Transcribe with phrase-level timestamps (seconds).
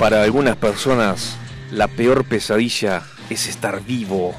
[0.00, 1.36] Para algunas personas,
[1.70, 4.34] la peor pesadilla es estar vivo.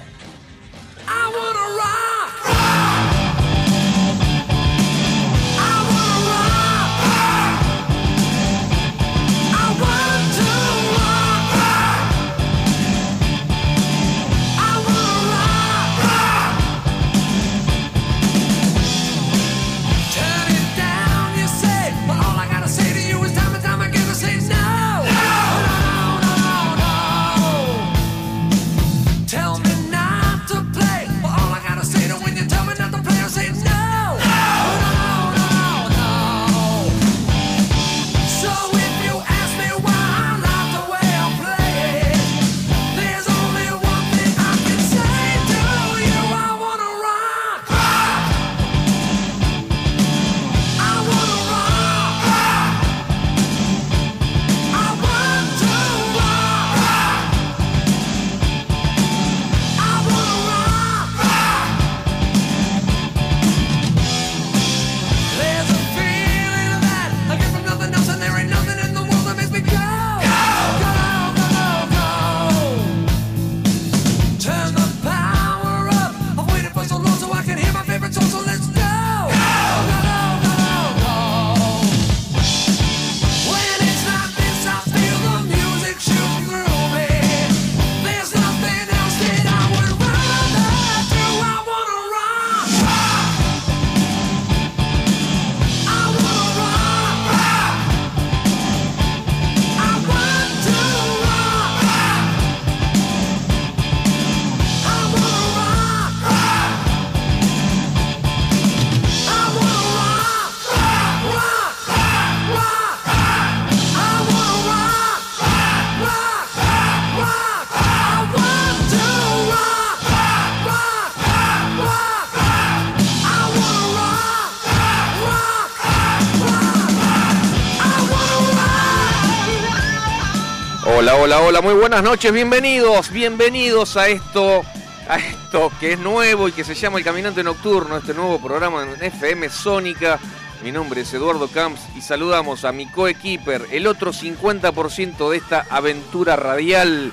[131.82, 134.62] Buenas noches, bienvenidos, bienvenidos a esto,
[135.10, 138.84] a esto que es nuevo y que se llama El Caminante Nocturno, este nuevo programa
[138.84, 140.20] en FM Sónica.
[140.64, 145.66] Mi nombre es Eduardo Camps y saludamos a mi coequiper, el otro 50% de esta
[145.72, 147.12] aventura radial,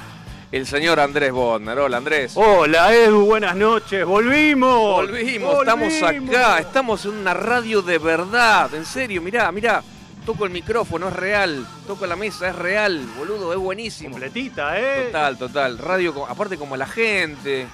[0.52, 1.78] el señor Andrés Bodner.
[1.78, 2.32] Hola Andrés.
[2.34, 4.96] Hola Edu, buenas noches, volvimos.
[4.96, 9.82] Volvimos, estamos acá, estamos en una radio de verdad, en serio, mirá, mirá.
[10.28, 11.66] Toco el micrófono, es real.
[11.86, 14.10] Toco la mesa, es real, boludo, es buenísimo.
[14.10, 15.06] Completita, ¿eh?
[15.06, 15.78] Total, total.
[15.78, 17.66] Radio, aparte como la gente.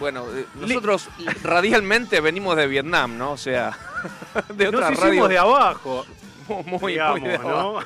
[0.00, 1.08] Bueno, eh, nosotros
[1.44, 3.30] radialmente venimos de Vietnam, ¿no?
[3.30, 3.70] O sea,
[4.52, 5.28] de otra Nos radio.
[5.28, 6.04] de abajo,
[6.48, 7.80] muy, muy, muy digamos, de abajo.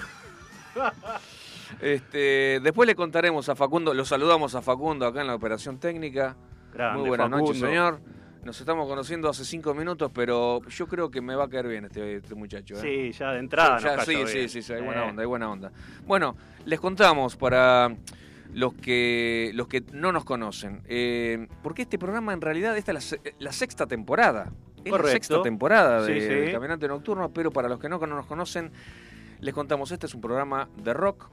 [0.75, 0.83] ¿no?
[1.83, 6.35] Este, después le contaremos a Facundo, lo saludamos a Facundo acá en la operación técnica.
[6.73, 8.01] Grande, Muy buenas noches, señor.
[8.45, 11.85] Nos estamos conociendo hace cinco minutos, pero yo creo que me va a caer bien
[11.87, 12.77] este, este muchacho.
[12.77, 13.11] ¿eh?
[13.13, 15.27] Sí, ya de entrada Ya, nos sí, sí, sí, sí, hay Eh, buena onda, hay
[15.27, 15.73] buena onda.
[16.07, 17.95] Bueno, les contamos para
[18.55, 22.95] los que los que no nos conocen, eh, porque este programa en realidad esta es
[22.95, 24.51] la, se- la sexta temporada.
[24.79, 25.11] Es la Correcto.
[25.13, 28.71] sexta temporada de, Sí, Caminante Nocturno, pero para los que no nos conocen,
[29.41, 31.29] les contamos, este es un programa de rock.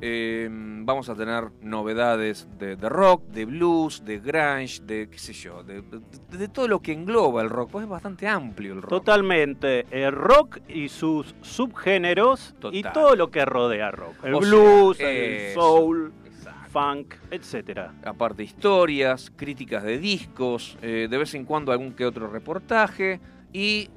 [0.00, 5.32] Eh, vamos a tener novedades de, de rock, de blues, de grunge, de qué sé
[5.32, 8.82] yo, de, de- de todo lo que engloba el rock, pues es bastante amplio el
[8.82, 8.90] rock.
[8.90, 14.16] Totalmente, el rock y sus subgéneros y todo lo que rodea rock.
[14.24, 16.70] El O sea, blues, el soul, Exacto.
[16.70, 17.94] funk, etcétera.
[18.04, 23.20] aparte historias, críticas de discos, eh, de vez en cuando algún que otro reportaje
[23.52, 23.88] y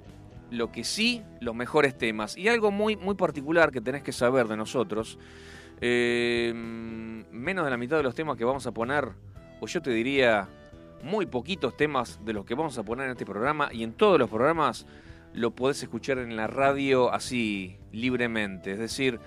[0.51, 2.35] lo que sí, los mejores temas.
[2.37, 5.19] Y algo muy, muy particular que tenés que saber de nosotros,
[5.81, 9.09] eh, menos de la mitad de los temas que vamos a poner,
[9.59, 10.47] o yo te diría
[11.03, 14.19] muy poquitos temas de los que vamos a poner en este programa y en todos
[14.19, 14.85] los programas
[15.33, 18.71] lo podés escuchar en la radio así libremente.
[18.71, 19.19] Es decir,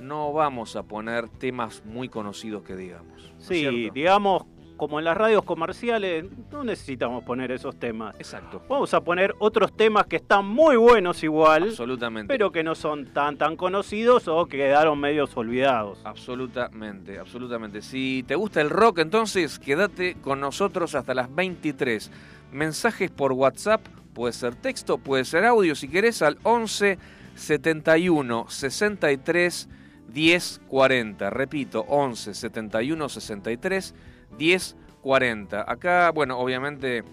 [0.00, 3.32] no vamos a poner temas muy conocidos que digamos.
[3.32, 4.44] ¿no es Sí, digamos,
[4.76, 8.14] como en las radios comerciales, no necesitamos poner esos temas.
[8.16, 8.62] Exacto.
[8.68, 12.32] Vamos a poner otros temas que están muy buenos igual, Absolutamente.
[12.32, 16.00] pero que no son tan tan conocidos o que quedaron medios olvidados.
[16.04, 17.82] Absolutamente, absolutamente.
[17.82, 22.10] Si te gusta el rock, entonces quédate con nosotros hasta las 23.
[22.52, 23.80] Mensajes por WhatsApp,
[24.12, 26.98] puede ser texto, puede ser audio, si querés, al 11
[27.36, 29.68] 71 63
[30.08, 31.30] 10 40.
[31.30, 33.94] Repito, 11 71 63
[34.38, 35.70] 10 40.
[35.70, 37.04] Acá, bueno, obviamente,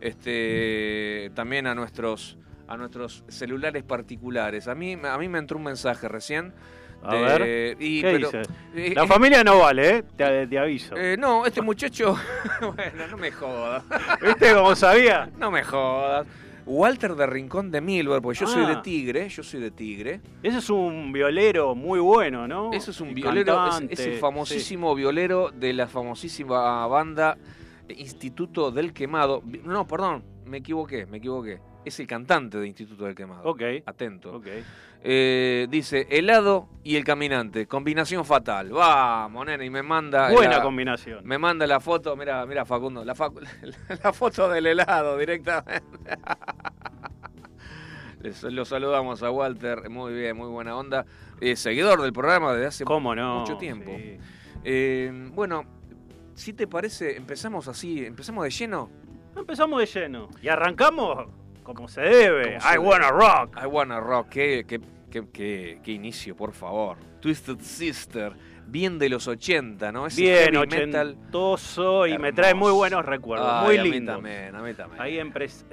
[0.00, 2.36] este, también a nuestros,
[2.68, 4.68] a nuestros celulares particulares.
[4.68, 6.52] A mí, a mí me entró un mensaje recién.
[7.02, 8.42] A de- ver, y- ¿qué pero- dice?
[8.74, 10.04] eh, La eh, familia no vale, ¿eh?
[10.16, 10.94] Te, te aviso.
[10.96, 12.14] eh, no, este muchacho.
[12.60, 13.82] bueno, no me jodas.
[14.20, 15.30] ¿Viste cómo sabía?
[15.38, 16.26] No me jodas.
[16.66, 18.82] Walter de Rincón de Milver, porque yo soy de Ah.
[18.82, 20.20] Tigre, yo soy de Tigre.
[20.42, 22.72] Ese es un violero muy bueno, ¿no?
[22.72, 27.36] Ese es un violero, es, es el famosísimo violero de la famosísima banda
[27.96, 29.42] Instituto del Quemado.
[29.64, 31.60] No, perdón, me equivoqué, me equivoqué.
[31.84, 33.42] Es el cantante de Instituto del Quemado.
[33.48, 34.36] Ok, Atento.
[34.36, 34.46] ok.
[35.02, 38.70] Eh, dice, helado y el caminante, combinación fatal.
[38.70, 40.30] Vamos, nene, y me manda...
[40.30, 41.26] Buena la- combinación.
[41.26, 43.40] Me manda la foto, mira, mira Facundo, la, facu-
[44.04, 45.80] la foto del helado directamente.
[48.20, 51.06] Les- Lo saludamos a Walter, muy bien, muy buena onda.
[51.40, 53.40] Eh, seguidor del programa desde hace ¿Cómo no?
[53.40, 53.90] mucho tiempo.
[53.96, 54.18] Sí.
[54.64, 55.64] Eh, bueno,
[56.34, 58.90] si te parece, empezamos así, empezamos de lleno.
[59.34, 60.28] Empezamos de lleno.
[60.42, 61.28] Y arrancamos
[61.62, 62.58] como se debe.
[62.58, 63.56] Como se I wanna rock.
[63.62, 64.80] I wanna rock, qué, qué,
[65.10, 66.96] qué, qué- qué inicio, por favor.
[67.20, 68.32] Twisted Sister,
[68.66, 70.06] bien de los 80, ¿no?
[70.06, 71.08] Ese Bien heavy metal.
[71.10, 73.48] ochentoso y me trae muy buenos recuerdos.
[73.50, 74.12] Ay, muy a mí lindo.
[74.12, 75.02] también, a mí también.
[75.02, 75.18] Ahí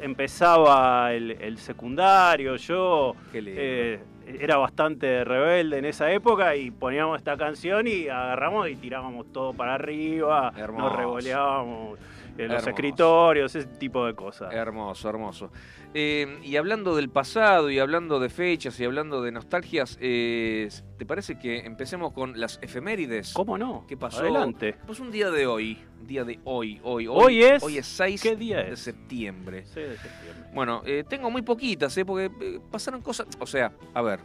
[0.01, 3.61] empezaba el, el secundario, yo Qué lindo.
[3.63, 3.99] eh,
[4.39, 9.53] era bastante rebelde en esa época y poníamos esta canción y agarramos y tirábamos todo
[9.53, 10.89] para arriba, Hermoso.
[10.89, 11.99] nos revoleábamos
[12.37, 12.69] en los Hermoso.
[12.69, 14.53] escritorios, ese tipo de cosas.
[14.53, 15.51] Hermoso, hermoso.
[15.93, 21.05] Eh, y hablando del pasado, y hablando de fechas, y hablando de nostalgias, eh, ¿te
[21.05, 23.33] parece que empecemos con las efemérides?
[23.33, 23.85] ¿Cómo no?
[23.87, 24.19] ¿Qué pasó?
[24.21, 24.75] Adelante.
[24.85, 27.25] Pues un día de hoy, día de hoy, hoy, hoy.
[27.25, 28.79] Hoy es- Hoy es 6 ¿qué día de es?
[28.79, 29.63] septiembre.
[29.65, 30.49] 6 de septiembre.
[30.53, 32.05] Bueno, eh, tengo muy poquitas, ¿eh?
[32.05, 33.27] Porque eh, pasaron cosas.
[33.39, 34.19] O sea, a ver,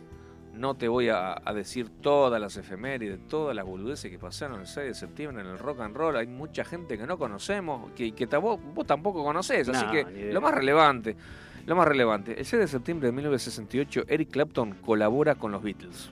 [0.55, 4.67] no te voy a, a decir todas las efemérides, todas las boludeces que pasaron el
[4.67, 6.17] 6 de septiembre en el rock and roll.
[6.17, 9.69] Hay mucha gente que no conocemos, que, que vos, vos tampoco conocés.
[9.69, 10.33] así que idea.
[10.33, 11.17] lo más relevante,
[11.67, 12.39] lo más relevante.
[12.39, 16.11] El 6 de septiembre de 1968, Eric Clapton colabora con los Beatles.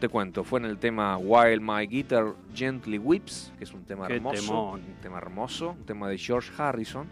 [0.00, 4.06] Te cuento, fue en el tema While My Guitar Gently Weeps, que es un tema
[4.06, 4.40] Qué hermoso.
[4.40, 4.80] temón.
[4.86, 7.08] Un tema hermoso, un tema de George Harrison.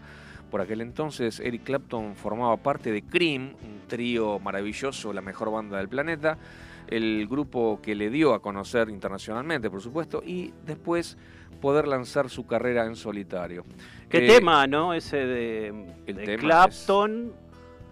[0.49, 5.77] Por aquel entonces, Eric Clapton formaba parte de Cream, un trío maravilloso, la mejor banda
[5.77, 6.37] del planeta,
[6.87, 11.17] el grupo que le dio a conocer internacionalmente, por supuesto, y después
[11.61, 13.65] poder lanzar su carrera en solitario.
[14.09, 14.93] ¿Qué Eh, tema, no?
[14.93, 15.67] Ese de,
[16.05, 17.33] el de tema Clapton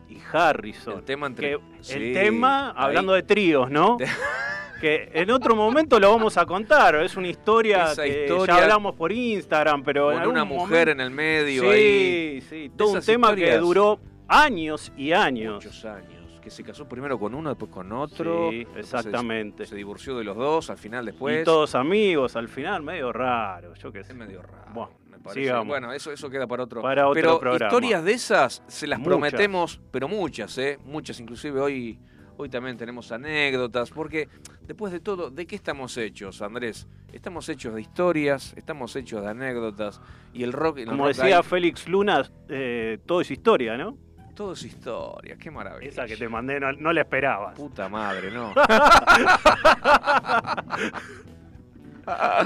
[0.08, 1.00] y Harrison.
[1.00, 1.50] El tema entre...
[1.52, 2.76] Que Sí, el tema, ahí.
[2.78, 3.98] hablando de tríos, ¿no?
[4.82, 6.96] Que en otro momento lo vamos a contar.
[6.96, 10.92] Es una historia Esa que historia ya hablamos por Instagram, pero con una mujer momento-
[10.92, 12.42] en el medio sí, ahí.
[12.42, 15.56] sí, todo un tema que duró años y años.
[15.56, 16.12] Muchos años.
[16.42, 18.52] Que se casó primero con uno, después con otro.
[18.52, 19.66] Sí, se- exactamente.
[19.66, 21.42] Se, divorció de los dos, al final después.
[21.42, 24.12] y todos amigos, al final, medio raro, yo qué sé.
[24.12, 24.66] Es medio raro.
[24.72, 25.52] Bueno, me parece.
[25.64, 26.84] Bueno, eso, eso queda para otro.
[26.84, 27.66] Para otro pero programa.
[27.66, 29.10] historias de esas se las Muchas.
[29.10, 30.78] prometemos, pero muchas, ¿eh?
[30.86, 31.98] Muchas, inclusive hoy,
[32.38, 34.28] hoy también tenemos anécdotas, porque
[34.68, 36.88] después de todo, ¿de qué estamos hechos, Andrés?
[37.14, 40.02] Estamos hechos de historias, estamos hechos de anécdotas,
[40.34, 40.80] y el rock...
[40.80, 43.98] el Como rock decía hay- Félix Luna, eh, todo es historia, ¿no?
[44.36, 45.90] todo es historia, qué maravilla.
[45.90, 47.56] Esa que te mandé no, no la esperabas.
[47.58, 48.54] Puta madre, ¿no?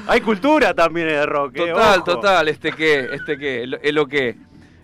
[0.07, 1.55] Hay cultura también en el rock.
[1.57, 2.03] eh, Total, ojo.
[2.05, 4.37] total, este que, este que, lo- lo que.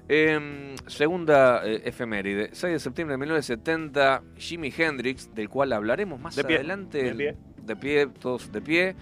[0.07, 6.36] Em, segunda eh, efeméride, 6 de septiembre de 1970, Jimi Hendrix, del cual hablaremos más
[6.36, 7.04] De pie, adelante.
[7.04, 7.36] de pie.
[7.65, 8.96] De pie, todos de pie,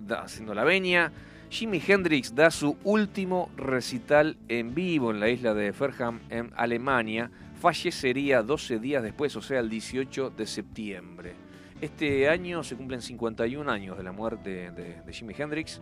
[0.00, 1.12] da- haciendo la veña.
[1.50, 7.30] Jimi Hendrix da su último recital en vivo en la isla de Ferham, en Alemania.
[7.60, 11.32] Fallecería 12 días después, o sea, el 18 de septiembre.
[11.80, 15.80] Este año se cumplen 51 años de la muerte de, de Jimi Hendrix.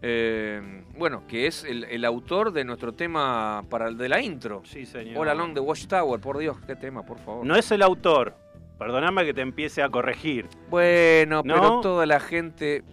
[0.00, 4.62] Eh, bueno, que es el, el autor de nuestro tema para el de la intro.
[4.64, 5.18] Sí, señor.
[5.18, 7.44] All Along the Watchtower, por Dios, qué tema, por favor.
[7.44, 8.34] No es el autor.
[8.78, 10.46] Perdóname que te empiece a corregir.
[10.70, 11.54] Bueno, ¿No?
[11.54, 12.84] pero toda la gente.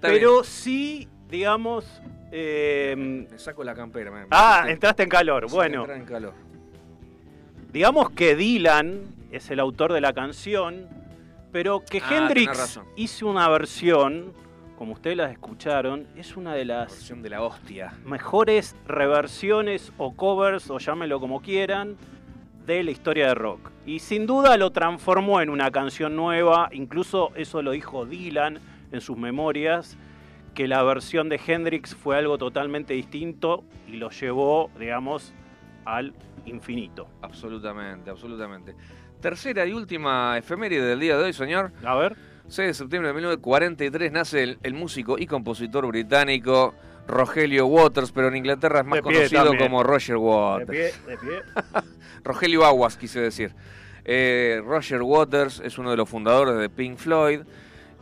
[0.00, 1.84] Pero sí, digamos.
[2.30, 2.94] eh,
[3.30, 4.10] me saco la campera.
[4.12, 5.50] me- ah, entraste en calor.
[5.50, 6.34] Bueno, en calor.
[7.72, 10.86] digamos que Dylan es el autor de la canción,
[11.52, 14.32] pero que Ah, Hendrix hizo una versión
[14.76, 17.94] como ustedes las escucharon, es una de las versión de la hostia.
[18.04, 21.96] mejores reversiones o covers, o llámenlo como quieran,
[22.66, 23.70] de la historia de rock.
[23.86, 28.60] Y sin duda lo transformó en una canción nueva, incluso eso lo dijo Dylan
[28.92, 29.96] en sus memorias,
[30.54, 35.32] que la versión de Hendrix fue algo totalmente distinto y lo llevó, digamos,
[35.84, 36.14] al
[36.44, 37.08] infinito.
[37.22, 38.74] Absolutamente, absolutamente.
[39.20, 41.72] Tercera y última efeméride del día de hoy, señor.
[41.84, 42.16] A ver.
[42.48, 46.74] 6 de septiembre de 1943 nace el, el músico y compositor británico
[47.08, 49.62] Rogelio Waters, pero en Inglaterra es más De conocido también.
[49.62, 50.70] como Roger De Waters.
[50.70, 51.40] pie, de pie.
[52.24, 53.54] Rogelio Aguas, quise decir.
[54.04, 57.40] Eh, Roger Waters es uno de los fundadores de Pink Floyd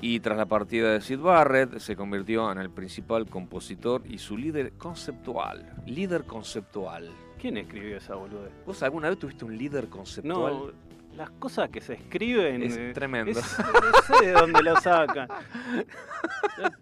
[0.00, 4.36] y tras la partida de Sid Barrett se convirtió en el principal compositor y su
[4.36, 5.72] líder conceptual.
[5.86, 7.10] Líder conceptual.
[7.40, 8.52] ¿Quién escribió esa boludez?
[8.66, 10.52] ¿Vos alguna vez tuviste un líder conceptual?
[10.52, 10.72] No,
[11.16, 12.62] las cosas que se escriben.
[12.62, 13.30] Es eh, tremendo.
[13.38, 15.28] es- no sé de dónde lo sacan.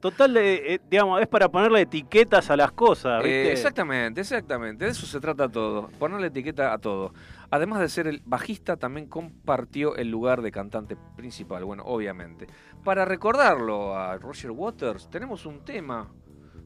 [0.01, 3.53] Total, eh, eh, digamos, es para ponerle etiquetas a las cosas, Eh, ¿viste?
[3.53, 4.85] exactamente, exactamente.
[4.85, 5.89] De eso se trata todo.
[5.99, 7.13] Ponerle etiqueta a todo.
[7.51, 11.65] Además de ser el bajista, también compartió el lugar de cantante principal.
[11.65, 12.47] Bueno, obviamente.
[12.85, 16.09] Para recordarlo a Roger Waters, tenemos un tema.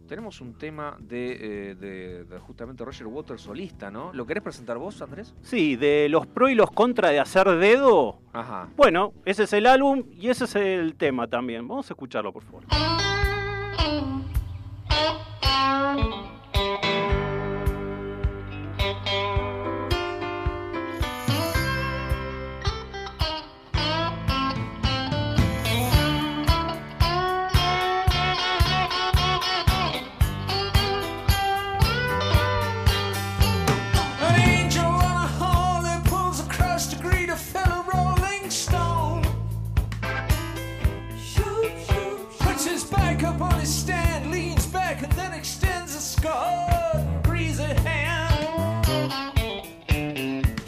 [0.06, 1.32] Tenemos un tema de,
[1.70, 4.12] eh, de- de justamente Roger Waters solista, ¿no?
[4.12, 5.34] ¿Lo querés presentar vos, Andrés?
[5.42, 8.18] Sí, de los pro y los contra de hacer dedo.
[8.32, 8.68] Ajá.
[8.76, 11.66] Bueno, ese es el álbum y ese es el tema también.
[11.66, 12.62] Vamos a escucharlo, por favor.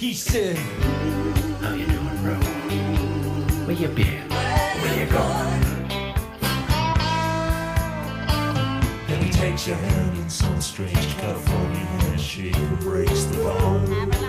[0.09, 0.57] He said,
[1.61, 2.35] How you doing, bro?
[3.67, 4.27] Where you been?
[4.31, 5.65] Where you going?
[9.11, 14.27] and he takes your hand in some strange California handshake and breaks the bone.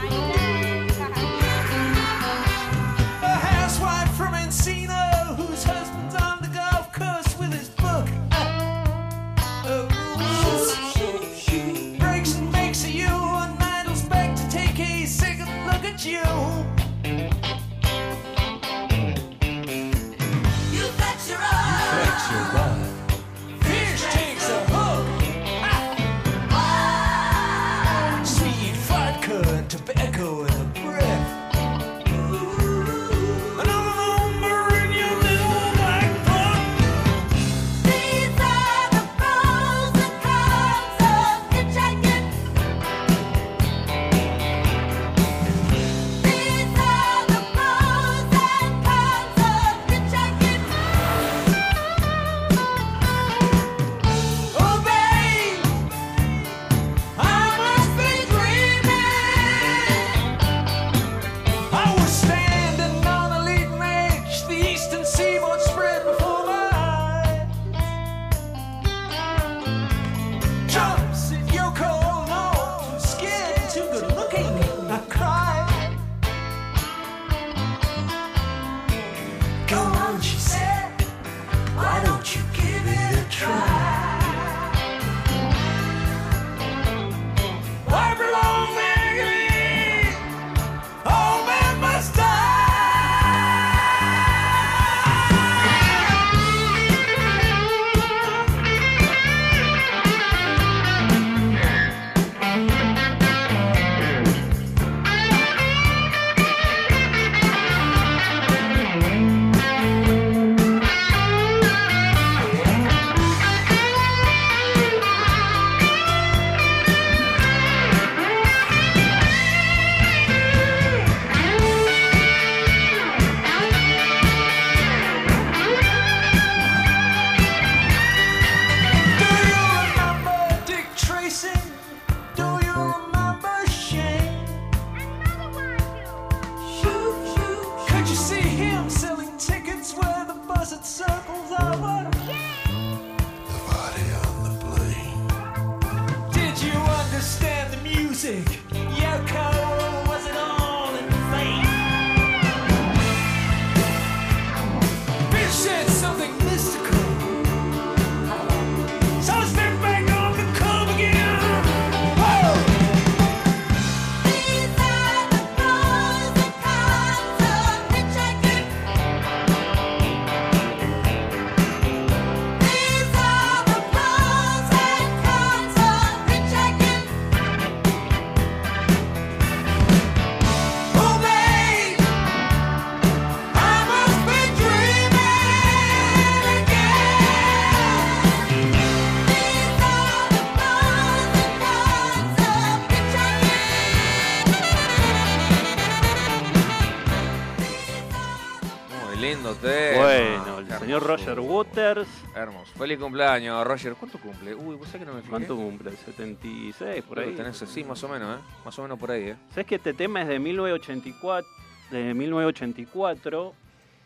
[202.80, 203.94] Feliz cumpleaños, Roger.
[203.96, 204.56] ¿Cuánto cumple?
[204.56, 205.32] Uy, vos sabés que no me fijé.
[205.32, 205.92] ¿cuánto cumple?
[205.92, 207.36] 76, por ahí.
[207.36, 208.42] tenés, sí, más o menos, ¿eh?
[208.64, 209.36] Más o menos por ahí, ¿eh?
[209.50, 211.46] ¿Sabes que este tema es de 1984?
[211.92, 213.54] De 1984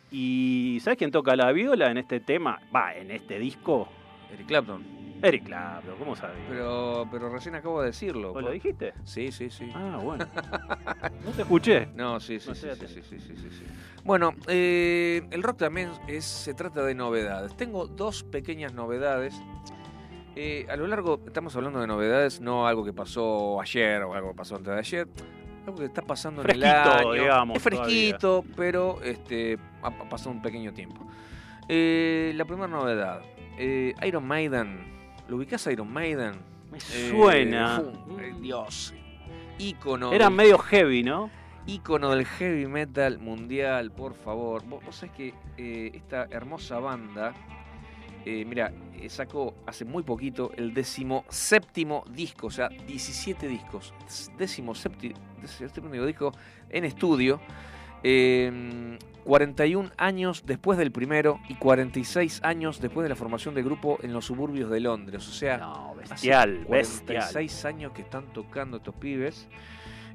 [0.10, 2.60] y ¿sabes quién toca la viola en este tema?
[2.76, 3.90] Va, en este disco.
[4.34, 4.84] Eric Clapton.
[5.22, 6.38] Eric Clapton, ¿cómo sabes?
[6.50, 8.34] Pero, pero recién acabo de decirlo.
[8.34, 8.96] ¿Vos lo dijiste?
[9.04, 9.70] Sí, sí, sí.
[9.76, 10.26] Ah, bueno.
[11.26, 11.90] no te escuché.
[11.94, 13.66] No, sí, sí, sí, sí, sí, sí, sí, sí.
[14.04, 17.56] Bueno, eh, el rock también es, se trata de novedades.
[17.56, 19.34] Tengo dos pequeñas novedades.
[20.36, 24.32] Eh, a lo largo, estamos hablando de novedades, no algo que pasó ayer o algo
[24.32, 25.08] que pasó antes de ayer.
[25.66, 27.14] Algo que está pasando en el año.
[27.14, 31.08] digamos, Es fresquito, pero este, ha, pasado un pequeño tiempo.
[31.70, 33.22] Eh, la primera novedad.
[33.58, 34.92] eh, Iron Maiden.
[35.30, 36.34] ¿Lo ubicás Iron Maiden?
[36.72, 37.82] Me Eh, suena.
[37.82, 38.94] fu- eh, Dios.
[39.60, 40.12] Ícono.
[40.12, 41.30] Era medio heavy, ¿no?
[41.66, 44.64] Ícono del heavy metal mundial, por favor.
[44.66, 47.34] Vos, vos sabés que eh, esta hermosa banda,
[48.26, 53.94] eh, mira, eh, sacó hace muy poquito el décimo séptimo disco, o sea, 17 discos.
[54.38, 55.16] Décimo séptimo,
[56.06, 56.32] disco
[56.70, 57.40] en estudio.
[58.04, 63.98] eh, 41 años después del primero y 46 años después de la formación del grupo
[64.04, 65.26] en los suburbios de Londres.
[65.28, 67.06] O sea, No, Hace bestial, bestial.
[67.24, 69.48] 46 años que están tocando estos pibes.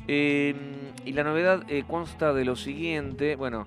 [0.08, 0.54] Eh,
[1.04, 3.66] y la novedad eh, consta de lo siguiente, bueno,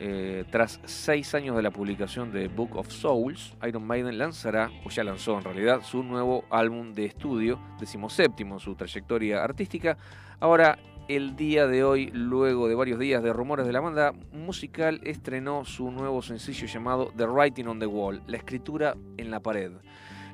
[0.00, 4.90] eh, tras seis años de la publicación de Book of Souls, Iron Maiden lanzará, o
[4.90, 9.96] ya lanzó en realidad, su nuevo álbum de estudio, decimoséptimo en su trayectoria artística.
[10.40, 15.00] Ahora, el día de hoy, luego de varios días de rumores de la banda musical,
[15.04, 19.72] estrenó su nuevo sencillo llamado The Writing on the Wall, la escritura en la pared.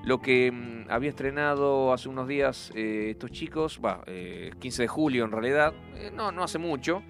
[0.04, 4.88] Lo que mm, había estrenado hace unos días eh, estos chicos, va, eh, 15 de
[4.88, 7.02] julio en realidad, eh, no, no hace mucho,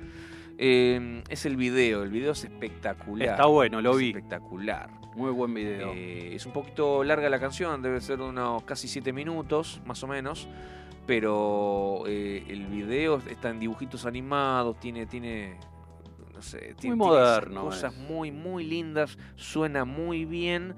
[0.58, 2.02] eh, es el video.
[2.02, 3.30] El video es espectacular.
[3.30, 4.08] Está bueno, lo Es vi.
[4.08, 4.90] Espectacular.
[5.16, 5.92] Muy buen video.
[5.94, 10.06] Eh, es un poquito larga la canción, debe ser unos casi 7 minutos, más o
[10.06, 10.48] menos.
[11.06, 15.58] Pero eh, el video está en dibujitos animados, tiene, tiene,
[16.32, 18.00] no sé, tiene, Muy tiene moderno cosas es.
[18.00, 20.74] muy, muy lindas, suena muy bien.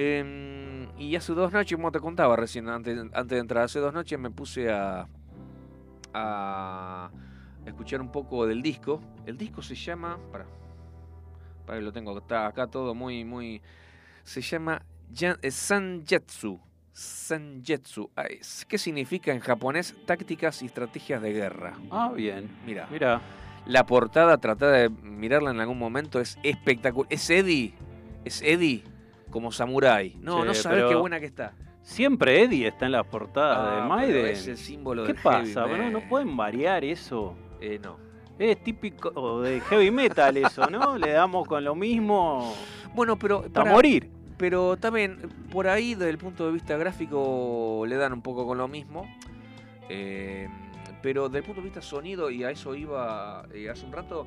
[0.00, 3.92] Eh, y hace dos noches, como te contaba recién, antes, antes de entrar, hace dos
[3.92, 5.08] noches me puse a,
[6.14, 7.10] a
[7.66, 9.00] escuchar un poco del disco.
[9.26, 10.46] El disco se llama, para,
[11.66, 13.60] para que lo tengo, está acá todo muy, muy,
[14.22, 14.80] se llama
[15.20, 16.60] eh, Sanjetsu.
[16.92, 18.08] Sanjetsu.
[18.68, 19.96] ¿Qué significa en japonés?
[20.06, 21.74] Tácticas y estrategias de guerra.
[21.90, 22.48] Ah, bien.
[22.64, 23.20] Mira, Mira,
[23.66, 27.12] la portada, trata de mirarla en algún momento, es espectacular.
[27.12, 27.74] Es Eddie,
[28.24, 28.84] es Eddie
[29.30, 30.16] como samurái.
[30.20, 31.54] No, no sabes qué buena que está.
[31.82, 34.26] siempre Eddie está en las portadas Ah, de pero Maiden.
[34.26, 35.66] Es el símbolo ¿Qué del heavy pasa?
[35.66, 37.34] Bueno, no pueden variar eso.
[37.60, 37.96] Eh, no.
[38.38, 40.96] Es típico de heavy metal eso, ¿no?
[40.98, 42.54] Le damos con lo mismo
[42.94, 44.10] Bueno, pero hasta para- morir.
[44.36, 45.18] Pero también,
[45.50, 49.04] por ahí, desde el punto de vista gráfico, le dan un poco con lo mismo.
[49.88, 50.48] Eh,
[51.02, 54.26] pero desde el punto de vista sonido, y a eso iba eh, hace un rato,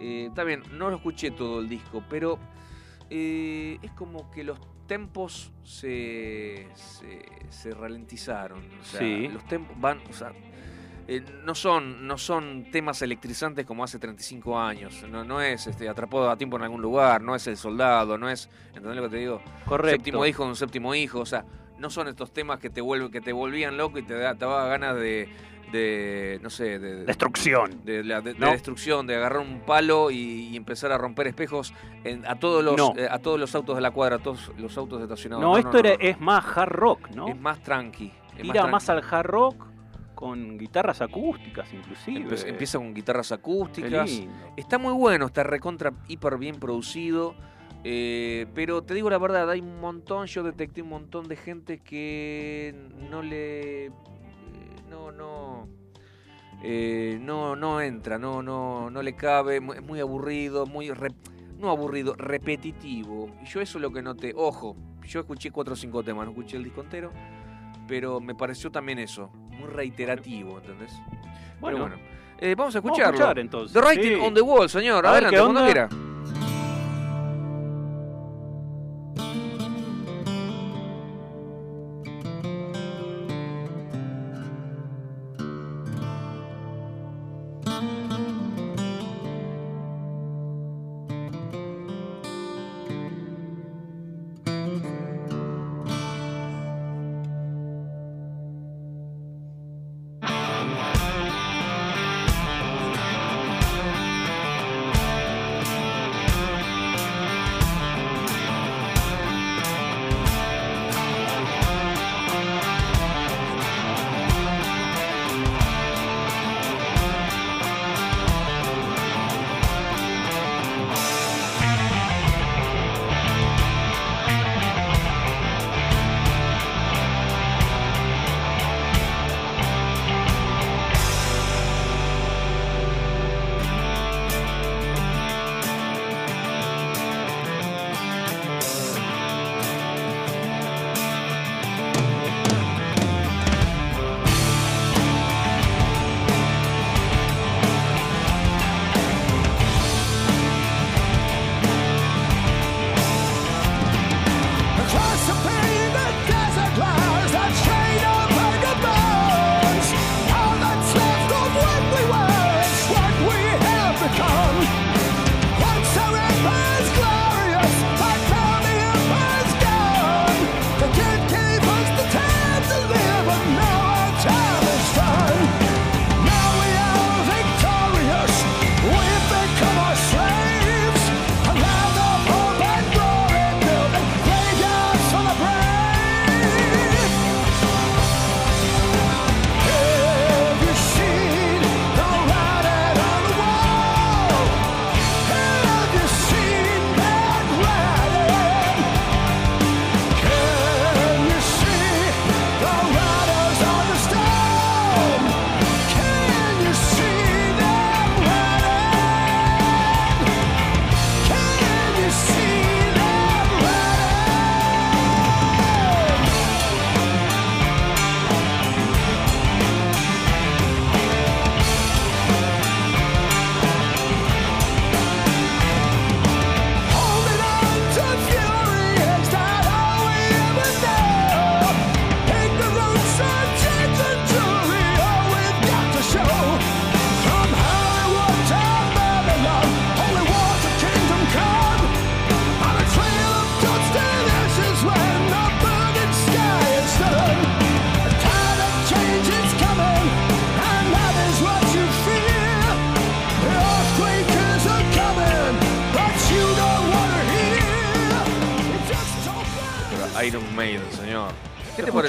[0.00, 2.38] eh, también no lo escuché todo el disco, pero
[3.10, 8.62] eh, es como que los tempos se, se, se ralentizaron.
[8.80, 9.28] O sea, Sí.
[9.28, 10.00] los tempos van.
[10.08, 10.32] O sea,
[11.06, 15.04] eh, no son, no son temas electrizantes como hace 35 años.
[15.10, 18.28] No, no es este, atrapado a tiempo en algún lugar, no es el soldado, no
[18.30, 18.48] es.
[18.68, 19.42] ¿Entendés lo que te digo?
[19.66, 19.96] Correcto.
[19.98, 21.20] Séptimo hijo de un séptimo hijo.
[21.20, 21.44] O sea,
[21.78, 24.44] no son estos temas que te vuelven, que te volvían loco y te da, te
[24.44, 25.28] daba ganas de,
[25.72, 26.38] de.
[26.42, 27.04] no sé, de.
[27.04, 27.84] Destrucción.
[27.84, 28.50] de, la, de- de No.
[28.50, 30.16] destrucción, de agarrar un palo y,
[30.50, 31.72] y empezar a romper espejos
[32.04, 32.92] en- a todos los No.
[32.96, 35.42] eh, a todos los autos de la cuadra, a todos los autos estacionados.
[35.44, 37.28] No, esto era, es más hard rock, ¿no?
[37.28, 38.12] es más tranqui.
[38.36, 39.06] es Tira más, tranqui.
[39.06, 39.66] al hard rock
[40.14, 42.24] con guitarras acústicas inclusive.
[42.28, 44.10] Empe- empieza con guitarras acústicas.
[44.56, 47.34] Está muy bueno, está recontra, hiper bien producido.
[47.84, 51.78] eh, pero te digo la verdad, hay un montón, yo detecté un montón de gente
[51.78, 52.74] que
[53.08, 53.92] no le.
[54.88, 55.68] No, no.
[56.62, 60.90] eh, no, no entra, no, no, no le cabe, es muy aburrido, muy.
[60.90, 61.14] re-
[61.58, 63.30] no aburrido, repetitivo.
[63.42, 64.32] Y yo eso es lo que noté.
[64.36, 67.12] Ojo, yo escuché cuatro o cinco temas, no escuché el disco entero.
[67.86, 70.92] Pero me pareció también eso, muy reiterativo, ¿entendés?
[71.60, 71.96] Bueno, Pero bueno.
[72.40, 73.14] Eh, vamos a vamos a escucharlo.
[73.14, 73.72] escuchar entonces.
[73.72, 74.20] The Writing Sí.
[74.26, 75.06] on the Wall, señor.
[75.06, 75.88] A Adelante, ¿qué cuando quiera.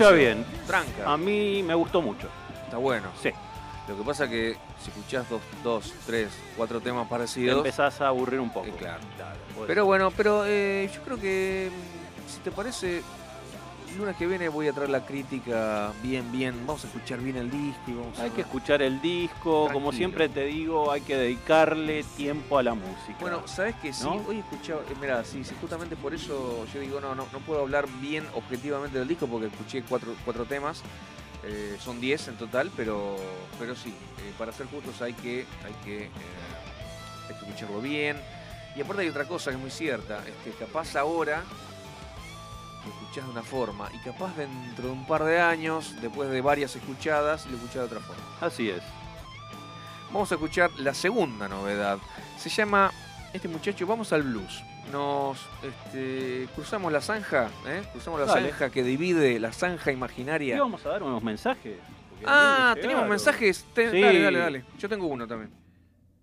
[0.04, 0.46] Escucha bien.
[0.68, 1.12] Tranca.
[1.12, 2.28] A mí me gustó mucho.
[2.66, 3.10] Está bueno.
[3.22, 3.32] Sí.
[3.88, 7.58] Lo que pasa que si escuchás dos, dos, tres, cuatro temas parecidos.
[7.58, 8.68] Empezás a aburrir un poco.
[8.68, 9.02] Eh, claro.
[9.66, 13.02] Pero bueno, pero eh, yo creo que mm, si te parece,
[13.98, 16.56] lunes que viene voy a traer la crítica bien, bien.
[16.66, 19.92] Vamos a escuchar bien el disco y vamos a Hay que escuchar el disco, como
[19.92, 23.18] siempre te digo, hay que dedicarle tiempo a la música.
[23.20, 24.04] Bueno, ¿sabes que sí?
[24.04, 24.24] ¿No?
[24.28, 27.40] Hoy he escuchado, eh, mira, sí, sí, justamente por eso yo digo, no, no, no
[27.40, 30.84] puedo hablar bien objetivamente del disco porque escuché cuatro, cuatro temas,
[31.44, 33.16] eh, son diez en total, pero,
[33.58, 36.10] pero sí, eh, para ser justos hay que, hay que, eh,
[37.30, 38.18] hay que escucharlo bien.
[38.76, 41.44] Y aparte hay otra cosa que es muy cierta, es que capaz ahora
[42.86, 46.42] lo escuchás de una forma y capaz dentro de un par de años, después de
[46.42, 48.24] varias escuchadas, lo escuchás de otra forma.
[48.42, 48.82] Así es.
[50.12, 52.00] Vamos a escuchar la segunda novedad.
[52.38, 52.92] Se llama
[53.34, 54.64] este muchacho, vamos al blues.
[54.92, 57.84] Nos este, cruzamos la zanja, ¿eh?
[57.92, 58.50] cruzamos la Dale.
[58.50, 60.60] zanja que divide la zanja ¿Y imaginaria.
[60.60, 61.78] vamos a dar unos mensajes?
[62.26, 63.08] Ah, llegaron.
[63.08, 63.66] mensajes.
[63.76, 63.82] Sí.
[64.02, 64.66] Dale, dale, dale.
[64.80, 65.52] Yo tengo uno también.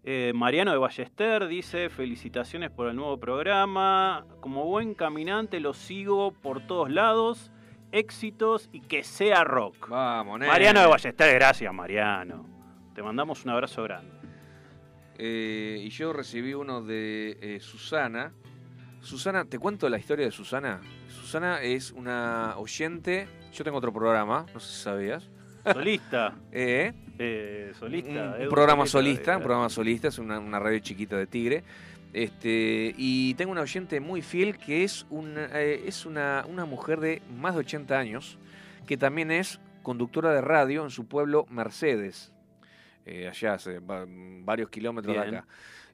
[0.08, 4.24] Eh, Mariano de Ballester dice, felicitaciones por el nuevo programa.
[4.38, 7.50] Como buen caminante lo sigo por todos lados.
[7.90, 9.88] Éxitos y que sea rock.
[9.88, 10.52] Vamos, nene.
[10.52, 12.46] Mariano de Ballester, gracias Mariano.
[12.94, 14.12] Te mandamos un abrazo grande.
[15.18, 18.32] Eh, y yo recibí uno de eh, Susana.
[19.00, 20.82] Susana, ¿te cuento la historia de Susana?
[21.08, 23.26] Susana es una oyente.
[23.52, 25.28] Yo tengo otro programa, no sé si sabías.
[25.72, 26.34] Solista.
[26.52, 28.36] Eh, eh, solista.
[28.40, 31.64] un, programa solista, eh, un programa solista, es una, una radio chiquita de Tigre.
[32.12, 37.00] Este, y tengo una oyente muy fiel que es, una, eh, es una, una mujer
[37.00, 38.38] de más de 80 años,
[38.86, 42.32] que también es conductora de radio en su pueblo Mercedes,
[43.04, 45.30] eh, allá hace va- varios kilómetros Bien.
[45.30, 45.46] de acá.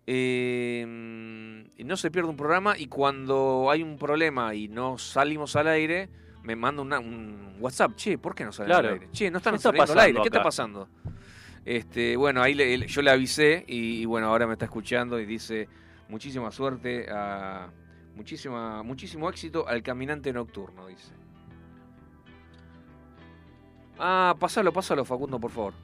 [0.06, 5.68] Eh, no se pierde un programa y cuando hay un problema y no salimos al
[5.68, 6.08] aire,
[6.42, 8.88] me manda una- un WhatsApp, che, ¿por qué no salen Claro.
[8.88, 9.08] al aire?
[9.12, 10.88] Che, no están ¿Qué está saliendo al aire, pasando ¿qué está pasando?
[11.64, 15.20] Este, bueno, ahí le- le- yo le avisé y, y bueno, ahora me está escuchando
[15.20, 15.68] y dice
[16.08, 17.68] muchísima suerte, a,
[18.16, 21.12] muchísima, muchísimo éxito al caminante nocturno, dice.
[23.98, 25.74] Ah, pásalo, pásalo, Facundo, por favor.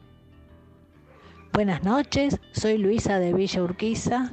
[1.52, 4.32] Buenas noches, soy Luisa de Villa Urquiza.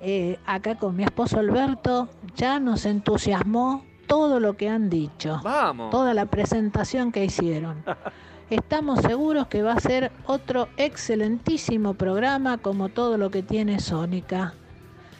[0.00, 5.90] Eh, acá con mi esposo Alberto ya nos entusiasmó todo lo que han dicho, Vamos.
[5.90, 7.84] toda la presentación que hicieron.
[8.50, 14.54] Estamos seguros que va a ser otro excelentísimo programa como todo lo que tiene Sónica.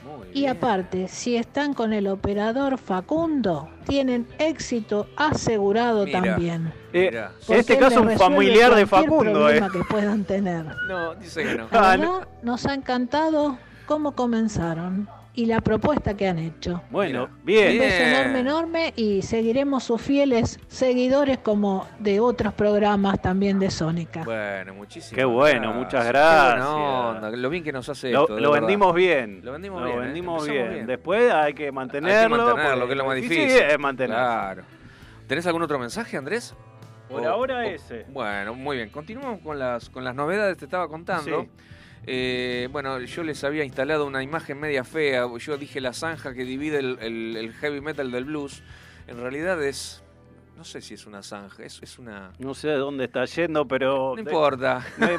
[0.05, 0.51] Muy Y bien.
[0.57, 6.23] aparte, si están con el operador Facundo, tienen éxito asegurado Mira.
[6.23, 6.73] también.
[6.95, 7.11] Eh,
[7.49, 9.61] en este caso un familiar de Facundo, eh.
[9.71, 10.65] que puedan tener.
[10.89, 11.69] No, dice que no.
[11.71, 15.07] La Ah, verdad, nos ha encantado cómo comenzaron
[15.39, 16.83] y la propuesta que han hecho.
[16.91, 17.75] Bueno, bien.
[17.75, 23.71] Un beso enorme, enorme y seguiremos sus fieles seguidores como de otros programas también de
[23.71, 24.25] Sónica.
[24.25, 25.77] Bueno, muchísimas Qué bueno, gracias.
[25.85, 26.67] muchas gracias.
[26.67, 28.51] onda, lo bien que nos hace Lo, esto.
[28.51, 29.41] vendimos bien.
[29.45, 30.01] Lo vendimos bien, ¿eh?
[30.01, 30.73] vendimos bien.
[30.73, 30.87] bien.
[30.87, 32.37] Después hay que mantenerlo.
[32.37, 33.63] mantenerlo, porque que es lo más difícil difícil.
[33.63, 34.17] es mantenerlo.
[34.25, 34.63] Claro.
[35.29, 36.53] ¿Tenés algún otro mensaje, Andrés?
[37.09, 38.07] Por O- ahora o- ese.
[38.09, 38.89] Bueno, muy bien.
[38.91, 41.43] Continuamos con las, con las novedades que te estaba contando.
[41.43, 41.49] Sí.
[42.07, 45.27] Eh, bueno, yo les había instalado una imagen media fea.
[45.39, 48.63] Yo dije la zanja que divide el, el- el heavy metal del blues.
[49.07, 50.03] En realidad es.
[50.57, 52.33] No sé si es una zanja, es, es una.
[52.39, 54.15] No sé de dónde está yendo, pero.
[54.15, 54.85] No importa.
[54.97, 55.17] Me,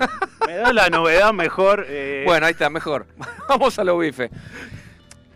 [0.48, 1.86] me da la novedad mejor.
[1.88, 3.06] eh, Bueno, ahí está, mejor.
[3.50, 4.30] Vamos a lo bife.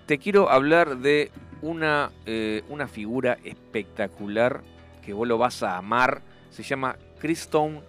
[0.05, 4.61] Te quiero hablar de una, eh, una figura espectacular
[5.05, 6.21] que vos lo vas a amar.
[6.49, 7.81] Se llama Christone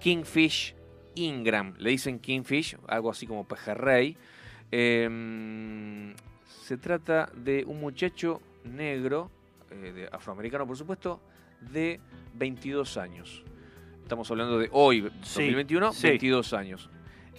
[0.00, 0.74] Kingfish
[1.14, 1.74] Ingram.
[1.78, 4.16] Le dicen Kingfish, algo así como pejerrey.
[4.70, 6.14] Eh,
[6.62, 9.30] se trata de un muchacho negro,
[9.70, 11.20] eh, de afroamericano por supuesto,
[11.72, 12.00] de
[12.34, 13.44] 22 años.
[14.02, 16.08] Estamos hablando de hoy, Sí, 2021, sí.
[16.08, 16.90] 22 años.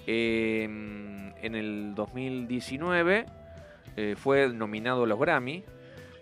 [0.08, 3.26] Eh, en el 2019
[3.96, 5.64] eh, fue nominado a los Grammy.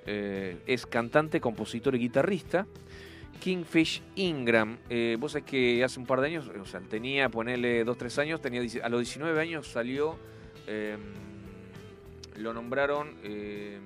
[0.06, 2.66] Eh, es cantante, compositor y guitarrista.
[3.41, 4.77] Kingfish Ingram.
[4.88, 8.41] Eh, vos sabés que hace un par de años, o sea, tenía, ponele 2-3 años,
[8.41, 10.15] tenía, a los 19 años salió,
[10.67, 10.95] eh,
[12.38, 13.80] lo nombraron, eh,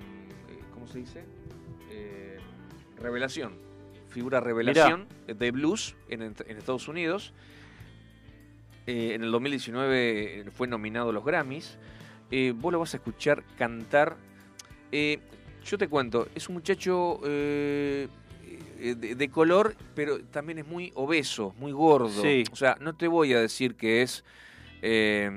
[0.72, 1.24] ¿cómo se dice?
[1.90, 2.38] Eh,
[2.98, 3.54] revelación.
[4.10, 7.32] Figura revelación de blues en, en Estados Unidos.
[8.86, 11.78] Eh, en el 2019 fue nominado a los Grammys.
[12.54, 14.16] Vos lo vas a escuchar cantar.
[14.92, 17.20] Yo te cuento, es un muchacho
[18.78, 22.08] de, de color, pero también es muy obeso, muy gordo.
[22.22, 22.44] Sí.
[22.52, 24.24] O sea, no te voy a decir que es
[24.82, 25.30] eh,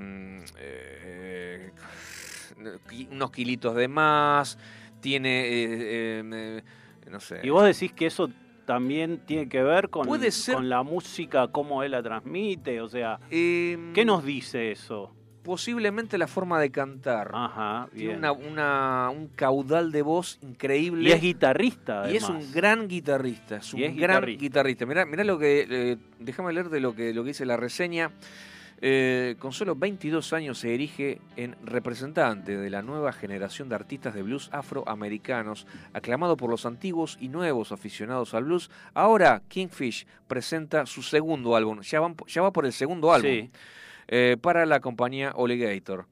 [0.58, 1.72] eh,
[3.12, 4.58] unos kilitos de más,
[5.02, 6.62] tiene eh, eh,
[7.10, 7.39] no sé.
[7.43, 8.30] Y vos decís que eso
[8.65, 12.88] también tiene que ver con, Puede ser- con la música, cómo él la transmite, o
[12.89, 15.15] sea, Em, ¿qué nos dice eso?
[15.49, 17.31] Posiblemente la forma de cantar.
[17.33, 21.09] Ajá, Tiene una, una- un caudal de voz increíble.
[21.09, 22.45] Y es guitarrista, Y es además.
[22.45, 24.41] un gran guitarrista, es un es gran guitarrista.
[24.41, 24.85] guitarrista.
[24.85, 28.12] Mirá, mirá lo que, eh, déjame leer de lo que, lo que dice la reseña.
[28.81, 34.13] Eh, con solo 22 años se erige en representante de la nueva generación de artistas
[34.13, 38.69] de blues afroamericanos, aclamado por los antiguos y nuevos aficionados al blues.
[38.93, 43.49] Ahora Kingfish presenta su segundo álbum, ya, van- ya va por el segundo álbum, Sí.
[44.10, 46.06] Eh, para la compañía Alligator.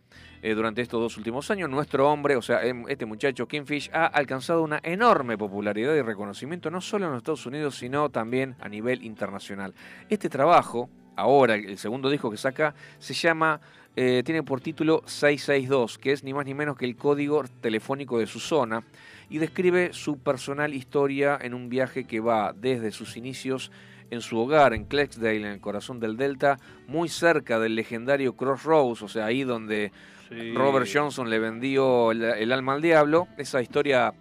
[0.43, 4.05] Eh, durante estos dos últimos años, nuestro hombre, o sea, em- este muchacho Kingfish, ha
[4.05, 8.69] alcanzado una enorme popularidad y reconocimiento no solo en los Estados Unidos, sino también a
[8.69, 9.73] nivel internacional.
[10.09, 13.59] Este trabajo, ahora el segundo disco que saca, se llama,
[13.95, 18.19] eh, tiene por título 662, que es ni más ni menos que el código telefónico
[18.19, 18.83] de su zona,
[19.29, 23.71] y describe su personal historia en un viaje que va desde sus inicios
[24.09, 29.01] en su hogar en Clexdale, en el corazón del Delta, muy cerca del legendario Crossroads,
[29.01, 29.91] o sea, ahí donde
[30.29, 30.53] Sí.
[30.53, 33.29] Robert Johnson le vendió el, el alma al diablo.
[33.37, 34.13] Esa historia,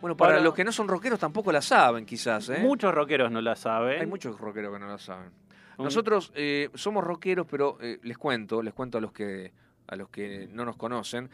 [0.00, 2.48] bueno, para, los que no son rockeros tampoco la saben, quizás.
[2.48, 2.60] ¿eh?
[2.60, 4.00] Muchos rockeros no la saben.
[4.00, 5.30] Hay muchos rockeros que no la saben.
[5.76, 9.52] Nosotros eh, somos rockeros, pero eh, les cuento, les cuento a los que
[9.88, 11.28] a los que no nos conocen.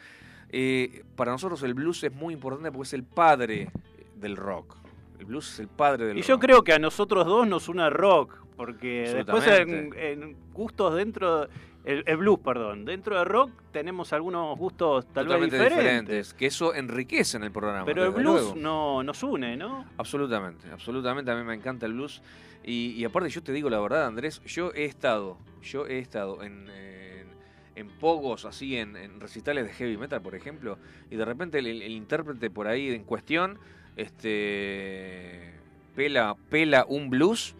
[0.49, 3.71] eh, para nosotros el blues es muy importante porque es el padre
[4.17, 4.75] del rock.
[5.19, 6.29] El blues es el padre del Y rock.
[6.29, 11.47] yo creo que a nosotros dos nos une rock, porque después en, gustos dentro,
[11.83, 16.45] el, el blues, perdón, dentro de rock tenemos algunos gustos tal vez diferentes, diferentes, que
[16.47, 17.85] eso enriquece en el programa.
[17.85, 18.55] pero el blues luego.
[18.55, 19.85] no nos une, ¿no?
[19.97, 21.31] Absolutamente, absolutamente.
[21.31, 22.21] A mí me encanta el blues.
[22.63, 26.43] Y, y aparte, yo te digo la verdad, Andrés, yo he estado, yo he estado
[26.43, 27.27] en, en,
[27.75, 30.77] en pogos, así, en, en recitales de heavy metal, por ejemplo,
[31.09, 33.57] y de repente el, el intérprete por ahí en cuestión,
[33.99, 35.53] este,
[35.95, 37.55] pela, pela un blues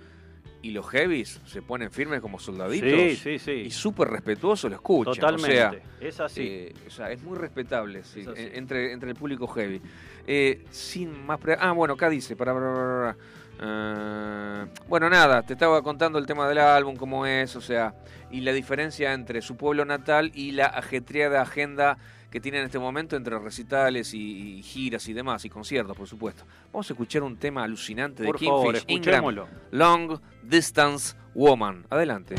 [0.62, 2.90] y los heavies se ponen firmes como soldaditos.
[2.90, 3.52] Sí, sí, sí.
[3.52, 5.16] Y súper respetuoso lo escuchan.
[5.16, 5.48] Totalmente.
[5.52, 6.42] O sea, es así.
[6.44, 9.82] eh, o sea, es muy respetable sí, entre, entre el público heavy.
[10.28, 11.40] Eh, sin más.
[11.40, 12.36] pre- ah, bueno, acá dice.
[12.36, 13.18] Para, para, para, para.
[13.62, 17.94] Eh, bueno, nada, te estaba contando el tema del álbum, cómo es, o sea,
[18.32, 21.98] y la diferencia entre su pueblo natal y la ajetreada agenda
[22.30, 26.08] que tiene en este momento entre recitales y, y giras y demás, y conciertos, por
[26.08, 26.44] supuesto.
[26.72, 29.48] Vamos a escuchar un tema alucinante de favor, Kingfish Ingram.
[29.72, 31.86] Long Distance Woman.
[31.90, 32.36] Adelante.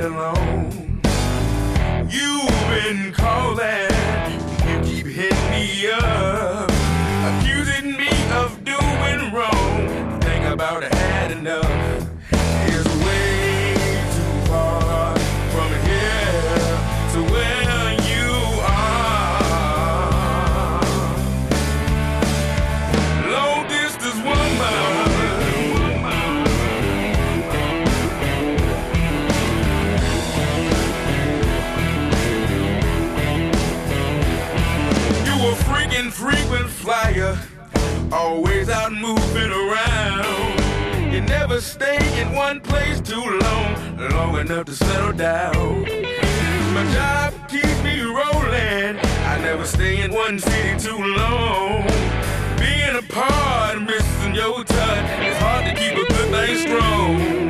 [0.00, 1.00] Alone.
[2.08, 3.90] You've been calling,
[4.66, 6.59] you keep hitting me up,
[38.12, 41.12] always out moving around.
[41.12, 45.82] You never stay in one place too long, long enough to settle down.
[46.74, 48.98] My job keeps me rolling.
[49.32, 51.86] I never stay in one city too long.
[52.58, 57.49] Being apart, missing your touch, it's hard to keep a good thing strong.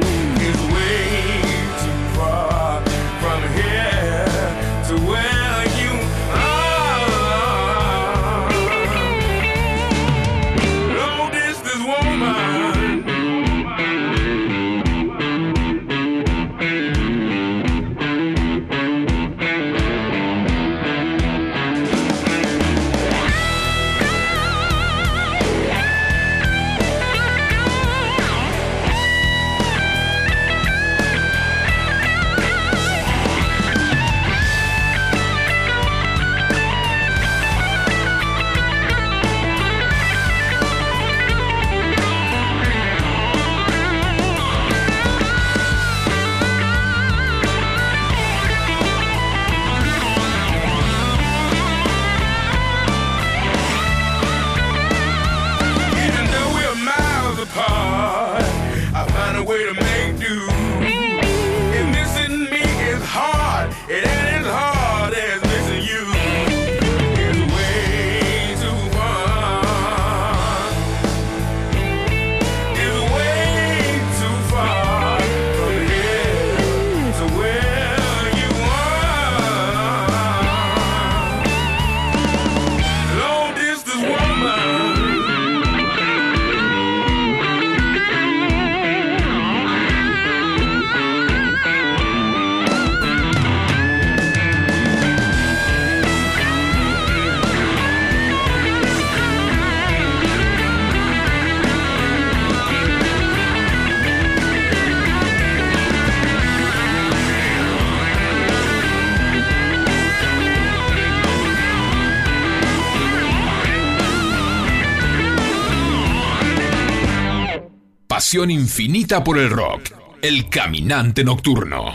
[118.30, 119.90] Pasión infinita por el rock.
[120.22, 121.92] El caminante nocturno.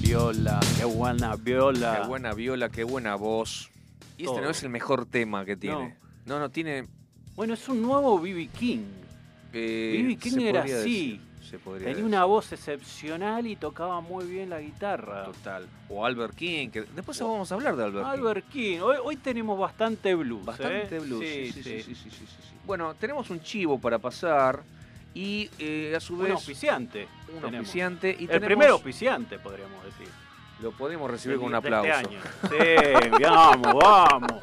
[0.00, 1.98] Viola, qué buena viola.
[2.00, 3.68] Qué buena viola, qué buena voz.
[4.16, 4.40] Y este Todo.
[4.42, 5.96] no es el mejor tema que tiene.
[6.26, 6.86] No, no, tiene.
[7.34, 8.50] Bueno, es un nuevo B.B.
[8.56, 8.84] King.
[9.52, 10.16] eh, B.B.
[10.16, 11.20] King se era así.
[11.50, 12.04] se Tenía decir.
[12.04, 15.24] una voz excepcional y tocaba muy bien la guitarra.
[15.24, 15.66] Total.
[15.88, 18.78] O Albert King, que después vamos a hablar de Albert, Albert King.
[18.78, 20.42] Hoy, hoy tenemos bastante blues.
[20.42, 20.46] King.
[20.46, 21.00] Bastante ¿eh?
[21.00, 21.24] blues.
[21.26, 21.62] Sí, sí, sí.
[21.62, 22.54] sí, sí, sí, sí, sí, sí.
[22.64, 24.62] Bueno, tenemos un chivo para pasar
[25.16, 27.08] y eh, a su Un vez auspiciante.
[27.28, 27.54] un tenemos.
[27.54, 28.10] auspiciante.
[28.10, 30.08] Y El tenemos- primer auspiciante, podríamos decir.
[30.60, 31.92] Lo podemos recibir con un este aplauso.
[32.08, 32.18] año.
[32.42, 34.40] Sí, vamos, vamos.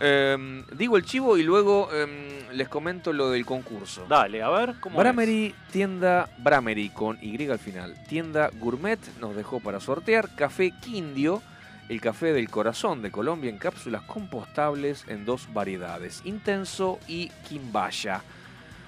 [0.00, 4.06] Eh, digo el chivo y luego eh, les comento lo del concurso.
[4.08, 7.94] Dale, a ver cómo Bramery, tienda Bramery con Y al final.
[8.08, 11.42] Tienda Gourmet nos dejó para sortear café Quindio,
[11.88, 18.22] el café del corazón de Colombia en cápsulas compostables en dos variedades, intenso y quimbaya.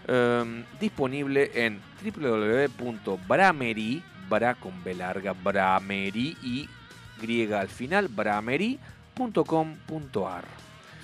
[0.09, 6.69] Em, disponible en www.bramery, bra con B larga, bramery y
[7.21, 10.45] griega al final, bramery.com.ar.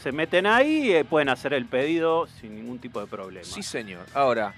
[0.02, 3.44] Se meten ahí y pueden hacer el pedido sin ningún tipo de problema.
[3.44, 4.06] Sí, señor.
[4.14, 4.54] Ahora,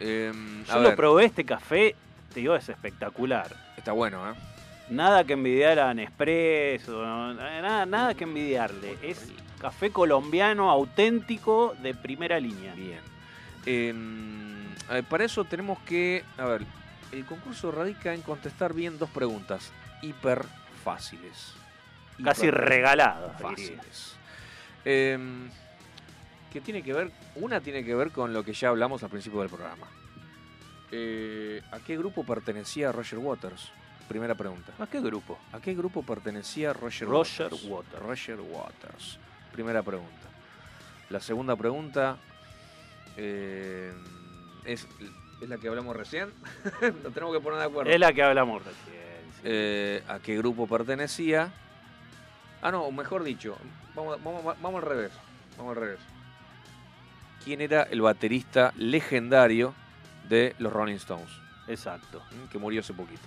[0.00, 1.94] em, Yo lo ver, probé este café,
[2.32, 3.54] te digo, es espectacular.
[3.76, 4.34] está bueno, ¿eh?
[4.90, 7.04] Nada que envidiar a Nespresso,
[7.34, 8.96] nada, nada que envidiarle.
[9.02, 9.28] Es
[9.60, 12.74] café colombiano auténtico de primera línea.
[12.74, 13.09] Bien.
[13.66, 14.74] Em,
[15.08, 16.24] para eso tenemos que.
[16.38, 16.66] A ver,
[17.12, 20.44] el concurso radica en contestar bien dos preguntas hiper
[20.84, 21.52] fáciles.
[22.22, 23.36] Casi Hiper regalada.
[23.38, 23.48] diría.
[23.50, 24.16] Fáciles.
[24.84, 25.50] Em,
[26.52, 27.10] que tiene que ver.
[27.36, 29.86] Una tiene que ver con lo que ya hablamos al principio del programa.
[30.92, 33.70] Eh, ¿A qué grupo pertenecía Roger Waters?
[34.08, 34.72] Primera pregunta.
[34.80, 35.38] ¿A qué grupo?
[35.52, 37.64] ¿A qué grupo pertenecía Roger, Roger Waters?
[37.64, 38.02] Waters.
[38.02, 39.18] Roger Waters.
[39.52, 40.28] Primera pregunta.
[41.10, 42.16] La segunda pregunta
[43.22, 43.92] eh,
[44.64, 44.86] es,
[45.42, 46.30] es la que hablamos recién.
[47.02, 47.90] Nos tenemos que poner de acuerdo.
[47.90, 48.96] Es la que hablamos recién.
[49.34, 49.40] sí.
[49.44, 51.52] Eh, ¿A qué grupo pertenecía?
[52.62, 53.56] Ah, no, mejor dicho,
[53.94, 55.12] vamos, vamos, vamos al revés.
[55.58, 56.00] Vamos al revés.
[57.44, 59.74] ¿Quién era el baterista legendario
[60.28, 61.30] de los Rolling Stones?
[61.68, 62.22] Exacto.
[62.30, 62.48] ¿Mm?
[62.48, 63.22] Que murió hace poquito.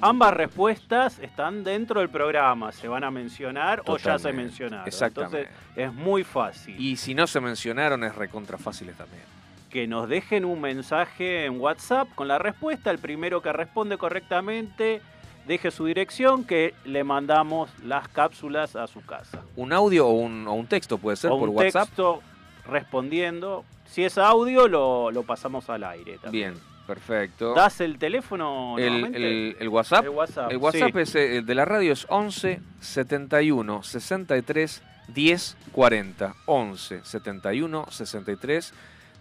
[0.00, 4.86] Ambas respuestas están dentro del programa, se van a mencionar o ya se mencionaron.
[4.86, 5.38] exactamente.
[5.42, 6.78] Entonces es muy fácil.
[6.78, 9.22] Y si no se mencionaron, es recontra fáciles también.
[9.70, 12.90] que nos dejen un mensaje en WhatsApp con la respuesta.
[12.92, 15.00] El primero que responde correctamente,
[15.48, 19.42] deje su dirección, que le mandamos las cápsulas a su casa.
[19.56, 21.88] Un audio o un, o un texto puede ser o por un WhatsApp.
[21.88, 22.22] texto
[22.66, 23.64] respondiendo.
[23.86, 26.54] Si es audio, lo, lo pasamos al aire también.
[26.54, 27.54] Bien, perfecto.
[27.54, 30.04] ¿Das el teléfono el, el- el WhatsApp.
[30.04, 30.98] El WhatsApp, El WhatsApp sí.
[31.00, 36.34] es, eh, de la radio es 11 71 63 10 40.
[36.46, 38.72] 11 71 63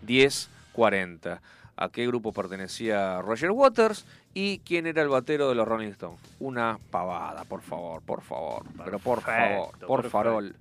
[0.01, 1.41] 10 40.
[1.75, 4.05] ¿A qué grupo pertenecía Roger Waters?
[4.35, 6.19] ¿Y quién era el batero de los Rolling Stones?
[6.39, 8.63] Una pavada, por favor, por favor.
[8.83, 10.09] Pero por favor, por perfecto.
[10.09, 10.55] farol.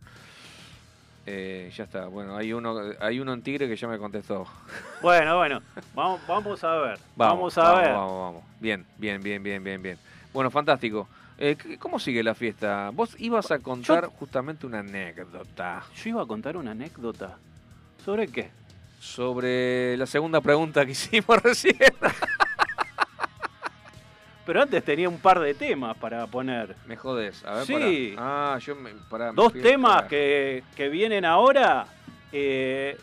[1.26, 2.06] Eh, ya está.
[2.06, 4.46] Bueno, hay uno, hay uno en Tigre que ya me contestó.
[5.02, 5.60] Bueno, bueno,
[5.94, 6.98] vamos, vamos a ver.
[7.16, 7.92] Vamos, a vamos, ver.
[7.92, 8.42] Vamos, vamos.
[8.60, 9.98] Bien, bien, bien, bien, bien, bien.
[10.32, 11.08] Bueno, fantástico.
[11.38, 12.90] Eh, ¿qué- ¿Cómo sigue la fiesta?
[12.92, 17.36] Vos ibas a contar justamente una anécdota Yo iba a contar una anécdota.
[18.04, 18.50] ¿Sobre qué?
[19.00, 21.74] sobre la segunda pregunta que hicimos recién.
[24.44, 26.74] Pero antes tenía un par de temas para poner.
[26.86, 27.44] me jodés.
[27.44, 28.14] A ver, Sí.
[28.16, 28.54] pará.
[28.54, 28.90] Ah, yo me.
[29.08, 31.86] Pará, me Dos temas que, que vienen ahora.
[32.32, 32.96] eh,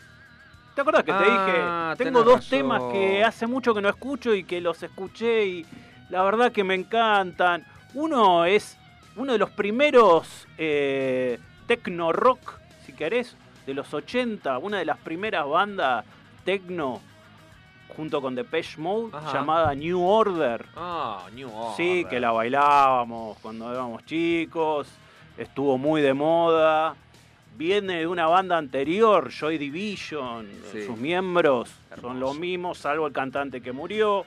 [0.74, 2.04] ¿Te acuerdas que te Ah, dije?
[2.04, 2.50] Tengo dos razón.
[2.50, 5.66] temas que hace mucho que no escucho y que los escuché y
[6.10, 7.64] la verdad que me encantan.
[7.94, 8.76] Uno es
[9.16, 13.36] uno de los primeros eh, techno rock, si querés,
[13.66, 16.04] de los 80, una de las primeras bandas
[16.44, 17.00] techno
[18.00, 19.30] junto con Depeche Mode Ajá.
[19.34, 20.64] llamada New Order.
[20.74, 21.76] Ah, New Order.
[21.76, 24.88] Sí, que la bailábamos cuando éramos chicos,
[25.36, 26.96] estuvo muy de moda.
[27.58, 30.86] Viene de una banda anterior, Joy Division, Sí.
[30.86, 32.08] sus miembros Hermoso.
[32.08, 34.24] son los mismos, salvo el cantante que murió.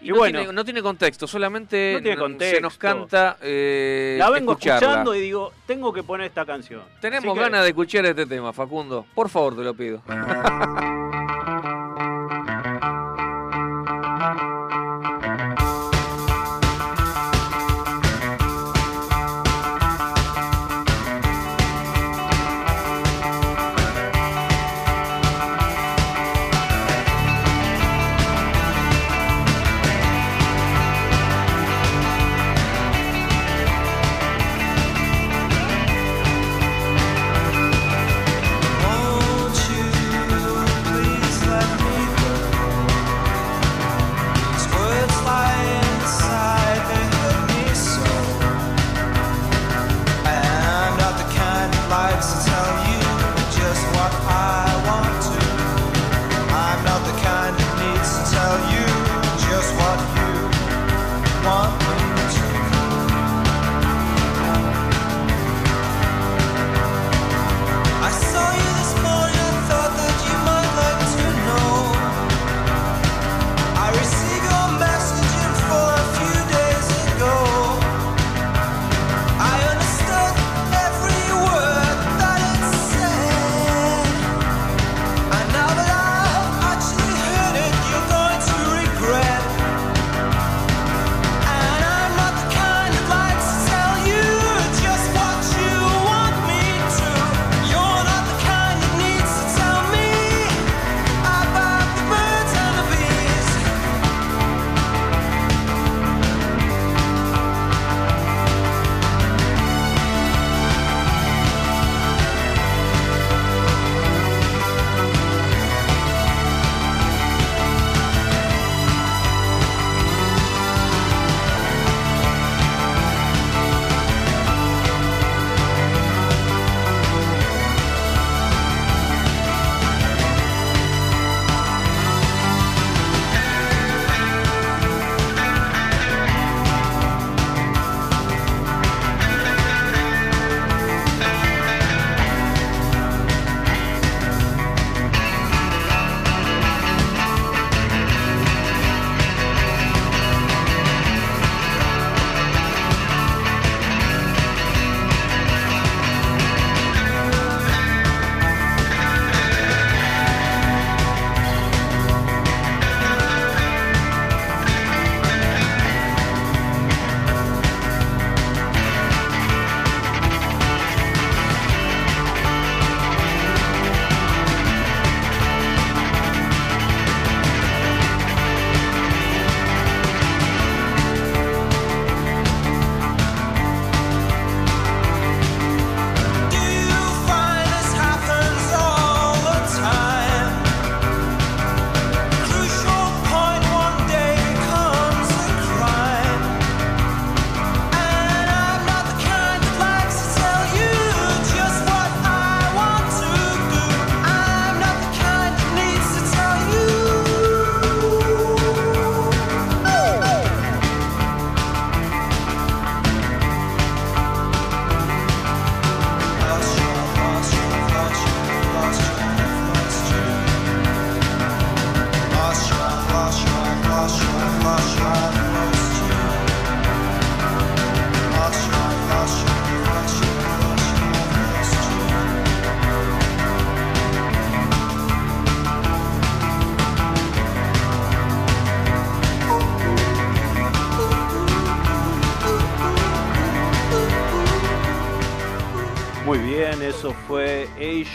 [0.00, 3.38] Y, Y, no, bueno, tiene, no tiene contexto, solamente No tiene n- se nos canta.
[3.42, 4.86] eh, la vengo escucharla.
[4.86, 6.82] escuchando y digo, tengo que poner esta canción.
[7.00, 9.04] Tenemos Así que- ganas de escuchar este tema, Facundo.
[9.16, 10.00] Por favor, te lo pido.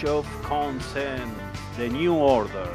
[0.07, 1.31] of Consent,
[1.77, 2.67] The New Order.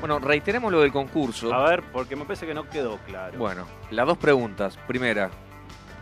[0.00, 1.52] Bueno, reiteremos lo del concurso.
[1.52, 3.38] A ver, porque me parece que no quedó claro.
[3.38, 4.78] Bueno, las dos preguntas.
[4.86, 5.30] Primera,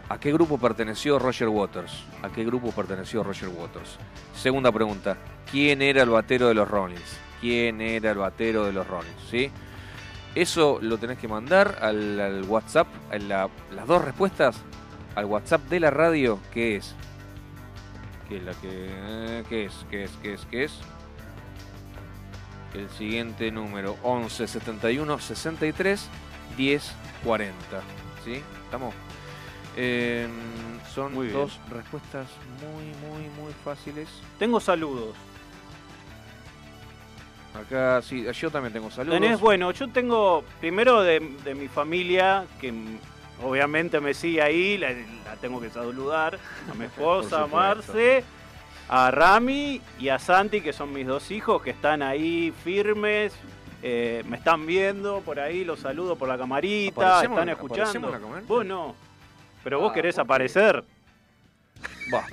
[0.08, 2.04] ¿a qué grupo perteneció Roger Waters?
[2.22, 3.98] ¿A qué grupo perteneció Roger Waters?
[4.34, 5.16] Segunda pregunta,
[5.50, 7.18] ¿quién era el batero de los Rollins?
[7.40, 9.20] ¿Quién era el batero de los Rollins?
[9.30, 9.50] ¿Sí?
[10.34, 14.60] Eso lo tenés que mandar al, al WhatsApp, a la- las dos respuestas
[15.16, 16.94] al WhatsApp de la radio, ¿qué es?
[18.28, 19.86] ¿Qué es la que eh, qué es?
[19.90, 20.10] ¿Qué es?
[20.22, 20.46] ¿Qué es?
[20.46, 20.72] ¿Qué es?
[22.74, 26.08] El siguiente número 11 71 63
[26.56, 26.92] 10
[27.24, 27.54] 40.
[28.24, 28.42] ¿Sí?
[28.64, 28.94] ¿Estamos?
[29.76, 30.28] Eh,
[30.94, 32.26] son Muy dos respuestas
[32.60, 34.08] muy, muy, muy fáciles.
[34.38, 35.14] Tengo saludos.
[37.54, 39.20] Acá sí, yo también tengo saludos.
[39.20, 42.72] Tenés, bueno, yo tengo primero de, de mi familia, que
[43.42, 46.38] obviamente me sigue ahí, la, la tengo que saludar,
[46.70, 47.46] a mi esposa, a.
[47.46, 48.24] Marce,
[48.88, 53.32] a Rami y a Santi, que son mis dos hijos, que están ahí firmes,
[53.82, 58.42] eh, me están viendo por ahí, los saludo por la camarita, ¿Aparecemos están escuchando.
[58.46, 58.94] Vos no,
[59.62, 60.84] pero vos Ah, querés aparecer.
[62.12, 62.24] Va.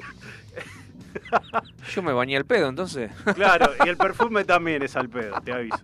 [1.93, 3.11] Yo me bañé el pedo, entonces.
[3.35, 5.79] Claro, y el perfume también es al pedo, te aviso.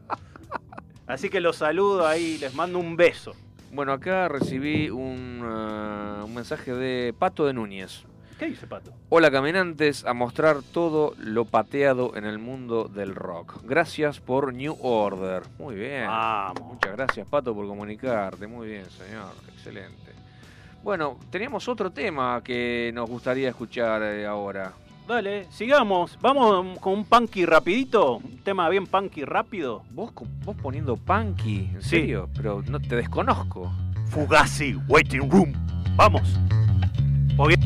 [1.08, 3.36] Así que los saludo ahí, les mando un beso.
[3.74, 8.04] Bueno, acá recibí un, ah, un mensaje de Pato de Núñez.
[8.38, 8.92] ¿Qué dice Pato?
[9.08, 13.62] Hola caminantes, a mostrar todo lo pateado en el mundo del rock.
[13.64, 15.44] Gracias por New Order.
[15.58, 16.08] Muy bien.
[16.08, 16.74] Vamos.
[16.74, 18.46] Muchas gracias Pato por comunicarte.
[18.46, 19.32] Muy bien, señor.
[19.54, 20.12] Excelente.
[20.84, 24.74] Bueno, teníamos otro tema que nos gustaría escuchar eh, ahora.
[25.12, 26.18] Dale, sigamos.
[26.22, 28.20] Vamos con un punky rapidito.
[28.20, 29.84] Un tema bien punky rápido.
[29.92, 30.14] ¿Vos,
[30.46, 31.70] vos poniendo punky?
[31.74, 31.90] ¿En Sí.
[31.90, 32.30] serio?
[32.34, 33.70] Pero no te desconozco.
[34.06, 35.52] Fugazi, Waiting Room.
[35.98, 36.40] Vamos.
[37.36, 37.58] Porque-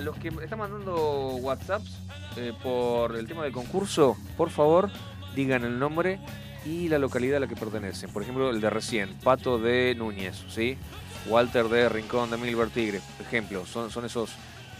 [0.00, 1.98] a los que están mandando WhatsApps
[2.38, 4.90] eh, por el tema del concurso, por favor,
[5.34, 6.18] digan el nombre
[6.64, 8.10] y la localidad a la que pertenecen.
[8.10, 10.78] Por ejemplo, el de recién, Pato de Núñez, ¿sí?
[11.26, 14.30] Walter de Rincón de Milver Tigre, ejemplo, son, son esos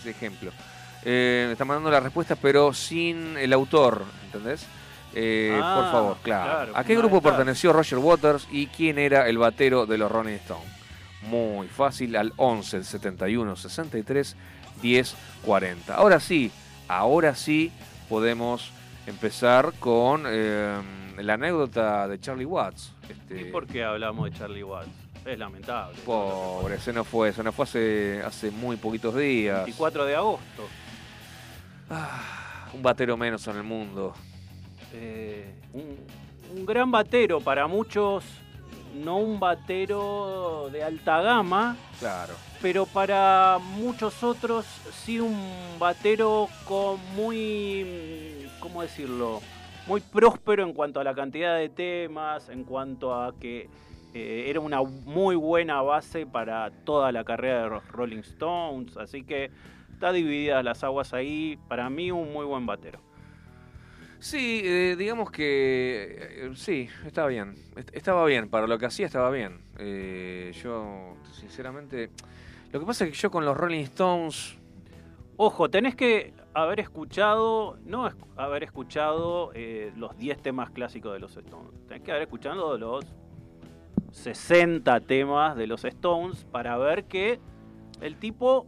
[0.06, 0.54] ejemplos.
[1.04, 4.64] Eh, están mandando las respuestas, pero sin el autor, ¿entendés?
[5.14, 6.44] Eh, Ah, por favor, claro.
[6.50, 10.36] claro, ¿A qué grupo perteneció Roger Waters y quién era el batero de los Rolling
[10.36, 10.66] Stones?
[11.28, 14.36] Muy fácil, al 11, el 71, 63,
[14.82, 15.14] 10,
[15.44, 15.94] 40.
[15.94, 16.50] Ahora sí,
[16.88, 17.72] ahora sí
[18.08, 18.70] podemos
[19.06, 20.76] empezar con eh,
[21.18, 22.92] la anécdota de Charlie Watts.
[23.08, 24.90] Este, ¿Y por qué hablamos de Charlie Watts?
[25.24, 25.98] Es lamentable.
[26.04, 29.64] Pobre, se nos fue, se nos fue hace, hace muy poquitos días.
[29.64, 30.68] 24 de agosto.
[31.90, 34.14] Ah, un batero menos en el mundo.
[34.92, 35.96] Eh, un,
[36.56, 38.24] un gran batero para muchos,
[38.94, 42.34] no un batero de alta gama, Claro.
[42.60, 44.66] pero para muchos otros
[45.04, 45.36] sí un
[45.78, 49.40] batero con muy, ¿cómo decirlo?
[49.86, 53.68] Muy próspero en cuanto a la cantidad de temas, en cuanto a que
[54.14, 59.22] eh, era una muy buena base para toda la carrera de los Rolling Stones, así
[59.24, 59.50] que
[59.92, 63.00] está divididas las aguas ahí, para mí un muy buen batero.
[64.20, 67.54] Sí, eh, digamos que eh, sí, estaba bien.
[67.76, 69.62] Est- Estaba bien, para lo que hacía estaba bien.
[69.78, 72.10] Eh, yo, sinceramente,
[72.70, 74.56] lo que pasa es que yo con los Rolling Stones,
[75.42, 81.34] Ojo, tenés que haber escuchado, no haber escuchado eh, los 10 temas clásicos de los
[81.34, 81.72] Stones.
[81.88, 83.06] Tenés que haber escuchado los
[84.12, 87.40] 60 temas de los Stones para ver que
[88.02, 88.66] el tipo,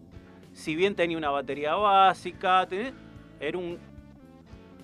[0.54, 2.66] si bien tenía una batería básica,
[3.38, 3.78] era un,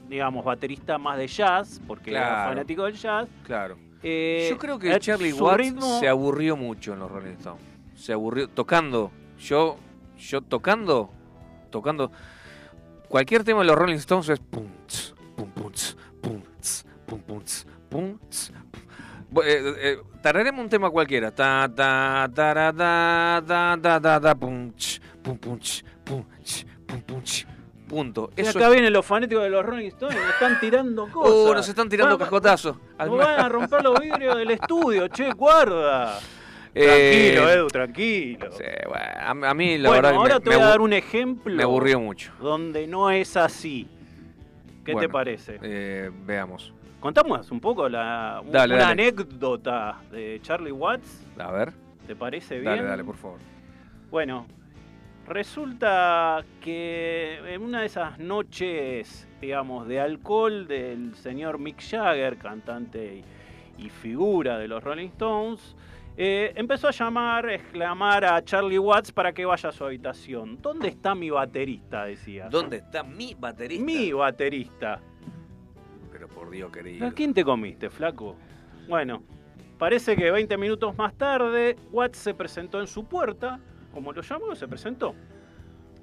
[0.09, 3.29] digamos, baterista más de jazz, porque era fanático del jazz.
[3.45, 3.77] claro.
[4.01, 7.61] Eh, Yo creo que Charlie Watts ritmo- se aburrió mucho en los Rolling Stones.
[7.97, 9.11] Se aburrió tocando.
[9.41, 9.77] Yo,
[10.17, 11.11] yo tocando,
[11.71, 12.13] tocando.
[13.09, 17.43] Cualquier tema de los Rolling Stones es pum, ts, pum, pum, ts, pum, pum,
[17.89, 18.19] pum,
[19.45, 21.31] eh, eh, tararemos un tema cualquiera.
[21.35, 26.65] Ta, ta, tara, da, da, da, da, da, pum, ch, pum, pum, ch, pum, ch,
[26.87, 27.47] pum, pum, ch.
[27.89, 28.31] Punto.
[28.37, 31.33] Y Eso acá es- vienen los fanáticos de los Rolling Stones me están tirando cosas.
[31.35, 32.77] Uh, nos están tirando Va- cascotazos.
[32.99, 36.19] Nos van a romper los vidrios del estudio, che, guarda.
[36.75, 38.53] Eh, Tranquilo, Edu, tranquilo.
[38.53, 40.69] Sí, bueno, a, a mí la bueno, verdad que ahora me- te me voy a
[40.69, 42.31] dar un ejemplo Me aburrió mucho.
[42.41, 43.89] donde no es así.
[44.85, 45.59] ¿Qué te parece?
[45.63, 46.73] Eh, veamos.
[47.01, 49.03] Contamos un poco la, un- Dale, una dale.
[49.03, 51.25] anécdota de Charlie Watts.
[51.39, 51.73] A ver.
[52.07, 52.77] ¿Te parece bien?
[52.77, 53.39] Dale, dale, por favor.
[54.11, 54.47] Bueno,
[55.29, 63.23] resulta que en una de esas noches, digamos, de alcohol del señor Mick Jagger, cantante
[63.79, 65.77] y, y figura de los Rolling Stones,
[66.21, 70.61] eh, empezó a llamar, exclamar a Charlie Watts para que vaya a su habitación.
[70.61, 72.07] ¿Dónde está mi baterista?
[72.07, 72.49] decía.
[72.51, 73.85] ¿Dónde está mi baterista?
[73.85, 75.01] Mi baterista.
[76.11, 77.07] Pero por Dios, querido.
[77.07, 78.35] ¿A quién te comiste, flaco?
[78.89, 79.23] Bueno,
[79.79, 83.61] parece que 20 minutos más tarde, Watts se presentó en su puerta,
[83.93, 85.15] como lo llamó, se presentó.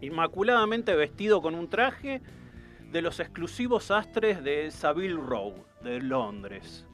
[0.01, 2.21] Inmaculadamente vestido con un traje
[2.91, 6.85] de los exclusivos astres de Savile Row, de Londres.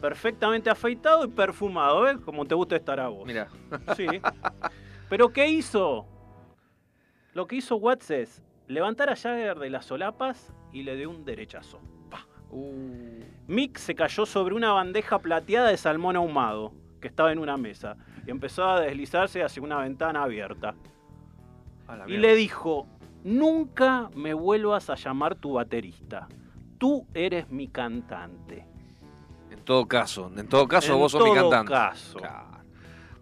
[0.00, 2.18] Perfectamente afeitado y perfumado, ¿ves?
[2.18, 3.26] Como te gusta estar a vos.
[3.26, 3.48] Mira.
[3.96, 4.06] Sí.
[5.08, 6.06] Pero ¿qué hizo?
[7.34, 11.24] Lo que hizo Watts es levantar a Jagger de las solapas y le dio un
[11.24, 11.80] derechazo.
[12.50, 17.58] Uh, Mick se cayó sobre una bandeja plateada de salmón ahumado que estaba en una
[17.58, 17.96] mesa
[18.28, 20.74] y empezó a deslizarse hacia una ventana abierta.
[22.06, 22.86] Y le dijo,
[23.24, 26.28] nunca me vuelvas a llamar tu baterista.
[26.76, 28.66] Tú eres mi cantante.
[29.50, 31.72] En todo caso, en todo caso En vos sos mi todo cantante.
[31.72, 32.18] caso.
[32.18, 32.48] Claro.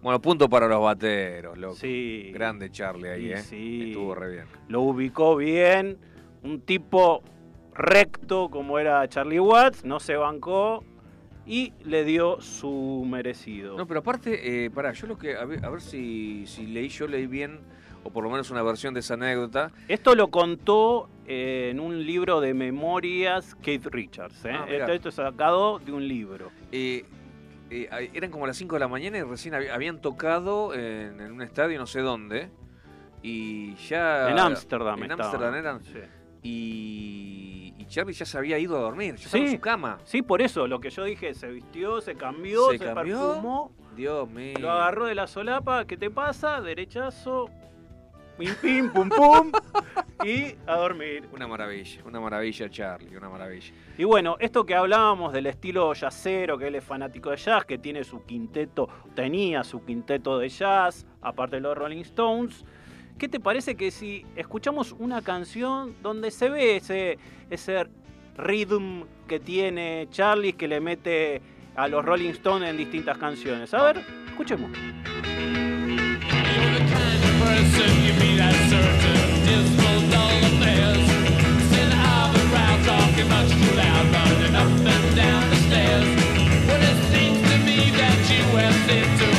[0.03, 1.77] Bueno, punto para los bateros, loco.
[1.77, 2.33] Sí.
[2.33, 3.39] Grande Charlie ahí, ¿eh?
[3.39, 3.91] sí.
[3.91, 4.47] Estuvo re bien.
[4.67, 5.99] Lo ubicó bien.
[6.43, 7.23] Un tipo
[7.75, 10.83] recto como era Charlie Watts, no se bancó
[11.47, 13.77] y le dio su merecido.
[13.77, 15.37] No, pero aparte, eh, pará, yo lo que.
[15.37, 17.61] A ver, a ver si, si leí, yo leí bien,
[18.05, 19.71] o por lo menos una versión de esa anécdota.
[19.89, 24.45] Esto lo contó eh, en un libro de memorias Keith Richards.
[24.45, 24.51] ¿eh?
[24.53, 26.51] Ah, esto, esto es sacado de un libro.
[26.73, 27.05] Eh,
[27.71, 31.33] eh, eran como las 5 de la mañana y recién hab- habían tocado en, en
[31.33, 32.49] un estadio, no sé dónde.
[33.23, 34.31] Y ya.
[34.31, 35.03] en Ámsterdam.
[35.03, 35.13] En.
[35.13, 35.83] Ámsterdam eran.
[35.85, 35.99] Sí.
[36.47, 39.57] Y, y Charlie ya se había ido a dormir, ya estaba en Sí.
[39.57, 39.99] su cama.
[40.05, 43.19] Sí, por eso, lo que yo dije, se vistió, se cambió, se, Se cambió.
[43.33, 44.55] perfumó, Dios mío.
[44.61, 46.61] lo agarró de la solapa, ¿qué te pasa?
[46.61, 47.51] Derechazo,
[48.39, 49.53] pim pim, pum pum,
[50.25, 51.29] y a dormir.
[51.33, 53.73] Una maravilla, una maravilla, Charlie, una maravilla.
[53.99, 57.79] Y bueno, esto que hablábamos del estilo jazzero, que él es fanático de jazz, que
[57.79, 62.65] tiene su quinteto, tenía su quinteto de jazz, aparte de los Rolling Stones.
[63.19, 67.87] ¿Qué te parece que si escuchamos una canción donde se ve ese, ese
[68.37, 71.41] rhythm que tiene Charlie, que le mete
[71.77, 73.73] a los Rolling Stones en distintas canciones?
[73.73, 74.71] A ver, escuchemos.
[89.09, 89.36] Just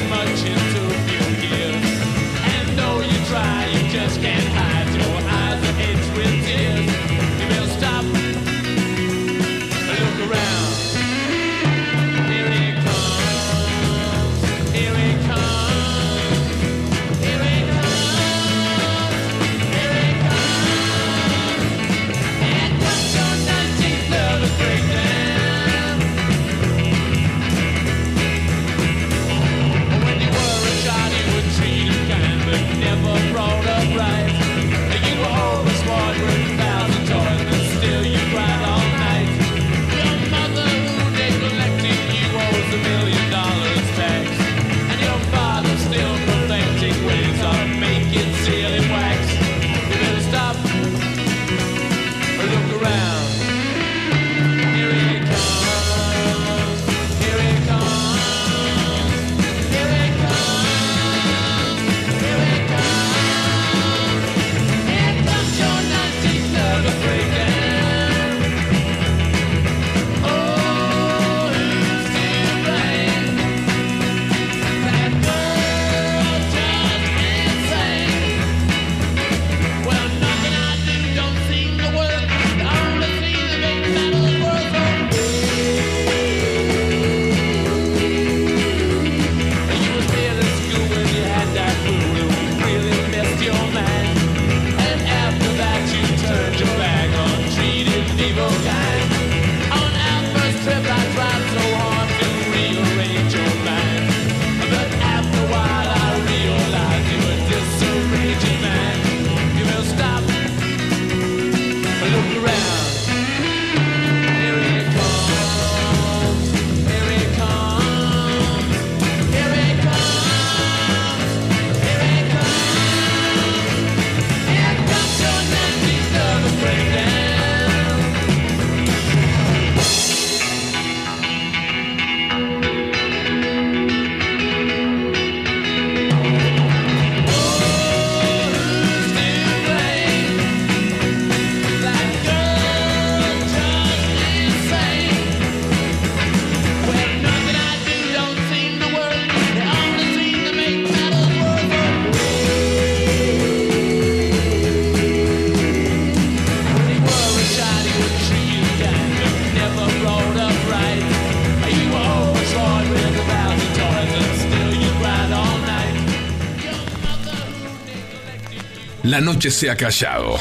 [169.17, 170.35] la noche se ha callado.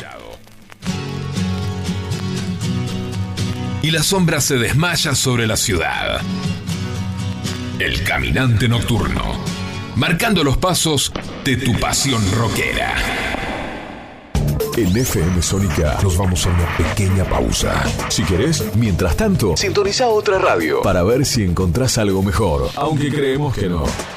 [3.80, 6.20] Y la sombra se desmaya sobre la ciudad.
[7.78, 9.22] El caminante nocturno,
[9.94, 11.10] marcando los pasos
[11.42, 12.94] de tu pasión rockera.
[14.76, 17.82] En FM Sónica nos vamos a una pequeña pausa.
[18.10, 22.68] Si querés, mientras tanto, sintoniza otra radio para ver si encontrás algo mejor.
[22.76, 23.84] Aunque creemos que no.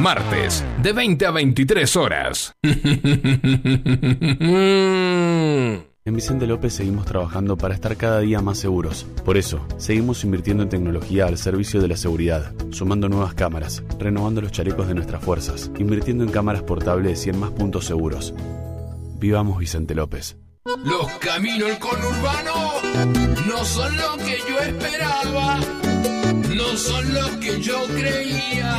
[0.00, 2.54] martes, de 20 a 23 horas.
[6.08, 9.06] En Vicente López seguimos trabajando para estar cada día más seguros.
[9.26, 14.40] Por eso, seguimos invirtiendo en tecnología al servicio de la seguridad, sumando nuevas cámaras, renovando
[14.40, 18.32] los chalecos de nuestras fuerzas, invirtiendo en cámaras portables y en más puntos seguros.
[19.18, 20.38] Vivamos Vicente López.
[20.64, 22.54] Los caminos del conurbano
[23.46, 25.60] no son lo que yo esperaba,
[26.56, 28.78] no son lo que yo creía,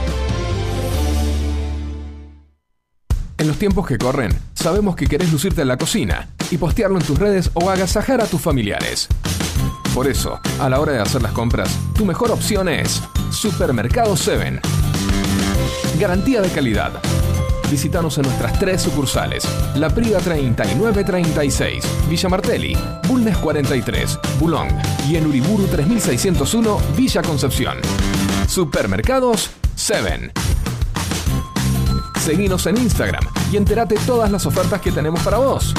[3.41, 7.05] En los tiempos que corren, sabemos que querés lucirte en la cocina y postearlo en
[7.07, 9.07] tus redes o agasajar a tus familiares.
[9.95, 14.61] Por eso, a la hora de hacer las compras, tu mejor opción es Supermercado 7.
[15.99, 16.91] Garantía de calidad.
[17.71, 22.77] Visítanos en nuestras tres sucursales: La Priga 3936, Villa Martelli,
[23.07, 24.67] Bulnes 43, Bulón
[25.09, 27.79] y en Uriburu 3601, Villa Concepción.
[28.47, 30.31] Supermercados 7.
[32.21, 35.73] Seguinos en Instagram y entérate todas las ofertas que tenemos para vos.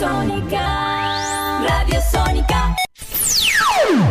[0.00, 2.76] Sónica, Radio Sónica.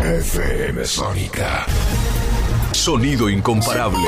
[0.04, 1.66] FM Sónica.
[2.72, 4.08] Sonido incomparable.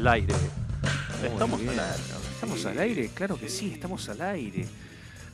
[0.00, 0.32] Al aire.
[1.22, 2.02] Estamos al aire.
[2.32, 3.10] ¿Estamos al aire?
[3.12, 4.66] Claro que sí, estamos al aire.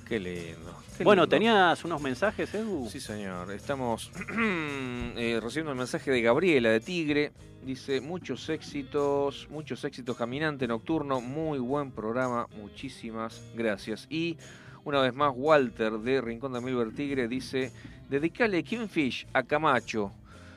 [0.05, 0.83] Qué lindo.
[0.99, 1.37] qué Bueno, lindo.
[1.37, 2.89] ¿tenías unos mensajes, Edu?
[2.91, 3.53] Sí, señor.
[3.53, 7.31] Estamos eh, recibiendo el mensaje de Gabriela de Tigre.
[7.65, 14.09] Dice, muchos éxitos, muchos éxitos, Caminante Nocturno, muy buen programa, muchísimas gracias.
[14.11, 14.37] Y
[14.83, 17.71] una vez más, Walter de Rincón de Milver Tigre dice,
[18.11, 20.11] dedicale Kingfish a Camacho.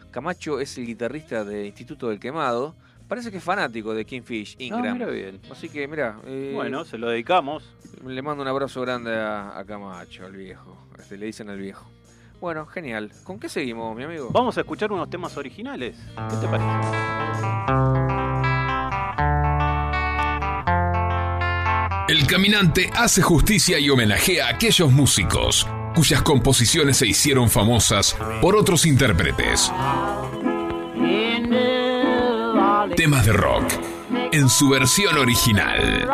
[0.09, 2.73] Camacho es el guitarrista de Instituto del Quemado.
[3.09, 4.93] Parece que es fanático de Kingfish, Ingram.
[4.93, 5.41] mira bien.
[5.51, 6.17] Así que, mira,
[6.53, 7.63] Bueno, se lo dedicamos.
[8.05, 10.77] le mando un abrazo grande a, a Camacho, al viejo.
[10.97, 11.89] Este, le dicen al viejo.
[12.39, 13.11] Bueno, genial.
[13.23, 14.29] ¿Con qué seguimos, mi amigo?
[14.31, 15.97] Vamos a escuchar unos temas originales.
[16.29, 17.79] ¿Qué te parece?
[22.07, 28.55] El caminante hace justicia y homenajea a aquellos músicos cuyas composiciones se hicieron famosas por
[28.55, 29.71] otros intérpretes.
[32.99, 33.63] Temas de rock
[34.33, 36.05] en su versión original.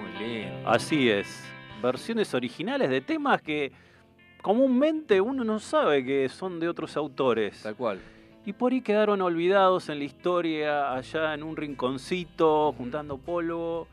[0.00, 0.48] Muy.
[0.64, 1.44] Así es.
[1.82, 3.72] versiones originales de temas que
[4.40, 7.60] comúnmente uno no sabe que son de otros autores.
[7.62, 8.00] Tal cual.
[8.46, 13.86] Y por ahí quedaron olvidados en la historia, allá en un rinconcito, juntando polvo.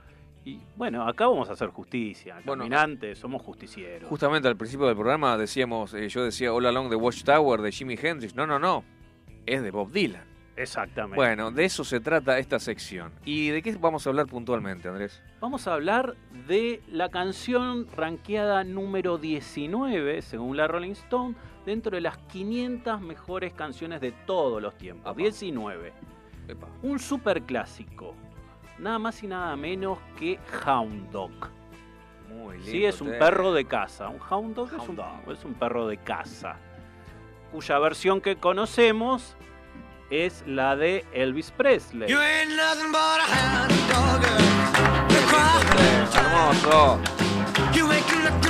[0.45, 2.35] Y bueno, acá vamos a hacer justicia.
[2.45, 4.07] Bueno, Caminantes, somos justicieros.
[4.07, 7.97] Justamente al principio del programa decíamos, eh, yo decía All Along the Watchtower de Jimi
[7.99, 8.35] Hendrix.
[8.35, 8.83] No, no, no.
[9.47, 10.35] Es de Bob Dylan.
[10.55, 11.15] Exactamente.
[11.15, 13.11] Bueno, de eso se trata esta sección.
[13.25, 15.21] ¿Y de qué vamos a hablar puntualmente, Andrés?
[15.41, 16.15] Vamos a hablar
[16.47, 21.35] de la canción rankeada número 19, según la Rolling Stone,
[21.65, 25.07] dentro de las 500 mejores canciones de todos los tiempos.
[25.07, 25.17] Apa.
[25.17, 25.91] 19.
[26.47, 26.67] Epa.
[26.83, 28.15] Un super clásico.
[28.77, 31.31] Nada más y nada menos que Hound Dog.
[32.29, 32.71] Muy lindo.
[32.71, 34.09] Sí, es un perro de casa.
[34.09, 35.31] Un Hound Dog, es, un, dog.
[35.31, 36.57] es un perro de casa.
[37.51, 39.37] Cuya versión que conocemos
[40.09, 42.09] es la de Elvis Presley.
[42.09, 44.21] You ain't nothing but a hound dog.
[44.21, 44.39] girl.
[45.09, 45.61] You cry,
[46.19, 47.25] Hermoso.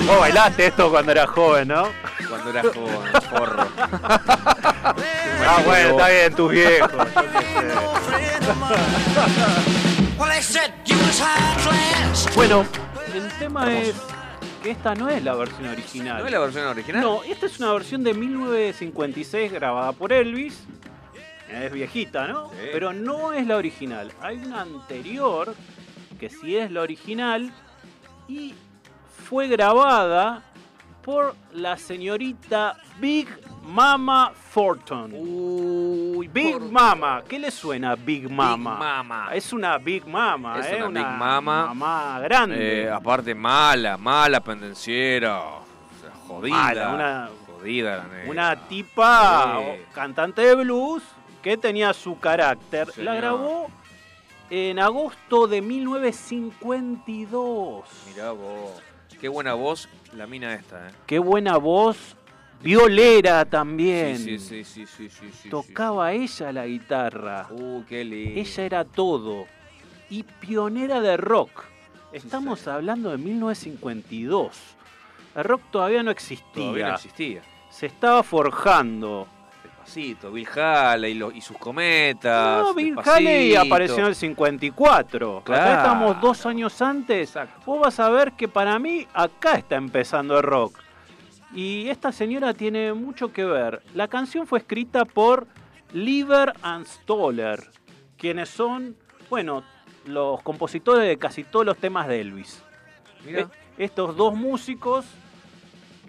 [0.06, 1.88] Vos bailaste esto cuando eras joven, ¿no?
[2.30, 3.68] Cuando era joven, forro.
[5.48, 7.08] Ah, bueno, está bien, tus viejos.
[12.36, 12.66] Bueno,
[13.14, 13.96] el tema es
[14.64, 16.20] que esta no es la versión original.
[16.20, 17.02] ¿No es la versión original?
[17.02, 20.64] No, esta es una versión de 1956 grabada por Elvis.
[21.52, 22.50] Es viejita, ¿no?
[22.50, 22.56] Sí.
[22.72, 24.12] Pero no es la original.
[24.22, 25.54] Hay una anterior
[26.20, 27.52] que sí es la original
[28.28, 28.54] y
[29.26, 30.44] fue grabada
[31.06, 33.28] por la señorita Big
[33.64, 35.12] Mama Thornton.
[35.16, 38.72] Uy, Big por- Mama, ¿qué le suena Big Mama?
[38.72, 39.30] Big Mama.
[39.34, 40.84] Es una Big Mama, Es ¿eh?
[40.84, 41.66] una Big Mama.
[41.68, 42.84] mamá grande.
[42.86, 45.40] Eh, aparte mala, mala, pendenciera.
[45.42, 45.64] o
[46.02, 46.56] sea, jodida.
[46.56, 48.32] Mala, una- Jodida la negra.
[48.32, 49.66] Una tipa Sí.
[49.94, 51.04] cantante de blues
[51.44, 52.92] que tenía su carácter.
[52.92, 53.06] Señor.
[53.14, 53.68] La grabó
[54.50, 57.86] en agosto de 1952.
[58.08, 58.82] Mirá vos.
[59.26, 60.92] Qué buena voz la mina esta, ¿eh?
[61.08, 62.16] Qué buena voz.
[62.62, 64.20] Violera también.
[64.20, 67.48] Sí, sí, sí, sí, sí, sí, Tocaba ella la guitarra.
[67.50, 68.40] Uh, qué lindo.
[68.40, 69.48] Ella era todo.
[70.12, 71.64] Y pionera de rock.
[72.14, 74.62] Estamos hablando de 1952.
[75.34, 76.54] El rock todavía no existía.
[76.54, 77.42] Todavía no existía.
[77.72, 79.28] Se estaba forjando.
[79.86, 82.60] Despacito, Bill Haley y, lo- y sus cometas.
[82.64, 83.12] No, Bill Despacito.
[83.16, 85.42] Haley apareció en el 54.
[85.46, 85.62] Claro.
[85.64, 87.30] Acá estamos dos años antes.
[87.30, 87.62] Exacto.
[87.66, 90.80] Vos vas a ver que para mí acá está empezando el rock.
[91.54, 93.82] Y esta señora tiene mucho que ver.
[93.94, 95.48] La canción fue escrita por
[95.94, 97.64] Lieber and Stoller,
[98.18, 98.96] quienes son,
[99.30, 99.64] bueno,
[100.06, 102.62] los compositores de casi todos los temas de Elvis.
[103.26, 103.42] Mirá.
[103.42, 105.06] Eh, Estos dos músicos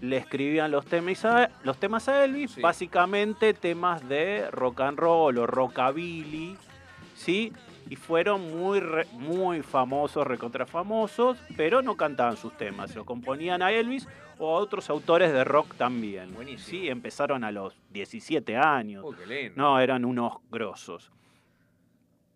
[0.01, 2.61] le escribían los temas a, los temas a Elvis, Sí.
[2.61, 6.57] básicamente temas de rock and roll o rockabilly,
[7.15, 7.53] ¿sí?
[7.89, 13.63] Y fueron muy, re- muy famosos, recontra famosos, pero no cantaban sus temas, lo componían
[13.63, 16.35] a Elvis o a otros autores de rock también.
[16.35, 16.67] Buenísimo.
[16.69, 19.05] Sí, empezaron a los 17 años.
[19.05, 19.55] Uh, qué lindo.
[19.57, 21.11] No, eran unos grosos.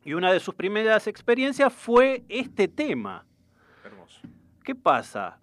[0.04, 3.26] Y una de sus primeras experiencias fue este tema.
[3.84, 4.20] Hermoso.
[4.64, 5.38] ¿Qué pasa?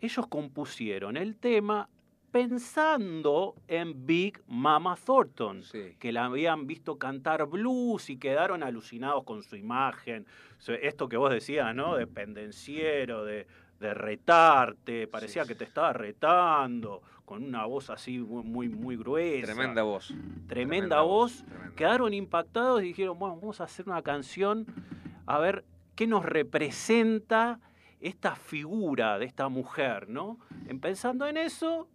[0.00, 1.88] Ellos compusieron el tema
[2.30, 5.96] pensando en Big Mama Thornton, Sí.
[5.98, 10.26] que la habían visto cantar blues y quedaron alucinados con su imagen.
[10.80, 11.96] Esto que vos decías, ¿no?
[11.96, 13.46] De pendenciero, de,
[13.80, 19.46] de retarte, parecía Sí, que te estaba retando, con una voz así muy, muy, gruesa.
[19.52, 20.08] Tremenda voz.
[20.08, 21.42] Tremenda, Tremenda voz.
[21.42, 21.76] voz, tremenda.
[21.76, 24.66] Quedaron impactados y dijeron, bueno, vamos a hacer una canción
[25.26, 27.60] a ver qué nos representa
[28.00, 30.38] esta figura de esta mujer, ¿no?
[30.66, 31.88] En pensando en eso,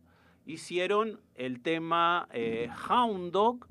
[0.46, 3.68] hicieron el tema eh, Hound Dog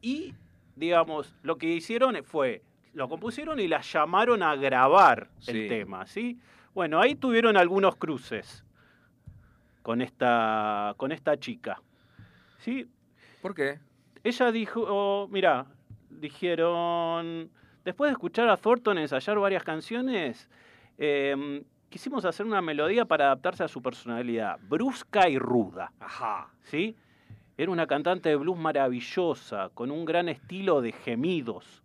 [0.00, 0.34] y,
[0.76, 2.62] digamos, lo que hicieron fue,
[2.92, 6.38] lo compusieron y la llamaron a grabar el tema, ¿sí?
[6.74, 8.64] Bueno, ahí tuvieron algunos cruces
[9.82, 11.82] con esta, con esta chica,
[12.58, 12.88] ¿sí?
[13.42, 13.78] ¿Por qué?
[14.22, 15.66] Ella dijo, oh, mira,
[16.08, 17.50] dijeron,
[17.84, 20.48] después de escuchar a Thornton ensayar varias canciones,
[20.98, 25.92] eh, quisimos hacer una melodía para adaptarse a su personalidad, brusca y ruda.
[26.00, 26.48] Ajá.
[26.62, 26.96] ¿sí?
[27.56, 31.84] Era una cantante de blues maravillosa, con un gran estilo de gemidos.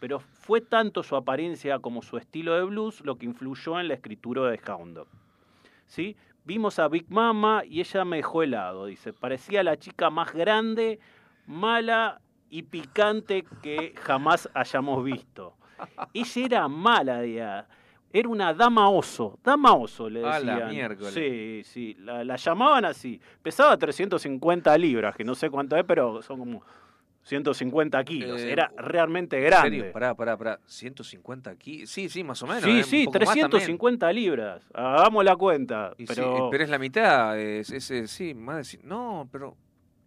[0.00, 3.94] Pero fue tanto su apariencia como su estilo de blues lo que influyó en la
[3.94, 5.08] escritura de Hound Dog.
[5.86, 6.16] ¿Sí?
[6.44, 9.12] Vimos a Big Mama y ella me dejó helado, dice.
[9.12, 10.98] Parecía la chica más grande,
[11.46, 12.20] mala
[12.50, 15.54] y picante que jamás hayamos visto.
[16.12, 17.68] Ella era mala, diga.
[18.12, 20.46] Era una dama oso, dama oso le decían.
[20.46, 21.14] la miércoles.
[21.14, 23.20] Sí, sí, la, la llamaban así.
[23.42, 26.62] Pesaba 350 libras, que no sé cuánto es, pero son como
[27.22, 28.40] 150 kilos.
[28.40, 29.70] Eh, Era realmente ¿En grande.
[29.78, 29.92] serio?
[29.92, 30.60] Pará, pará, pará.
[30.66, 31.86] 150 aquí.
[31.86, 32.64] Sí, sí, más o menos.
[32.64, 33.50] sí, eh, sí, poco más también.
[33.50, 34.62] 350 libras.
[34.74, 35.92] Hagamos la cuenta.
[35.96, 37.38] Y sí, pero pero es la mitad.
[37.38, 38.80] Es, es- es- sí, más de.
[38.82, 39.56] No, pero.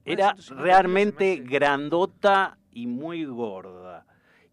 [0.03, 4.05] era 150 kilos se me realmente grandota y muy gorda.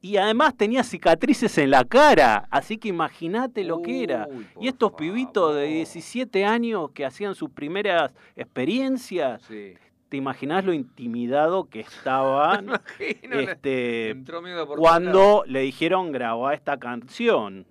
[0.05, 4.26] Y además tenía cicatrices en la cara, así que imagínate lo que era.
[4.61, 5.74] Y estos pibitos de favor.
[5.76, 9.74] 17 años que hacían sus primeras experiencias, Sí.
[10.09, 12.66] ¿te imaginás lo intimidado que estaban
[12.98, 15.12] este, entró miedo por todos lados.
[15.12, 17.64] cuando le dijeron grabar esta canción?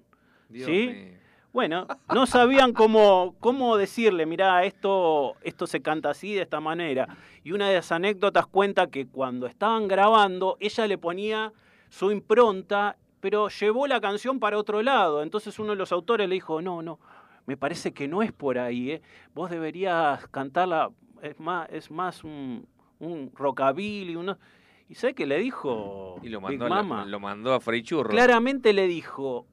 [0.48, 0.88] Dios ¿sí?
[0.88, 1.22] mío.
[1.52, 7.10] Bueno, no sabían cómo, cómo decirle, mirá, esto, esto se canta así, de esta manera.
[7.44, 11.52] Y una de las anécdotas cuenta que cuando estaban grabando, ella le ponía
[11.92, 15.22] su impronta, pero llevó la canción para otro lado.
[15.22, 17.00] Entonces uno de los autores le dijo, no, no,
[17.46, 19.02] me parece que no es por ahí, ¿eh?
[19.36, 20.90] vos deberías cantarla,
[21.22, 22.66] es más, es más un,
[23.00, 24.40] un rockabilly, uno...
[24.88, 27.06] ¿Y sabe qué le dijo Y lo mandó, Mama?
[27.06, 28.10] lo mandó a Frey Churro.
[28.10, 29.48] Claramente le dijo,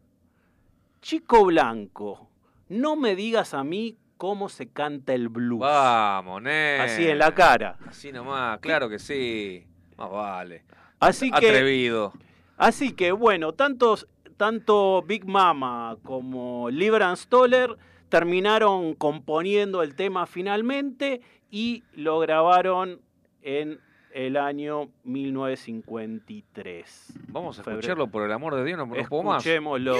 [1.00, 2.28] chico blanco,
[2.68, 5.60] no me digas a mí cómo se canta el blues.
[5.60, 6.78] Vamos, ne.
[6.80, 7.76] Así en la cara.
[7.86, 9.64] Así nomás, claro que sí.
[9.96, 10.64] Más vale.
[10.98, 12.12] Así que, Atrevido.
[12.58, 17.76] Así que bueno, tantos, tanto Big Mama como Libran Stoller
[18.08, 23.00] terminaron componiendo el tema finalmente y lo grabaron
[23.42, 23.80] en
[24.12, 27.12] el año 1953.
[27.28, 27.80] Vamos a Febrero.
[27.80, 29.44] escucharlo por el amor de Dios, no, no puedo más.
[29.44, 29.94] Escuchémoslo.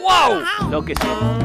[0.00, 0.70] ¡Wow!
[0.70, 1.38] Lo que sea.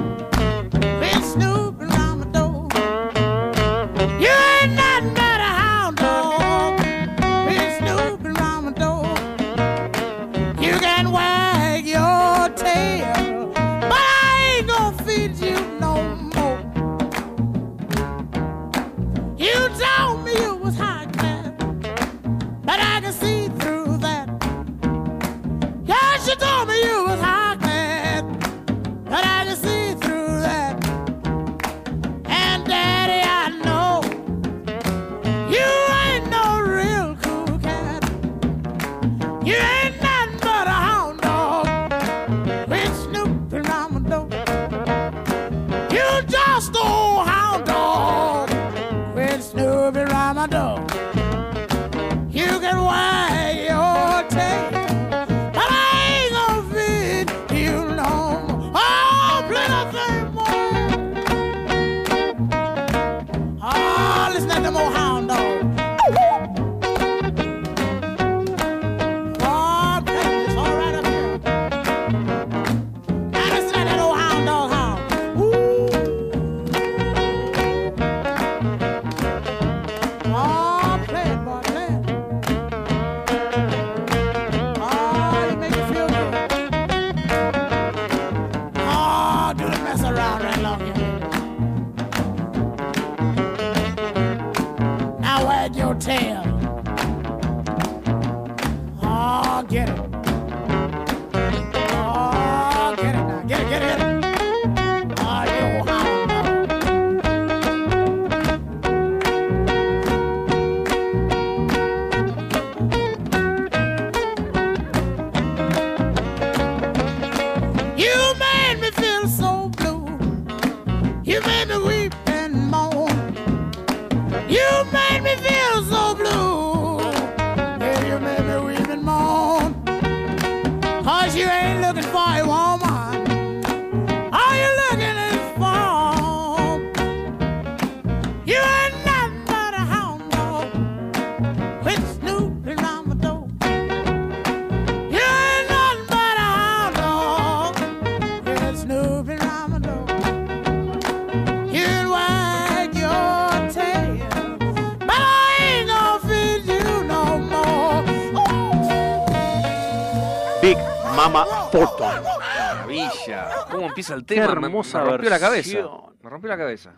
[164.03, 164.47] Empieza el Qué tema?
[164.55, 165.77] Me- me, hermosa rompió la cabeza.
[166.23, 166.93] Me rompió la cabeza.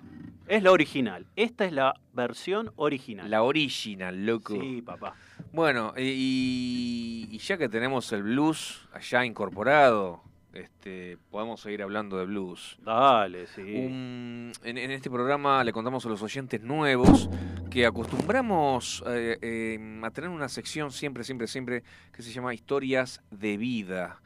[0.48, 1.26] Es la original.
[1.36, 3.30] Esta es la versión original.
[3.32, 4.54] La original, loco.
[4.54, 5.16] Sí, papá.
[5.52, 10.22] Bueno, y, y ya que tenemos el blues allá incorporado,
[10.54, 12.78] este, podemos seguir hablando de blues.
[12.82, 13.62] Dale, sí.
[13.62, 17.30] En este programa le contamos a los oyentes nuevos
[17.72, 21.84] que acostumbramos eh, eh, a tener una sección siempre, siempre, siempre
[22.14, 24.22] que se llama Historias de Vida.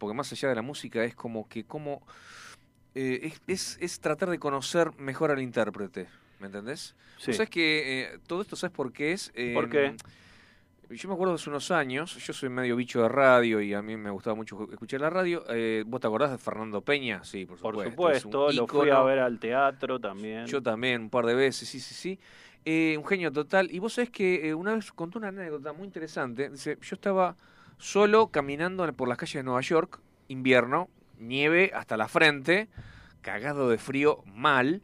[0.00, 2.02] Porque más allá de la música es como que como
[2.96, 6.08] eh, es, es- es tratar de conocer mejor al intérprete,
[6.40, 6.96] ¿me entendés?
[7.18, 7.32] Sí.
[7.34, 9.30] ¿Sabes que todo esto sabes por qué es?
[9.34, 9.94] Eh, ¿Por qué?
[10.90, 13.96] yo me acuerdo hace unos años, yo soy medio bicho de radio y a mí
[13.96, 15.44] me gustaba mucho escuchar la radio.
[15.48, 17.22] Eh, ¿Vos te acordás de Fernando Peña?
[17.22, 17.90] Sí, por Por supuesto.
[17.90, 20.46] supuesto, es un lo fui a ver al teatro también.
[20.46, 22.18] Yo también, un par de veces, sí, sí, sí.
[22.64, 23.70] Eh, un genio total.
[23.70, 26.50] Y vos sabés que eh, una vez contó una anécdota muy interesante.
[26.50, 27.36] Dice, yo estaba
[27.80, 30.88] solo caminando por las calles de Nueva York, invierno,
[31.18, 32.68] nieve hasta la frente,
[33.22, 34.82] cagado de frío mal,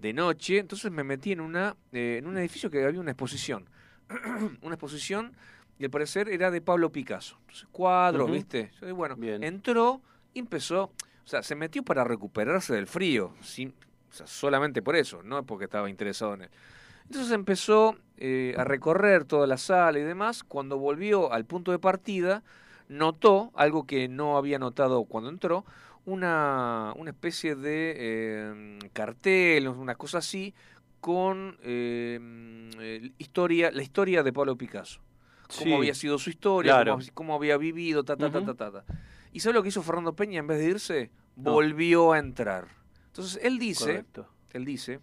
[0.00, 0.58] de noche.
[0.58, 3.68] Entonces me metí en, una, eh, en un edificio que había una exposición.
[4.62, 5.36] una exposición
[5.78, 7.36] y al parecer era de Pablo Picasso.
[7.40, 8.30] Entonces, cuadros.
[8.30, 8.70] ¿viste?
[8.80, 9.44] Yo, bueno, Bien.
[9.44, 10.00] entró
[10.32, 13.74] y empezó, o sea, se metió para recuperarse del frío, sin,
[14.10, 16.50] o sea, solamente por eso, no porque estaba interesado en él.
[17.08, 20.44] Entonces empezó eh, a recorrer toda la sala y demás.
[20.44, 22.42] Cuando volvió al punto de partida,
[22.88, 25.64] notó algo que no había notado cuando entró,
[26.04, 30.54] una, una especie de eh, cartel, una cosa así,
[31.00, 35.00] con eh, historia, la historia de Pablo Picasso.
[35.46, 35.72] Cómo Sí.
[35.74, 36.92] había sido su historia, Claro.
[36.94, 38.84] cómo, cómo había vivido, ta, ta, ta, ta, ta, ta.
[39.32, 40.40] ¿Y sabe lo que hizo Fernando Peña?
[40.40, 42.68] En vez de irse, volvió a entrar.
[43.06, 44.28] Entonces él dice, Correcto.
[44.52, 45.00] él dice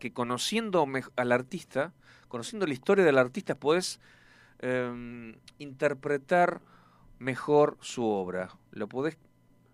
[0.00, 1.92] que conociendo al artista,
[2.26, 4.00] conociendo la historia del artista, podés
[4.58, 6.60] em, interpretar
[7.20, 8.48] mejor su obra.
[8.72, 9.16] Lo podés,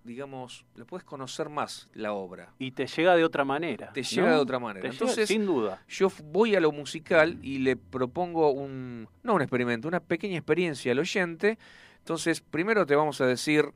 [0.05, 2.53] digamos, lo podés conocer más la obra.
[2.59, 3.93] Y te llega de otra manera.
[3.93, 4.09] Te ¿no?
[4.09, 4.82] llega de otra manera.
[4.82, 5.82] Te llega- Entonces, sin duda.
[5.89, 10.93] yo voy a lo musical y le propongo un, no un experimento, una pequeña experiencia
[10.93, 11.59] al oyente.
[11.98, 13.73] Entonces, primero te vamos a decir,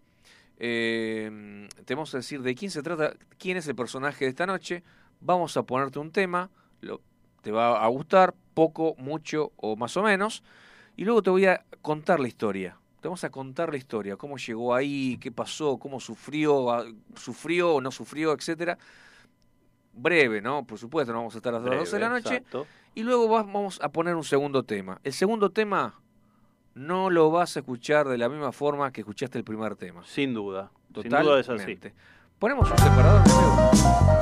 [0.58, 4.46] eh, te vamos a decir de quién se trata, quién es el personaje de esta
[4.46, 4.82] noche.
[5.20, 7.00] Vamos a ponerte un tema, lo-
[7.42, 10.42] te va a gustar, poco, mucho o más o menos.
[10.96, 12.76] Y luego te voy a contar la historia.
[13.00, 16.66] Te vamos a contar la historia, cómo llegó ahí, qué pasó, cómo sufrió,
[17.14, 18.76] sufrió o no sufrió, etcétera.
[19.94, 20.64] Breve, ¿no?
[20.66, 22.34] Por supuesto, no vamos a estar hasta las 12 de la noche.
[22.36, 22.66] exacto.
[22.94, 25.00] Y luego vamos a poner un segundo tema.
[25.04, 25.94] El segundo tema
[26.74, 30.04] no lo vas a escuchar de la misma forma que escuchaste el primer tema.
[30.04, 30.70] Sin duda.
[31.02, 31.78] Sin duda es así.
[32.38, 34.19] Ponemos un separador nuevo.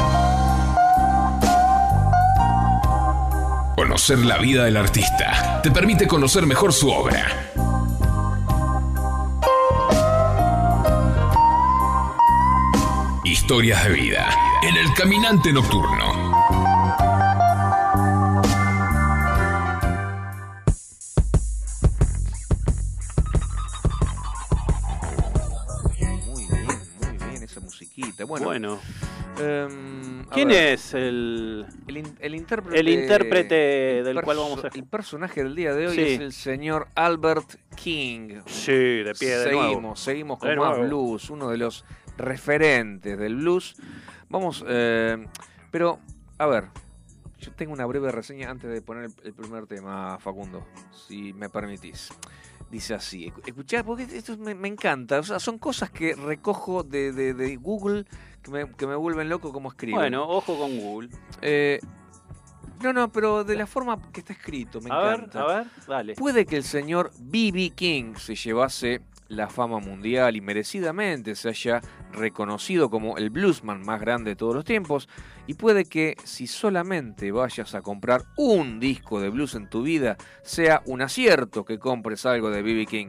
[3.78, 7.28] Conocer la vida del artista te permite conocer mejor su obra.
[13.22, 14.28] Historias de vida
[14.68, 16.12] en el caminante nocturno.
[26.26, 26.66] Muy bien,
[27.00, 28.24] muy bien esa musiquita.
[28.24, 28.80] Bueno, Bueno.
[29.40, 32.80] Em, ¿Quién ver, es el, el, in- el intérprete?
[32.80, 36.00] el intérprete el del cual vamos a El personaje del día de hoy Sí.
[36.02, 38.40] es el señor Albert King.
[38.46, 39.96] Sí, de pie de seguimos, nuevo.
[39.96, 40.84] seguimos con De más nuevo.
[40.84, 41.84] blues, uno de los
[42.16, 43.76] referentes del blues.
[44.28, 45.26] Vamos, eh,
[45.70, 45.98] pero,
[46.38, 46.64] a ver,
[47.40, 50.66] yo tengo una breve reseña antes de poner el, primer tema, Facundo,
[51.06, 52.10] si me permitís.
[52.70, 56.82] Dice así, escu- escuchá, porque esto me, me encanta, o sea, son cosas que recojo
[56.82, 58.04] de, de- de Google
[58.50, 59.98] que me, que me vuelven loco como escribo.
[59.98, 61.10] Bueno, ojo con Google.
[61.42, 61.78] Eh,
[62.82, 65.40] no, no, pero de la forma que está escrito, me a ver, encanta.
[65.40, 66.14] a ver, dale.
[66.14, 67.70] Puede que el señor B.B.
[67.74, 74.00] King se llevase la fama mundial y merecidamente se haya reconocido como el bluesman más
[74.00, 75.08] grande de todos los tiempos,
[75.46, 80.16] y puede que si solamente vayas a comprar un disco de blues en tu vida,
[80.42, 82.86] sea un acierto que compres algo de B.B.
[82.86, 83.08] King.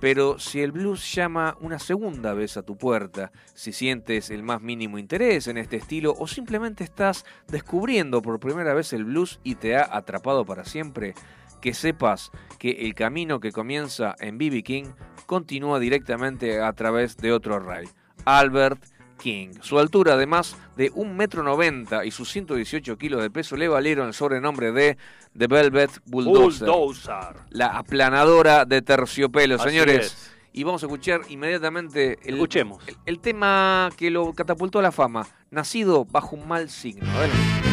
[0.00, 4.60] Pero si el blues llama una segunda vez a tu puerta, si sientes el más
[4.60, 9.54] mínimo interés en este estilo o simplemente estás descubriendo por primera vez el blues y
[9.54, 11.14] te ha atrapado para siempre,
[11.60, 14.62] que sepas que el camino que comienza en B.B.
[14.62, 14.84] King
[15.26, 17.88] continúa directamente a través de otro rey,
[18.24, 19.48] Albert King.
[19.60, 24.14] Su altura, además de 1,90 m y sus 118 kilos de peso, le valieron el
[24.14, 24.96] sobrenombre de
[25.36, 26.68] The Velvet Bulldozer.
[26.68, 27.36] Bulldozer.
[27.50, 30.06] La aplanadora de terciopelo, Así señores.
[30.06, 30.30] es.
[30.52, 32.86] Y vamos a escuchar inmediatamente el, Escuchemos.
[32.86, 37.10] el, el tema que lo catapultó a la fama, nacido bajo un mal signo.
[37.10, 37.63] Adelante.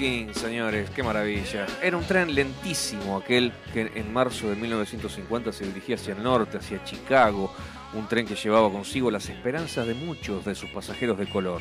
[0.00, 1.66] King, señores, qué maravilla.
[1.82, 6.56] Era un tren lentísimo aquel que en marzo de 1950 se dirigía hacia el norte,
[6.56, 7.52] hacia Chicago,
[7.92, 11.60] un tren que llevaba consigo las esperanzas de muchos de sus pasajeros de color.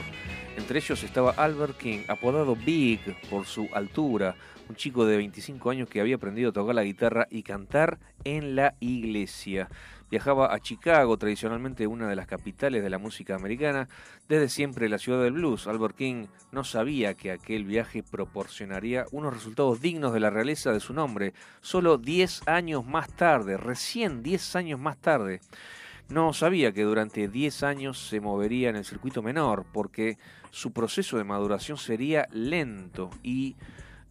[0.56, 4.38] Entre ellos estaba Albert King, apodado Big por su altura,
[4.70, 8.56] un chico de 25 años que había aprendido a tocar la guitarra y cantar en
[8.56, 9.68] la iglesia.
[10.12, 13.88] Viajaba a Chicago, tradicionalmente una de las capitales de la música americana,
[14.28, 15.68] desde siempre la ciudad del blues.
[15.68, 20.80] Albert King no sabía que aquel viaje proporcionaría unos resultados dignos de la realeza de
[20.80, 25.42] su nombre, solo 10 años más tarde, recién 10 años más tarde.
[26.10, 30.18] No sabía que durante 10 años se movería en el circuito menor, porque
[30.50, 33.56] su proceso de maduración sería lento y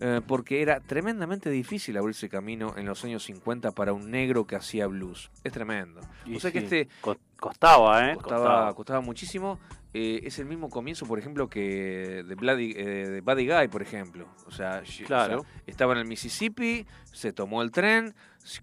[0.01, 4.57] eh, porque era tremendamente difícil abrirse camino en los años 50 para un negro que
[4.57, 5.31] hacía blues.
[5.45, 6.01] Es tremendo.
[6.25, 8.15] Y o sea que sí, este co- costaba, ¿eh?
[8.15, 8.75] costaba, Costaba.
[8.75, 9.59] costaba muchísimo.
[9.95, 13.81] Eh, es el mismo comienzo, por ejemplo, que de, Bloody, eh, de Buddy Guy, por
[13.83, 14.29] ejemplo.
[14.47, 15.41] O sea, o Claro.
[15.43, 18.15] sea, estaba en el Mississippi, se tomó el tren,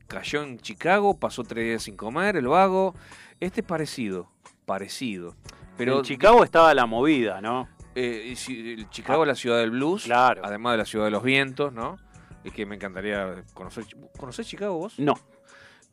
[0.07, 2.93] cayó en Chicago, pasó tres días sin comer, el vago.
[3.39, 4.29] Este es parecido,
[4.65, 5.35] parecido.
[5.77, 7.67] Pero en Chicago estaba la movida, ¿no?
[7.95, 10.41] Eh, si- el Chicago es la ciudad del blues, Claro.
[10.43, 11.97] además de la ciudad de los vientos, ¿no?
[12.43, 13.85] Es que me encantaría conocer.
[14.17, 14.99] ¿Conocés Chicago vos?
[14.99, 15.15] No.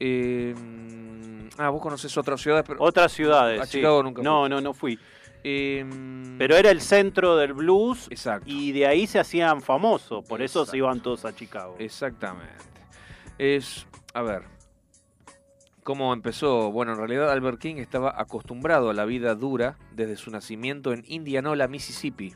[0.01, 0.55] Eh,
[1.59, 2.83] ah, vos conocés otras ciudades, pero.
[2.83, 3.61] Otras ciudades.
[3.61, 3.79] A sí.
[3.79, 4.51] Chicago nunca No, fui.
[4.51, 4.99] no, no fui.
[5.45, 5.85] Eh,
[6.39, 8.45] Pero era el centro del blues Exacto.
[8.49, 10.24] y de ahí se hacían famosos.
[10.24, 10.70] Por eso Exacto.
[10.70, 11.77] se iban todos a Chicago.
[11.81, 12.53] Exactamente.
[13.39, 14.43] Es, a ver,
[15.83, 16.71] ¿cómo empezó?
[16.71, 21.05] Bueno, en realidad Albert King estaba acostumbrado a la vida dura desde su nacimiento en
[21.07, 22.35] Indianola, Mississippi.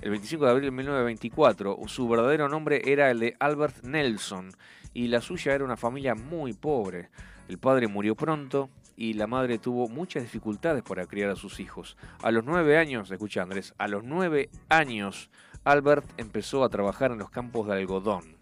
[0.00, 4.50] El 25 de abril de 1924, su verdadero nombre era el de Albert Nelson
[4.94, 7.10] y la suya era una familia muy pobre.
[7.48, 11.96] El padre murió pronto y la madre tuvo muchas dificultades para criar a sus hijos.
[12.22, 15.30] A los nueve años, escucha Andrés, a los nueve años
[15.64, 18.37] Albert empezó a trabajar en los campos de algodón.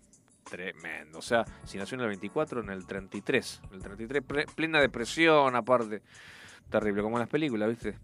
[0.48, 1.18] Tremendo.
[1.18, 3.62] O sea, si nació en el 24, en el 33.
[3.68, 6.02] En el 33, pre- plena depresión, aparte.
[6.70, 7.94] Terrible, como en las películas, ¿viste?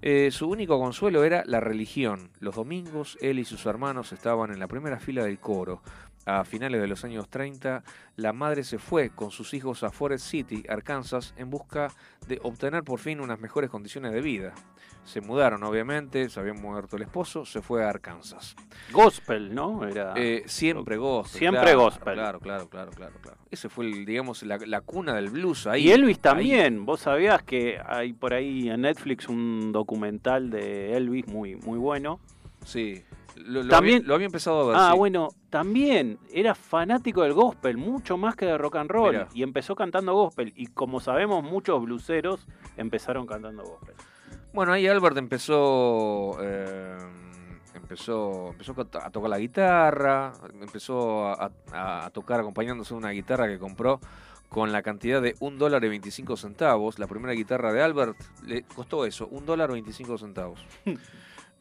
[0.00, 2.30] Eh, su único consuelo era la religión.
[2.40, 5.82] Los domingos, él y sus hermanos estaban en la primera fila del coro.
[6.24, 7.82] A finales de los años 30,
[8.16, 11.88] la madre se fue con sus hijos a Forest City, Arkansas, en busca
[12.28, 14.54] de obtener por fin unas mejores condiciones de vida.
[15.04, 18.54] Se mudaron, obviamente, se había muerto el esposo, se fue a Arkansas.
[18.92, 19.84] Gospel, ¿no?
[19.84, 20.14] Era.
[20.16, 21.38] Eh, siempre gospel.
[21.40, 22.14] Siempre claro, gospel.
[22.14, 23.38] Claro, claro, claro, claro, claro.
[23.50, 25.88] Ese fue, el, digamos, la, la cuna del blues ahí.
[25.88, 26.22] y Elvis ahí.
[26.22, 26.86] también.
[26.86, 32.20] Vos sabías que hay por ahí en Netflix un documental de Elvis muy, muy bueno.
[32.64, 33.02] Sí.
[33.36, 34.76] Lo, lo También- había, lo había empezado a ver.
[34.78, 34.98] Ah, sí.
[34.98, 39.12] bueno, también era fanático del gospel, mucho más que de rock and roll.
[39.12, 39.28] Mirá.
[39.34, 40.52] Y empezó cantando gospel.
[40.56, 42.46] Y como sabemos, muchos bluseros
[42.76, 43.94] empezaron cantando gospel.
[44.52, 46.36] Bueno, ahí Albert empezó.
[46.42, 46.96] eh,
[47.74, 53.48] empezó empezó a tocar la guitarra, empezó a, a- a tocar acompañándose de una guitarra
[53.48, 53.98] que compró
[54.50, 56.98] con la cantidad de un dólar y 25 centavos.
[56.98, 60.60] La primera guitarra de Albert le costó eso, un dólar y 25 centavos.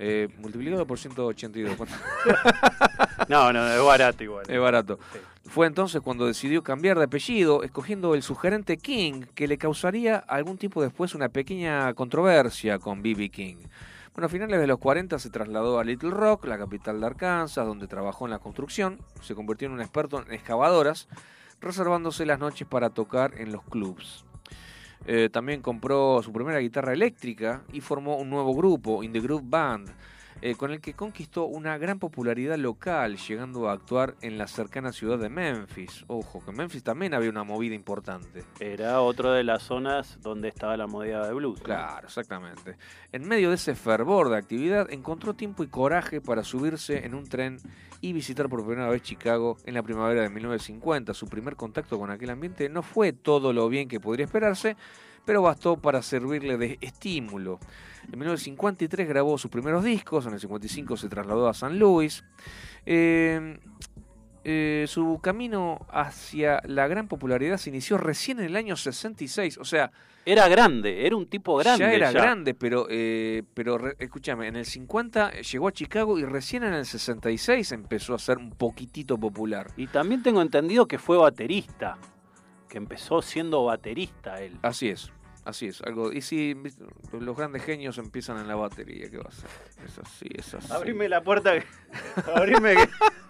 [0.03, 1.75] Eh, multiplicado por 182.
[1.75, 1.93] ¿cuánto?
[3.29, 4.45] No, no, es barato igual.
[4.49, 4.97] Es barato.
[5.13, 5.19] Sí.
[5.47, 10.57] Fue entonces cuando decidió cambiar de apellido, escogiendo el sugerente King, que le causaría algún
[10.57, 13.29] tiempo después una pequeña controversia con B.B.
[13.29, 13.57] King.
[14.15, 17.65] Bueno, a finales de los 40 se trasladó a Little Rock, la capital de Arkansas,
[17.65, 18.99] donde trabajó en la construcción.
[19.21, 21.07] Se convirtió en un experto en excavadoras,
[21.61, 24.25] reservándose las noches para tocar en los clubs.
[25.05, 29.43] Eh, también compró su primera guitarra eléctrica y formó un nuevo grupo, In the Groove
[29.45, 29.89] Band,
[30.43, 34.91] eh, con el que conquistó una gran popularidad local, llegando a actuar en la cercana
[34.91, 36.03] ciudad de Memphis.
[36.07, 38.43] Ojo, que en Memphis también había una movida importante.
[38.59, 41.59] Era otro de las zonas donde estaba la movida de blues.
[41.59, 41.65] ¿no?
[41.65, 42.75] Claro, exactamente.
[43.11, 47.27] En medio de ese fervor de actividad, encontró tiempo y coraje para subirse en un
[47.27, 47.57] tren
[48.01, 51.13] y visitar por primera vez Chicago en la primavera de 1950.
[51.13, 54.75] Su primer contacto con aquel ambiente no fue todo lo bien que podría esperarse,
[55.23, 57.59] pero bastó para servirle de estímulo.
[58.11, 62.23] En 1953 grabó sus primeros discos, en el 55 se trasladó a San Luis.
[62.85, 63.59] Eh,
[64.43, 69.65] eh, su camino hacia la gran popularidad se inició recién en el año 66, o
[69.65, 69.91] sea,
[70.25, 71.79] Era grande, era un tipo grande.
[71.85, 76.25] ya era grande, pero, eh, pero re- escúchame, en el 50 llegó a Chicago y
[76.25, 79.67] recién en el 66 empezó a ser un poquitito popular.
[79.77, 81.97] Y también tengo entendido que fue baterista.
[82.69, 84.57] Que empezó siendo baterista él.
[84.61, 85.11] Así es,
[85.45, 85.81] así es.
[85.81, 86.83] Algo, y viste,
[87.19, 89.49] los grandes genios empiezan en la batería, ¿qué va a ser?
[89.85, 90.71] Es así, es así.
[90.71, 91.53] Abrime la puerta.
[92.35, 92.75] Abrime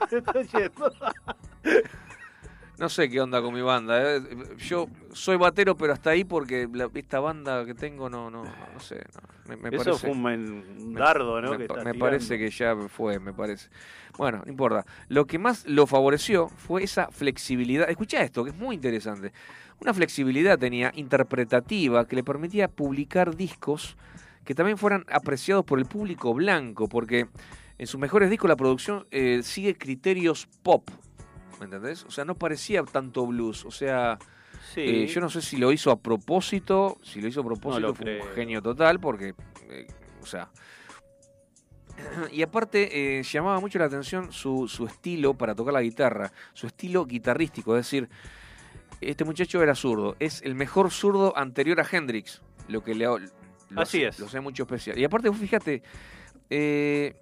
[0.09, 0.17] que.
[0.17, 0.91] estoy yendo.
[2.77, 4.15] No sé qué onda con mi banda.
[4.15, 4.21] eh.
[4.57, 8.79] Yo soy batero, pero hasta ahí porque la- esta banda que tengo no, no, no
[8.79, 9.03] sé.
[9.13, 9.21] no.
[9.49, 11.51] Me, me Eso parece, fue un, dardo, ¿no?
[11.51, 13.69] Me, que estás me parece que ya fue, me parece.
[14.17, 14.83] Bueno, no importa.
[15.09, 17.88] Lo que más lo favoreció fue esa flexibilidad.
[17.88, 19.31] Escucha esto, que es muy interesante.
[19.81, 23.97] Una flexibilidad tenía interpretativa que le permitía publicar discos
[24.45, 27.27] que también fueran apreciados por el público blanco, porque
[27.77, 30.87] en sus mejores discos la producción eh, sigue criterios pop.
[31.59, 32.03] ¿Me entendés?
[32.05, 33.65] O sea, no parecía tanto blues.
[33.65, 34.17] O sea,
[34.73, 34.81] Sí.
[34.81, 36.97] eh, yo no sé si lo hizo a propósito.
[37.03, 39.33] Si lo hizo a propósito, fue un genio total, porque,
[39.69, 39.87] eh,
[40.21, 40.49] o sea.
[42.31, 47.05] Y aparte, llamaba mucho la atención su, su estilo para tocar la guitarra, su estilo
[47.05, 47.75] guitarrístico.
[47.77, 48.09] Es decir,
[49.01, 50.15] este muchacho era zurdo.
[50.19, 53.15] Es el mejor zurdo anterior a Hendrix, lo que le lo
[53.81, 54.19] Así hace- es.
[54.19, 54.97] Lo hace mucho especial.
[54.99, 55.81] Y aparte, vos fíjate,
[56.49, 57.15] eh,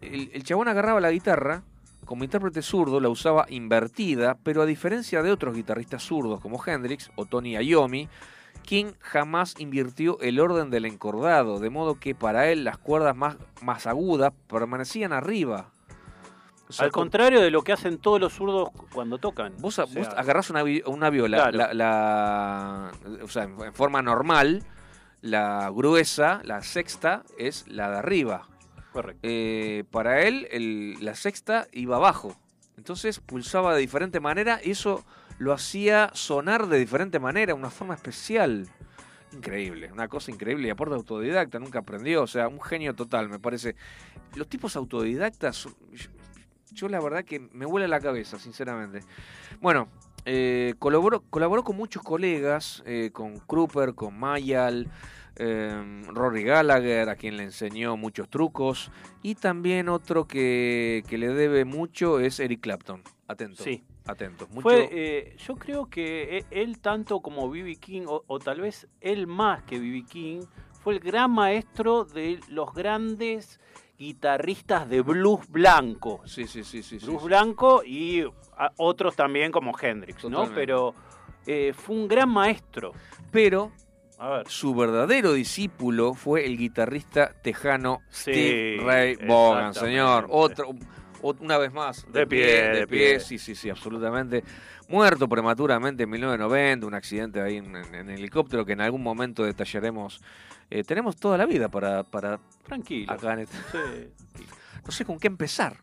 [0.00, 1.62] el, el chabón agarraba la guitarra,
[2.04, 7.10] como intérprete zurdo, la usaba invertida, pero a diferencia de otros guitarristas zurdos como Hendrix
[7.14, 8.08] o Tony Iommi,
[8.62, 13.36] King jamás invirtió el orden del encordado, de modo que para él las cuerdas más,
[13.62, 15.70] más agudas permanecían arriba.
[16.72, 19.52] O sea, Al con- contrario de lo que hacen todos los zurdos cuando tocan.
[19.58, 21.56] Vos, O vos sea, agarrás una, una viola, Claro.
[21.58, 22.92] la, la-
[23.22, 24.62] o sea, en en forma normal,
[25.20, 28.48] la gruesa, la sexta, es la de arriba.
[28.92, 29.20] Correcto.
[29.22, 32.34] Eh, para él, el- la sexta iba abajo.
[32.78, 35.04] Entonces pulsaba de diferente manera y eso
[35.38, 38.66] lo hacía sonar de diferente manera, una forma especial.
[39.32, 40.68] Increíble, una cosa increíble.
[40.68, 42.22] Y aparte autodidacta, nunca aprendió.
[42.22, 43.76] O sea, un genio total, me parece.
[44.34, 45.68] Los tipos autodidactas,
[46.72, 49.00] yo, la verdad que me vuela la cabeza, sinceramente.
[49.60, 49.88] Bueno,
[50.24, 54.88] eh, colaboró, colaboró con muchos colegas, eh, con Kruper, con Mayal,
[55.36, 58.90] eh, Rory Gallagher, a quien le enseñó muchos trucos,
[59.22, 63.02] y también otro que, que le debe mucho es Eric Clapton.
[63.28, 63.62] Atento.
[63.64, 63.82] Sí.
[64.04, 64.46] Atento.
[64.48, 67.76] Mucho, Fue, eh, yo creo que e- él tanto como B.B.
[67.76, 70.04] King, o, o tal vez él más que B.B.
[70.08, 70.40] King,
[70.82, 73.60] fue el gran maestro de los grandes
[74.06, 76.20] guitarristas de blues blanco.
[76.26, 76.98] Sí, sí, sí, sí.
[76.98, 77.26] Blues sí.
[77.28, 78.22] blanco y
[78.58, 80.50] a- otros también como Hendrix, ¿no?
[80.52, 80.94] Pero
[81.46, 82.92] eh, fue un gran maestro.
[83.30, 83.70] Pero
[84.18, 84.48] A ver.
[84.48, 90.26] su verdadero discípulo fue el guitarrista tejano Sí, Steve Ray Vaughan, señor.
[90.30, 90.70] Otro,
[91.40, 92.04] una vez más.
[92.12, 93.20] De pie, de pie.
[93.20, 94.42] Sí, sí, sí, absolutamente.
[94.88, 99.44] Muerto prematuramente en 1990, un accidente ahí en, en- en helicóptero que en algún momento
[99.44, 100.20] detallaremos.
[100.74, 103.12] Eh, tenemos toda la vida para, para Tranquilo.
[103.12, 103.58] acá en este-
[104.34, 104.46] Sí.
[104.86, 105.76] no sé con qué empezar.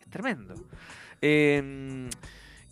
[0.00, 0.54] Es tremendo.
[1.20, 2.08] Eh,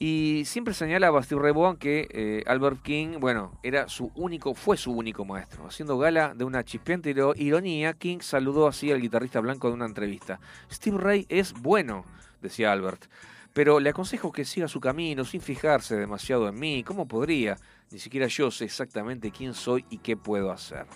[0.00, 4.76] y siempre señalaba Steve Ray Vaughan que eh, Albert King, bueno, era su único, fue
[4.76, 5.66] su único maestro.
[5.66, 9.84] Haciendo gala de una chispeante iro- ironía, King saludó así al guitarrista blanco de una
[9.86, 10.40] entrevista.
[10.72, 12.04] Steve Ray es bueno,
[12.42, 13.04] decía Albert,
[13.52, 16.82] pero le aconsejo que siga su camino sin fijarse demasiado en mí.
[16.82, 17.58] ¿Cómo podría?
[17.92, 20.86] Ni siquiera yo sé exactamente quién soy y qué puedo hacer.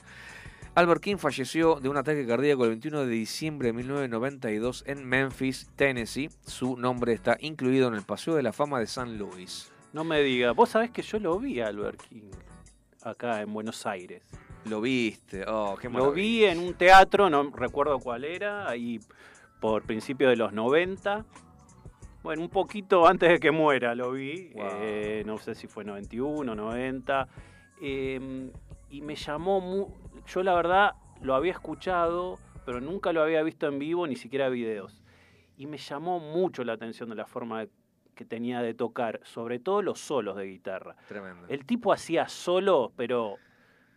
[0.76, 5.70] Albert King falleció de un ataque cardíaco el 21 de diciembre de 1992 en Memphis,
[5.76, 6.30] Tennessee.
[6.46, 9.70] Su nombre está incluido en el Paseo de la Fama de San Luis.
[9.92, 10.50] No me diga.
[10.52, 12.28] Vos sabés que yo lo vi a Albert King
[13.04, 14.22] acá en Buenos Aires.
[14.64, 16.14] Lo viste, oh, qué Lo maravilla.
[16.14, 18.98] vi en un teatro, no recuerdo cuál era, ahí
[19.60, 21.24] por principio de los 90.
[22.24, 24.64] Bueno, un poquito antes de que muera lo vi, Wow.
[24.80, 27.28] eh, no sé si fue 91, 90.
[27.82, 28.50] eh,
[28.90, 29.88] y me llamó, mu-
[30.26, 34.48] yo la verdad lo había escuchado, pero nunca lo había visto en vivo, ni siquiera
[34.48, 35.02] videos.
[35.56, 37.66] Y me llamó mucho la atención de la forma
[38.14, 40.96] que tenía de tocar, sobre todo los solos de guitarra.
[41.08, 41.46] Tremendo.
[41.48, 43.36] El tipo hacía solo, pero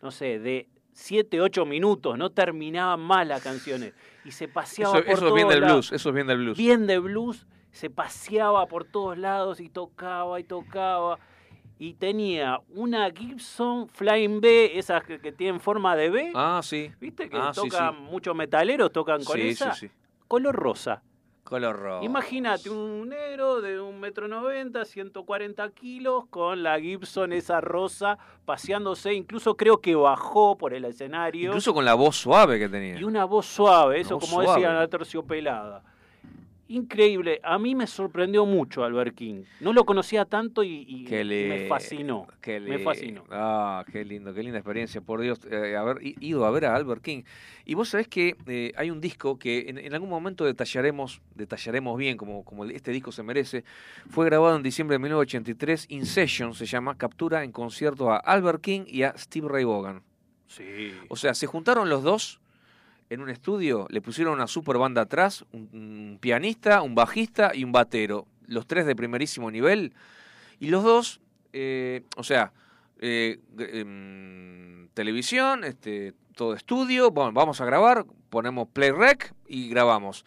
[0.02, 3.94] no sé, de 7, 8 minutos, no terminaban más las canciones.
[4.24, 5.88] Y se paseaba Eso, por eso es bien todos del lados.
[5.88, 6.58] blues, eso es bien del blues.
[6.58, 11.18] Bien de blues, se paseaba por todos lados y tocaba y tocaba.
[11.78, 16.32] Y tenía una Gibson Flying B, esas que, que tienen forma de B.
[16.34, 16.90] Ah, sí.
[17.00, 18.00] ¿Viste que Ah, tocan sí.
[18.10, 19.72] muchos metaleros, tocan con Sí, esa?
[19.74, 19.94] sí, sí.
[20.26, 21.02] Color rosa.
[21.44, 22.04] Color rojo.
[22.04, 29.14] Imagínate un negro de un metro noventa, 140 kilos, con la Gibson esa rosa, paseándose,
[29.14, 31.46] incluso creo que bajó por el escenario.
[31.50, 32.98] Incluso con la voz suave que tenía.
[32.98, 34.60] Y una voz suave, eso voz como suave.
[34.60, 35.82] decían la terciopelada.
[36.70, 39.44] Increíble, a mí me sorprendido mucho Albert King.
[39.60, 42.26] No lo conocía tanto y, y Qué me fascinó.
[42.42, 43.24] qué me li- fascinó.
[43.30, 46.74] Ah, qué lindo, qué linda experiencia, por Dios, eh, haber i- ido a ver a
[46.76, 47.22] Albert King.
[47.64, 51.96] Y vos sabés que eh, hay un disco que en, en algún momento detallaremos, detallaremos
[51.96, 53.64] bien, como, como este disco se merece.
[54.10, 58.60] Fue grabado en diciembre de 1983, In Session se llama, captura en concierto a Albert
[58.60, 60.02] King y a Steve Ray Vaughan.
[60.46, 60.92] Sí.
[61.08, 62.40] O sea, se juntaron los dos
[63.10, 67.64] en un estudio, le pusieron una super banda atrás, un, un pianista, un bajista y
[67.64, 69.92] un batero, los tres de primerísimo nivel,
[70.60, 71.20] Y los dos,
[71.52, 72.52] eh, o sea,
[73.00, 80.24] eh, em, televisión, este, todo estudio, bueno, vamos a grabar, ponemos play rec y grabamos.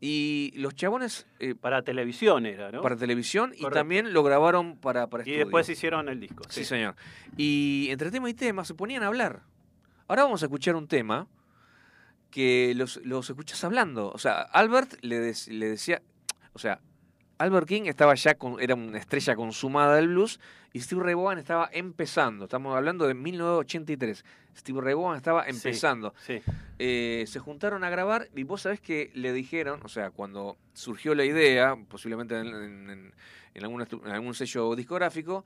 [0.00, 1.26] Y los chabones...
[1.40, 2.80] eh, Para televisión era, ¿no?
[2.80, 5.44] Para televisión y también lo grabaron para, para y estudio.
[5.44, 6.42] después hicieron el disco.
[6.48, 6.94] Sí, señor.
[7.36, 9.42] Y entre tema y tema se ponían a hablar.
[10.08, 11.26] Ahora vamos a escuchar un tema
[12.30, 14.10] que los, los escuchas hablando.
[14.10, 16.02] O sea, Albert le, le decía.
[16.52, 16.80] O sea,
[17.38, 20.40] Albert King estaba ya con, era una estrella consumada del blues
[20.72, 22.44] y Steve Ray Vaughan estaba empezando.
[22.44, 24.24] Estamos hablando de 1983.
[24.56, 26.12] Steve Ray Vaughan estaba empezando.
[26.26, 26.42] Sí.
[26.78, 31.14] Eh, se juntaron a grabar y vos sabés que le dijeron, o sea, cuando surgió
[31.14, 33.14] la idea, posiblemente en, en- en-
[33.54, 33.64] en
[34.12, 35.44] algún sello discográfico,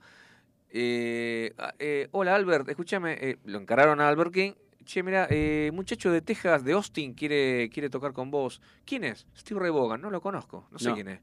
[0.71, 4.51] eh, ah, eh, hola Albert, escúchame, eh, lo encararon a Albert King.
[4.85, 8.61] Che, mira, eh, muchacho de Texas, de Austin, quiere, quiere tocar con vos.
[8.85, 9.25] ¿Quién es?
[9.37, 10.95] Steve Ray Vaughan, no lo conozco, no sé No.
[10.95, 11.19] quién es.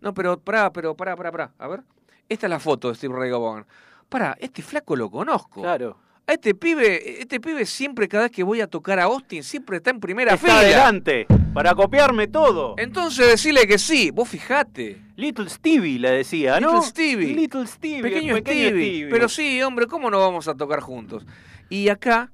[0.00, 1.52] No, pero pará, pero pará, pará, pará.
[1.58, 1.80] A ver,
[2.28, 3.64] esta es la foto de Steve Ray Vaughan.
[4.08, 5.62] Pará, este flaco lo conozco.
[5.62, 5.98] Claro.
[6.26, 9.76] A este pibe, este pibe siempre, cada vez que voy a tocar a Austin, siempre
[9.76, 10.58] está en primera Está fila.
[10.58, 12.74] adelante, para copiarme todo.
[12.78, 15.00] Entonces decirle que sí, vos fijate.
[15.14, 16.72] Little Stevie le decía, ¿no?
[16.74, 17.34] Little Stevie.
[17.36, 18.02] Little Stevie.
[18.02, 18.68] Pequeño Stevie.
[18.70, 19.08] Stevie.
[19.08, 21.24] Pero sí, hombre, ¿cómo no vamos a tocar juntos?
[21.68, 22.32] Y acá,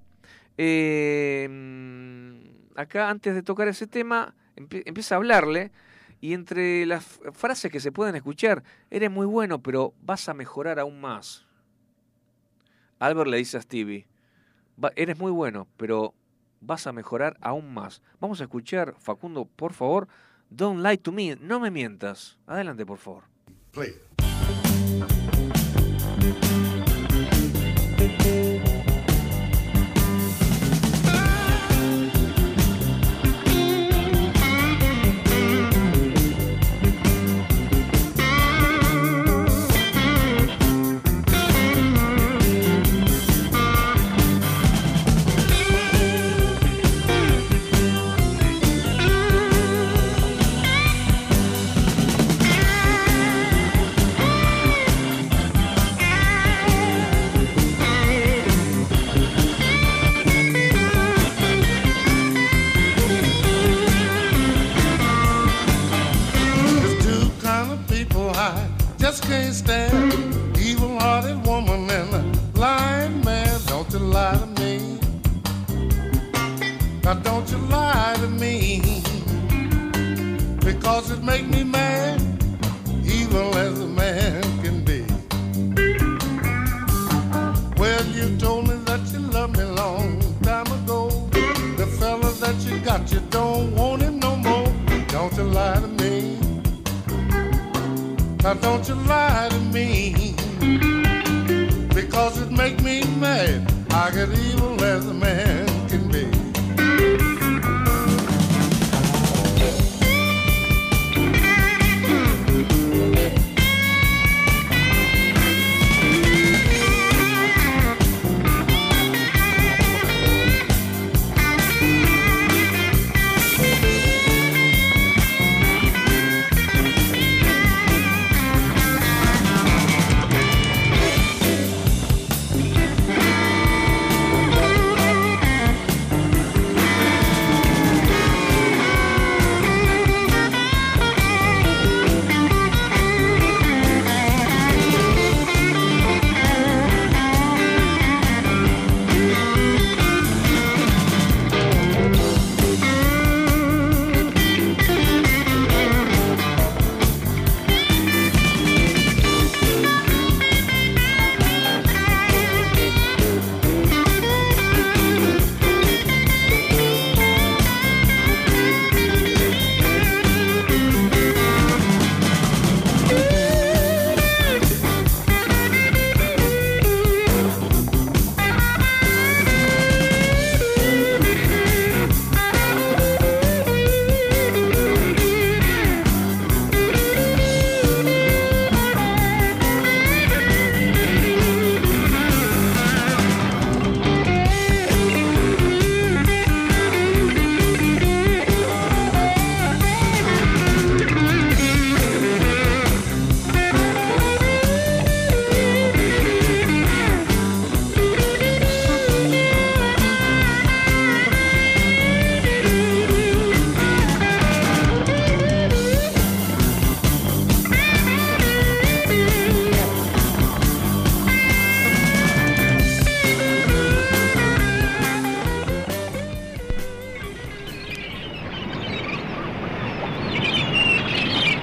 [1.48, 5.70] mm, acá antes de tocar ese tema, empie- empieza a hablarle.
[6.20, 10.78] Y entre las frases que se pueden escuchar, eres muy bueno, pero vas a mejorar
[10.78, 11.44] aún más.
[13.00, 14.06] Albert le dice a Stevie,
[14.82, 16.14] "Va- eres muy bueno, pero
[16.60, 18.02] vas a mejorar aún más.
[18.20, 20.06] Vamos a escuchar, Facundo, por favor,
[20.48, 22.38] Don't Lie to Me, no me mientas.
[22.46, 23.24] Adelante, por favor.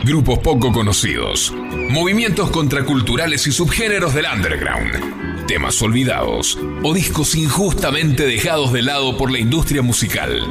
[0.09, 1.53] Grupos poco conocidos,
[1.91, 9.31] movimientos contraculturales y subgéneros del underground, temas olvidados o discos injustamente dejados de lado por
[9.31, 10.41] la industria musical.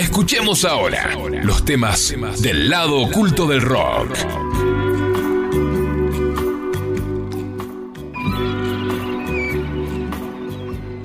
[0.00, 2.12] Escuchemos ahora los temas
[2.42, 4.10] del lado oculto del rock.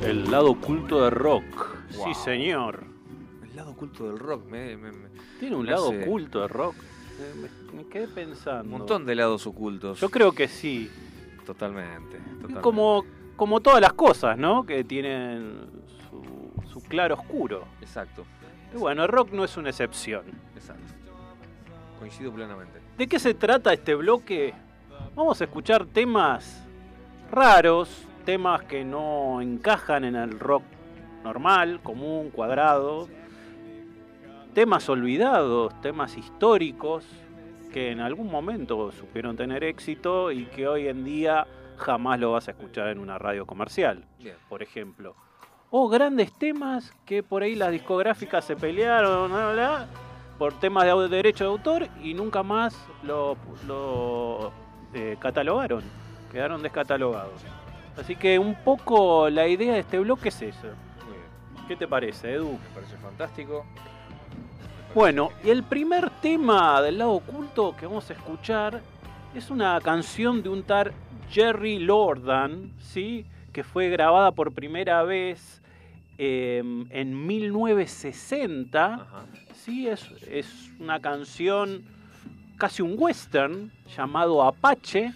[0.03, 1.43] El lado oculto de rock.
[1.91, 2.83] Sí, señor.
[3.43, 4.45] El lado oculto del rock.
[4.49, 5.09] Me, me- me-
[5.39, 6.75] Tiene un me lado hace oculto de rock.
[7.73, 8.63] Me, me quedé pensando.
[8.63, 9.99] Un montón de lados ocultos.
[9.99, 10.89] Yo creo que sí.
[11.45, 12.17] Totalmente.
[12.17, 12.61] totalmente.
[12.61, 13.03] Como,
[13.35, 14.65] como todas las cosas, ¿no?
[14.65, 15.67] Que tienen
[16.09, 17.65] su, su claro oscuro.
[17.81, 18.23] Exacto.
[18.73, 20.25] Y bueno, el rock no es una excepción.
[20.55, 20.93] Exacto.
[21.97, 22.79] Coincido plenamente.
[22.97, 24.53] ¿De qué se trata este bloque?
[25.15, 26.63] Vamos a escuchar temas
[27.31, 27.89] raros,
[28.25, 30.63] temas que no encajan en el rock
[31.23, 33.07] normal, común, cuadrado,
[34.59, 37.05] temas olvidados, temas históricos
[37.71, 42.49] que en algún momento supieron tener éxito y que hoy en día jamás lo vas
[42.49, 44.35] a escuchar en una radio comercial, Bien.
[44.49, 45.15] por ejemplo.
[45.69, 49.87] O grandes temas que por ahí las discográficas se pelearon bla, bla,
[50.37, 54.51] por temas de derecho de autor y nunca más lo, lo,
[54.93, 55.83] eh, catalogaron,
[56.33, 57.45] quedaron descatalogados.
[57.97, 60.67] Así que un poco la idea de este bloque es eso.
[61.65, 62.51] ¿Qué te parece, Edu?
[62.51, 63.65] Me parece fantástico.
[64.95, 68.81] Bueno, y el primer tema del lado oculto que vamos a escuchar
[69.35, 70.93] es una canción de un tal
[71.29, 73.23] Jerry Lordan, ¿sí?
[73.53, 75.61] que fue grabada por primera vez
[76.17, 78.93] eh, en 1960.
[78.95, 79.25] Ajá.
[79.53, 81.83] Sí, es, es una canción
[82.57, 85.13] casi un western llamado Apache.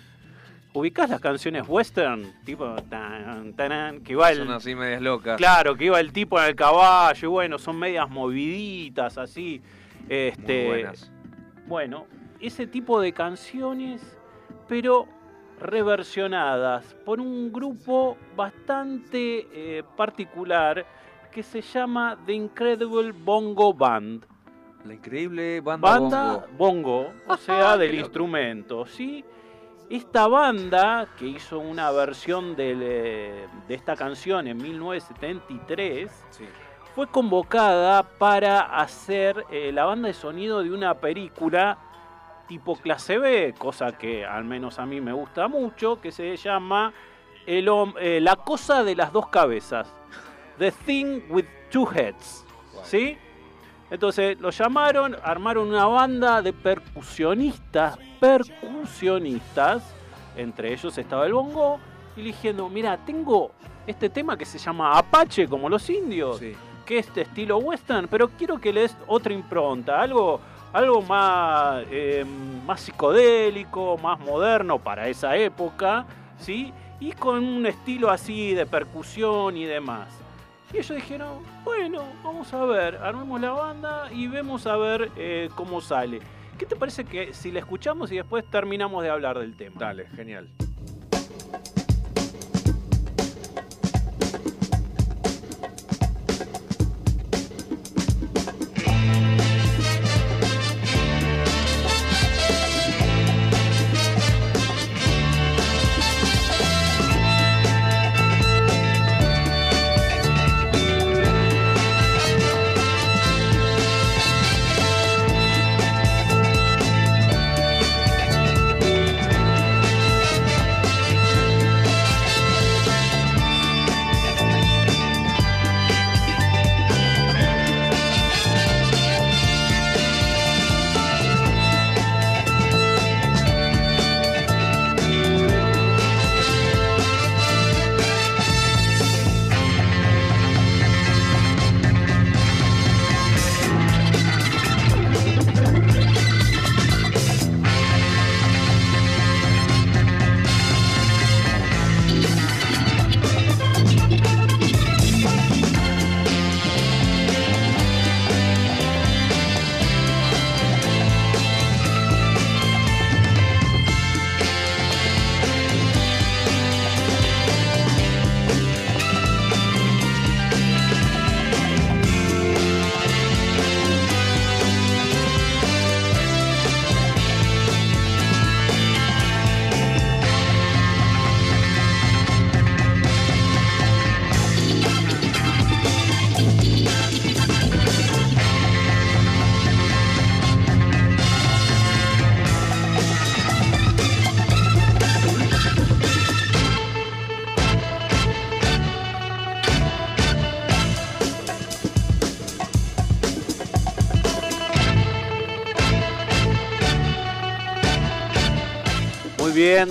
[0.73, 2.33] ¿Ubicás las canciones western?
[2.43, 5.37] Tipo, tan, que va el, Son así medias locas.
[5.37, 9.61] Claro, que iba el tipo en el caballo y bueno, son medias moviditas así.
[10.01, 11.11] Muy Este, buenas.
[11.67, 12.07] bueno,
[12.39, 14.01] ese tipo de canciones,
[14.67, 15.07] pero
[15.59, 20.85] reversionadas por un grupo bastante eh, particular
[21.31, 24.25] que se llama The Incredible Bongo Band.
[24.85, 27.03] La increíble banda, Banda bongo.
[27.03, 29.23] bongo, o sea, del instrumento, ¿sí?
[29.93, 36.45] Esta banda que hizo una versión del, eh, de esta canción en 1973 Sí.
[36.95, 41.77] fue convocada para hacer eh, la banda de sonido de una película
[42.47, 46.91] tipo clase B, cosa que al menos a mí me gusta mucho, que se llama
[47.45, 49.93] el eh, La cosa de las dos cabezas,
[50.57, 52.43] The Thing with Two Heads,
[52.81, 53.15] ¿sí?
[53.93, 59.83] Entonces lo llamaron, armaron una banda de percusionistas, percusionistas,
[60.35, 61.79] entre ellos estaba el bongo,
[62.15, 63.51] y dijeron, mira, tengo
[63.85, 66.55] este tema que se llama Apache, como los indios, Sí.
[66.87, 70.39] que es de estilo western, pero quiero que le des otra impronta, algo,
[70.73, 72.25] algo más, eh,
[72.65, 76.07] más psicodélico, más moderno para esa época,
[76.39, 76.73] ¿sí?
[76.99, 80.07] Y con un estilo así de percusión y demás.
[80.73, 85.49] Y ellos dijeron, bueno, vamos a ver, armemos la banda y vemos a ver eh,
[85.53, 86.19] cómo sale.
[86.57, 89.75] ¿Qué te parece que si la escuchamos y después terminamos de hablar del tema?
[89.79, 90.49] Dale, genial.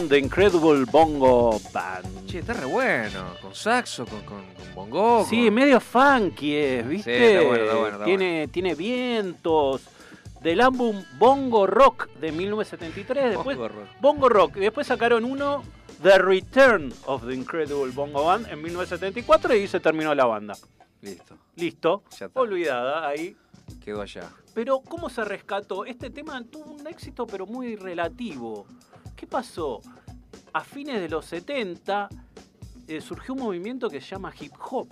[0.09, 2.27] The Incredible Bongo Band.
[2.27, 3.35] Che, está re bueno.
[3.41, 5.27] Con saxo, con, con, con bongo.
[5.29, 7.19] Sí, con- medio funky es, ¿viste?
[7.19, 9.83] Sí, está bueno, está bueno, está tiene, tiene vientos.
[10.43, 13.31] Del álbum Bongo Rock de 1973.
[13.31, 13.87] Después, Bongo Rock.
[14.01, 14.57] Bongo Rock.
[14.57, 15.63] Y después sacaron uno,
[16.03, 20.55] The Return of the Incredible Bongo Band, en 1974 y se terminó la banda.
[21.01, 21.37] Listo.
[21.55, 22.03] Listo.
[22.19, 22.41] Ya está.
[22.41, 23.37] Olvidada ahí.
[23.85, 24.31] Quedó allá.
[24.53, 25.85] Pero, ¿cómo se rescató?
[25.85, 28.67] Este tema tuvo un éxito, pero muy relativo.
[29.23, 29.81] ¿Qué pasó?
[30.53, 32.09] A fines de los 70
[32.89, 34.89] eh, surgió un movimiento que se llama hip hop.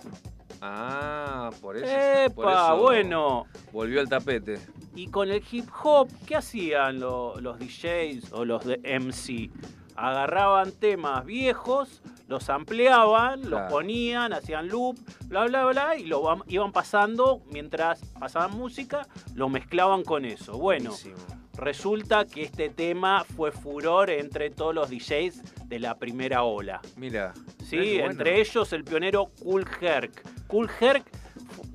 [0.61, 2.33] Ah, por eso.
[2.33, 2.67] por ¡Epa!
[2.67, 3.45] eso Bueno.
[3.73, 4.57] Volvió al tapete.
[4.95, 9.49] Y con el hip hop, ¿qué hacían lo- los DJs o los de MC?
[9.97, 16.71] Agarraban temas viejos, los ampliaban, los ponían, hacían loop, bla, bla, bla, y lo iban
[16.71, 19.05] pasando mientras pasaban música,
[19.35, 20.57] lo mezclaban con eso.
[20.57, 21.40] Bueno, Buenísimo.
[21.57, 26.81] Resulta que este tema fue furor entre todos los DJs de la primera ola.
[26.95, 27.33] Mira.
[27.65, 28.11] Sí, bueno.
[28.11, 30.47] entre ellos el pionero Cool Herc.
[30.47, 31.05] Cool Herc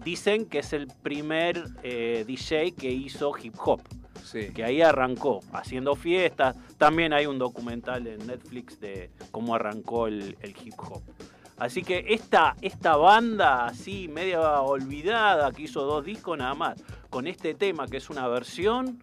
[0.04, 3.80] dicen que es el primer eh, DJ que hizo hip hop.
[4.24, 4.50] Sí.
[4.52, 6.56] Que ahí arrancó, haciendo fiestas.
[6.78, 11.02] También hay un documental en Netflix de cómo arrancó el, el hip hop.
[11.58, 17.26] Así que esta, esta banda así, media olvidada, que hizo dos discos nada más, con
[17.26, 19.02] este tema que es una versión,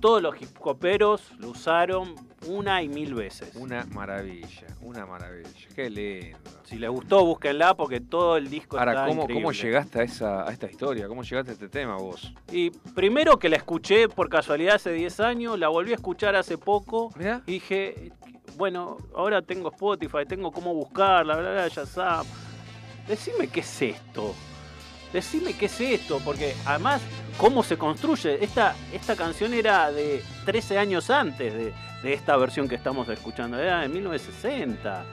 [0.00, 2.14] todos los hip hoperos lo usaron
[2.46, 3.54] una y mil veces.
[3.56, 5.50] Una maravilla, una maravilla.
[5.74, 6.38] Qué lindo.
[6.64, 9.42] Si les gustó, búsquenla porque todo el disco Ahora, está ¿cómo, increíble.
[9.42, 11.08] ¿cómo llegaste a, esa, a esta historia?
[11.08, 12.32] ¿Cómo llegaste a este tema vos?
[12.52, 16.58] Y primero que la escuché por casualidad hace 10 años, la volví a escuchar hace
[16.58, 17.42] poco Mirá.
[17.46, 18.12] y dije,
[18.56, 22.28] bueno, ahora tengo Spotify, tengo cómo buscarla, bla, bla, ya sabes.
[23.08, 24.34] Decime qué es esto.
[25.12, 27.00] Decime qué es esto, porque además,
[27.38, 28.42] cómo se construye.
[28.44, 31.72] Esta, esta canción era de 13 años antes de,
[32.02, 35.04] de esta versión que estamos escuchando, era de 1960.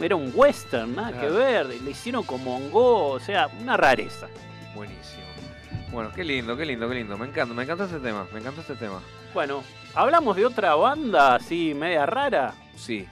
[0.00, 1.66] Era un western, nada que ver.
[1.66, 4.28] Le hicieron con Mongo, o sea, una rareza.
[4.74, 5.22] Buenísimo.
[5.92, 7.18] Bueno, qué lindo, qué lindo, qué lindo.
[7.18, 9.00] Me encanta, me encanta este tema, me encanta este tema.
[9.34, 9.62] Bueno,
[9.94, 13.06] hablamos de otra banda así media rara, Sí.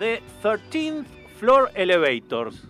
[0.00, 1.04] de 13th
[1.38, 2.64] Floor Elevators.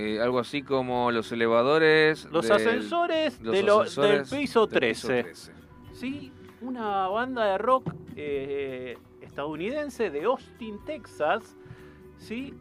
[0.00, 2.24] Eh, algo así como los elevadores.
[2.30, 5.22] Los del- ascensores, los de lo- ascensores del piso del 13.
[5.24, 5.52] 13.
[5.92, 11.56] Sí, una banda de rock eh, estadounidense de Austin, Texas,
[12.16, 12.54] ¿sí?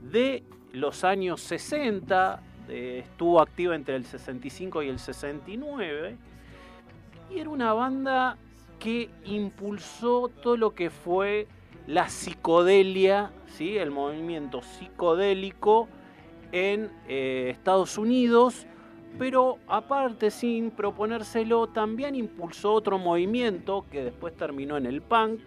[0.00, 0.42] de
[0.72, 6.16] los años 60, eh, estuvo activa entre el 65 y el 69,
[7.30, 8.38] y era una banda
[8.78, 11.46] que impulsó todo lo que fue
[11.86, 13.76] la psicodelia, ¿sí?
[13.76, 15.88] el movimiento psicodélico
[16.54, 18.64] en eh, Estados Unidos,
[19.18, 25.40] pero aparte sin proponérselo, también impulsó otro movimiento que después terminó en el punk,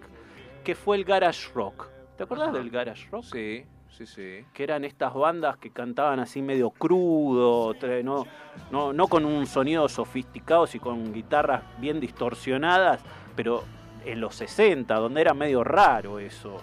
[0.65, 1.87] que fue el garage rock.
[2.17, 2.51] ¿Te Ajá.
[2.51, 3.23] del garage rock?
[3.23, 4.45] Sí, sí, sí.
[4.53, 7.73] que eran estas bandas que cantaban así medio crudo,
[8.03, 8.25] no,
[8.69, 13.01] no, no con un sonido sofisticado, y con guitarras bien distorsionadas,
[13.33, 13.63] pero
[14.03, 16.61] en los 60, donde era medio raro eso.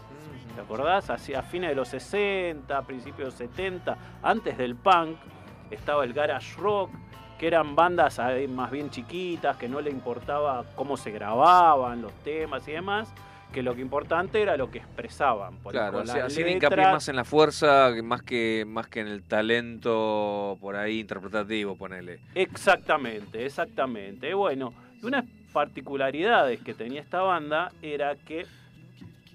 [0.55, 1.11] ¿Te acordás?
[1.11, 5.17] Así, a fines de los 60, principios de los 70, antes del punk,
[5.71, 6.91] estaba el garage rock,
[7.39, 8.21] que eran bandas
[8.51, 13.13] más bien chiquitas, que no le importaba cómo se grababan los temas y demás,
[13.53, 15.57] que lo que importante era lo que expresaban.
[15.59, 19.09] por Claro, así- las haciendo hincapié más en la fuerza más que, más que en
[19.09, 22.21] el talento por ahí interpretativo, ponele.
[22.35, 24.35] Exactamente, exactamente.
[24.35, 28.47] Bueno, y unas particularidades que tenía esta banda era que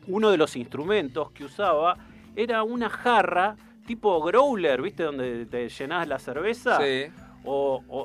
[0.07, 1.97] uno de los instrumentos que usaba
[2.35, 3.55] era una jarra
[3.85, 5.03] tipo growler, ¿viste?
[5.03, 6.79] Donde te llenás la cerveza.
[6.79, 7.05] Sí.
[7.45, 8.01] O, o-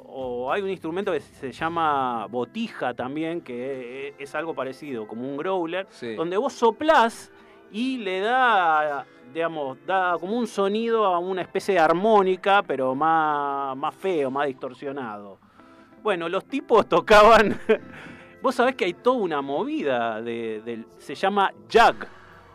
[0.46, 5.36] o hay un instrumento que se llama botija también, que es algo parecido, como un
[5.36, 6.14] growler, Sí.
[6.14, 7.32] donde vos soplás
[7.72, 9.04] y le da,
[9.34, 14.46] digamos, da como un sonido a una especie de armónica, pero más, más feo, más
[14.46, 15.38] distorsionado.
[16.02, 17.58] Bueno, los tipos tocaban.
[18.44, 22.04] Vos sabés que hay toda una movida de, del- se llama jug,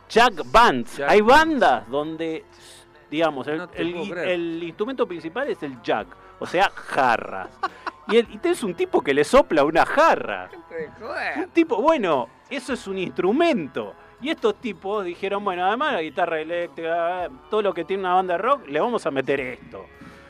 [0.08, 0.98] jug bands.
[0.98, 2.46] Jug hay bandas donde,
[3.10, 3.68] digamos, el, No
[4.22, 6.06] el- instrumento principal es el jug,
[6.38, 7.50] o sea, jarras.
[8.08, 10.52] Y, el, y tenés un tipo que le sopla una jarra.
[11.38, 13.96] Un tipo, bueno, eso es un instrumento.
[14.22, 18.14] Y estos tipos dijeron, bueno, además la guitarra eléctrica, eh, todo lo que tiene una
[18.14, 19.88] banda de rock, le vamos a meter esto.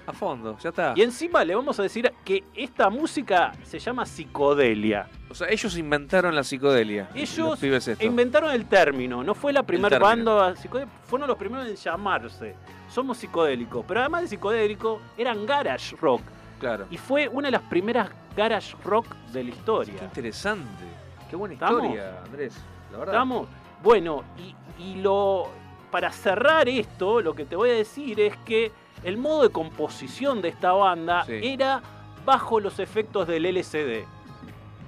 [0.10, 0.94] A fondo, ya está.
[0.95, 5.07] Y encima le vamos a decir que esta música se llama psicodelia.
[5.30, 7.10] O sea, ellos inventaron la psicodelia.
[7.14, 7.60] Ellos
[7.99, 12.56] inventaron el término, no fue la primera banda psicodélica, fueron los primeros en llamarse.
[12.90, 16.22] Somos psicodélicos, pero además de psicodélico, eran garage rock.
[16.60, 16.88] Claro.
[16.90, 19.94] Y fue una de las primeras garage rock de la Qué historia.
[20.03, 20.86] interesante.
[21.30, 21.84] Qué buena ¿Estamos?
[21.84, 22.56] historia, Andrés.
[22.91, 23.14] la verdad.
[23.14, 23.48] ¿Estamos?
[23.84, 25.49] Bueno, y, y lo
[25.91, 28.72] para cerrar esto, lo que te voy a decir es que
[29.04, 31.40] el modo de composición de esta banda Sí.
[31.44, 31.82] era
[32.26, 34.06] bajo los efectos del LCD.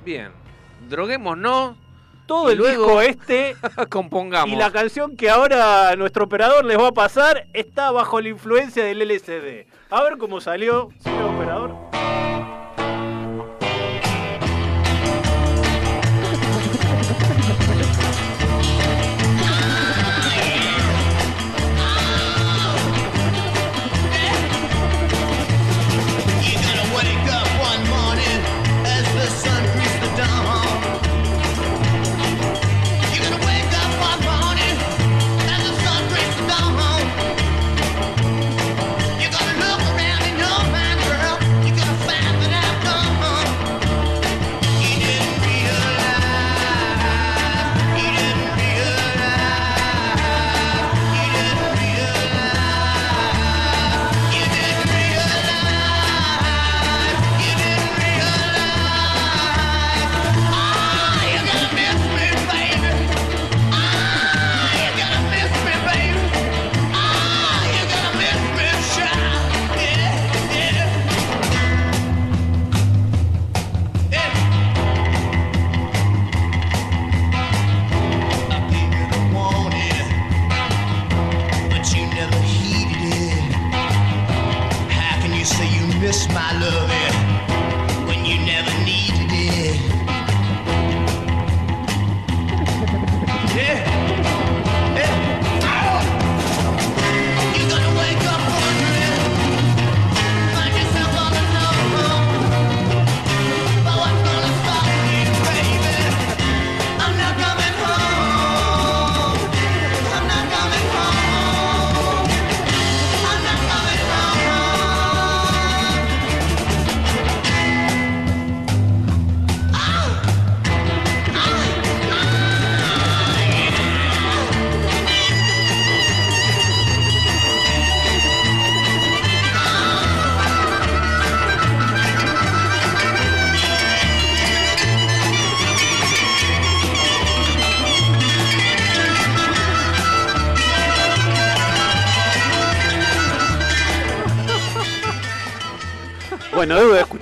[0.05, 0.31] Bien.
[0.89, 1.75] Droguémonos,
[2.27, 3.55] Todo Y el luego- disco este
[3.89, 4.49] compongamos.
[4.53, 8.85] y la canción que ahora nuestro operador les va a pasar está bajo la influencia
[8.85, 9.67] del LCD.
[9.89, 11.75] A ver cómo salió, señor operador.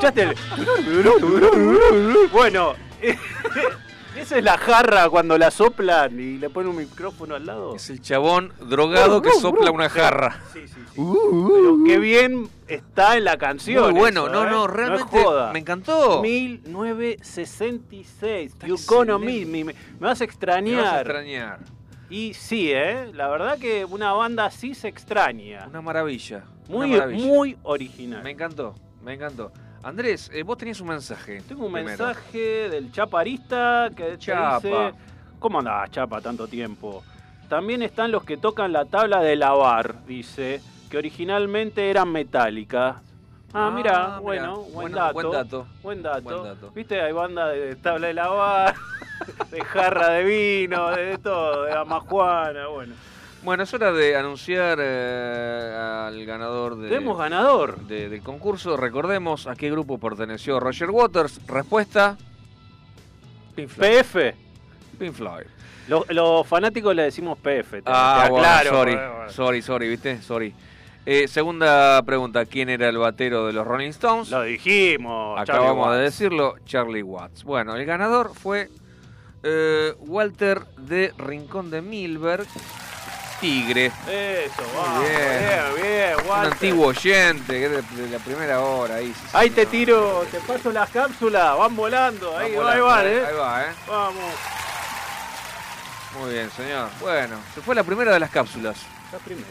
[0.09, 0.35] ¿Escuchaste el...
[2.31, 2.73] Bueno,
[4.15, 7.75] esa es la jarra cuando la soplan y le ponen un micrófono al lado.
[7.75, 10.41] Es el chabón drogado que sopla una jarra.
[10.53, 10.79] Sí, sí, sí.
[10.95, 13.91] Pero qué bien está en la canción.
[13.91, 14.51] Muy bueno, eso, no, ¿eh?
[14.51, 15.53] no, es realmente joda.
[15.53, 16.21] me encantó.
[16.21, 18.55] 1966.
[18.65, 19.63] You're gonna miss me.
[19.63, 20.83] Me me vas a Me extrañar.
[20.83, 21.59] vas a extrañar.
[22.09, 23.11] Y sí, ¿eh?
[23.13, 25.67] La verdad que una banda así se extraña.
[25.69, 26.43] Una maravilla.
[26.67, 27.25] una Muy, maravilla.
[27.27, 28.23] muy original.
[28.23, 28.73] Me encantó,
[29.03, 29.51] me encantó.
[29.83, 31.41] Andrés, eh, vos tenías un mensaje.
[31.47, 31.97] Tengo un primero.
[32.05, 34.59] mensaje del chaparista que Chapa.
[34.61, 34.93] dice...
[35.39, 37.01] ¿Cómo andás, Chapa, tanto tiempo?
[37.47, 42.97] También están los que tocan la tabla de lavar, dice, que originalmente eran metálicas.
[43.53, 45.67] Ah, Ah, mira, bueno, buen, dato, buen dato.
[45.81, 46.21] Buen dato.
[46.21, 46.71] Buen dato.
[46.71, 48.75] Viste, hay banda de tabla de lavar,
[49.51, 52.93] de jarra de vino, de, de todo, de amajuana, bueno.
[53.43, 57.79] Bueno, es hora de anunciar eh, al ganador de, Tenemos ganador.
[57.81, 58.75] de- del concurso.
[58.75, 61.39] Recordemos a qué grupo perteneció Roger Waters.
[61.47, 62.17] Respuesta:
[63.55, 63.89] Pink Floyd.
[63.89, 64.35] PF.
[64.99, 65.45] Pink Floyd.
[65.87, 67.81] Lo- Los fanáticos le decimos PF.
[67.81, 68.97] te- Ah, te bueno, aclaro, sorry,
[69.29, 70.21] sorry, sorry, ¿viste?
[70.21, 70.53] Sorry.
[71.05, 74.29] Eh, segunda pregunta, ¿quién era el batero de los Rolling Stones?
[74.29, 75.39] Lo dijimos.
[75.39, 77.43] Acabamos Charlie de decirlo, Charlie Watts.
[77.45, 78.69] Bueno, el ganador fue
[79.41, 82.45] eh, Walter de Rincón de Milberg,
[83.39, 83.85] Tigre.
[84.07, 85.01] Eso, vamos.
[85.07, 85.19] bien.
[85.39, 88.95] Bien, bien, Un antiguo oyente que es de, de la primera hora.
[88.95, 92.79] Ahí, sí, Ahí te tiro, te paso las cápsulas, van volando, ahí, Vamos va, ahí
[92.81, 93.25] volando, van, ahí- eh.
[93.29, 93.73] Ahí va, ¿eh?
[93.87, 94.33] Vamos.
[96.19, 96.89] Muy bien, señor.
[96.99, 98.77] Bueno, se fue la primera de las cápsulas.
[99.11, 99.47] La primera.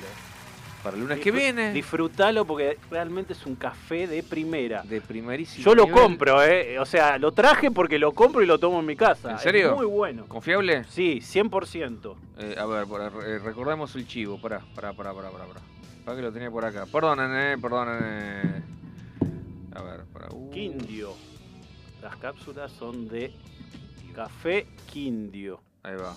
[0.88, 4.80] Para el lunes que viene, Disfrutalo porque realmente es un café de primera.
[4.82, 6.78] de primerísimo Yo lo compro, eh.
[6.78, 9.32] O sea, lo traje porque lo compro y lo tomo en mi casa.
[9.32, 9.72] ¿En serio?
[9.72, 10.24] Es muy bueno.
[10.26, 10.84] ¿Confiable?
[10.84, 12.16] Sí, 100%.
[12.38, 12.86] Eh, a ver,
[13.26, 14.40] eh, recordemos el chivo.
[14.40, 15.44] Pará, pará, pará, pará, pará.
[15.46, 16.16] pará.
[16.16, 16.86] Que lo tenía por acá.
[16.86, 17.98] Perdonen, eh, perdonen.
[18.02, 18.62] eh.
[19.74, 20.28] A ver, pará.
[20.32, 21.12] Uh, Quindio.
[22.00, 23.34] Las cápsulas son de
[24.14, 25.60] café Quindio.
[25.82, 26.16] Ahí va.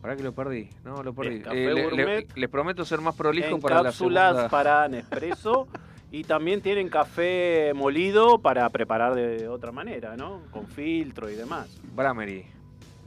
[0.00, 0.70] Pará que lo perdí.
[0.84, 1.42] No, lo perdí.
[1.52, 4.48] Eh, le- les prometo ser más prolijo en para la cápsulas segunda.
[4.48, 5.68] para Nespresso
[6.10, 10.42] y también tienen café molido para preparar de otra manera, ¿no?
[10.50, 11.78] Con filtro y demás.
[11.94, 12.46] Bramery.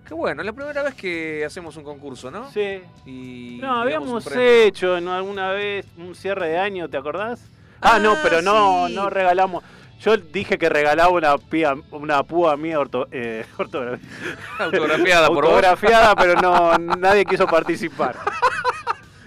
[0.08, 2.52] Qué bueno, la primera vez que hacemos un concurso, ¿no?
[2.52, 2.82] Sí.
[3.06, 7.42] Y No, habíamos hecho en alguna vez un cierre de año, ¿te acordás?
[7.82, 8.96] Ah, no, Ah, pero no, sí.
[8.96, 9.64] no regalamos.
[10.02, 13.46] Yo dije que regalaba una, pía- una púa mía orto, eh,
[14.60, 18.18] Autografiada por autografiada, pero no, nadie quiso participar.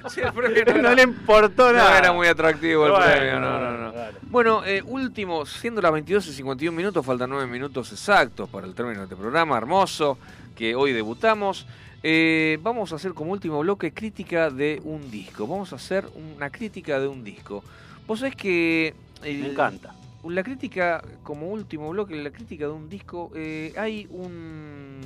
[0.11, 1.99] Sí, el premio no, no era- le importó no nada.
[1.99, 3.93] era muy atractivo el Bueno, premio, no, no, no.
[4.31, 8.75] Bueno, eh, último, siendo las 22 y 51 minutos, faltan 9 minutos exactos para el
[8.75, 10.19] término de este programa hermoso
[10.55, 11.67] que hoy debutamos.
[12.03, 15.47] Eh, vamos a hacer como último bloque crítica de un disco.
[15.47, 16.07] Vamos a hacer
[16.37, 17.65] una crítica de un disco.
[18.07, 18.95] Vos sabés que...
[19.23, 19.95] el- Me encanta.
[20.29, 25.01] La crítica, como último bloque, la crítica de un disco, eh, hay un,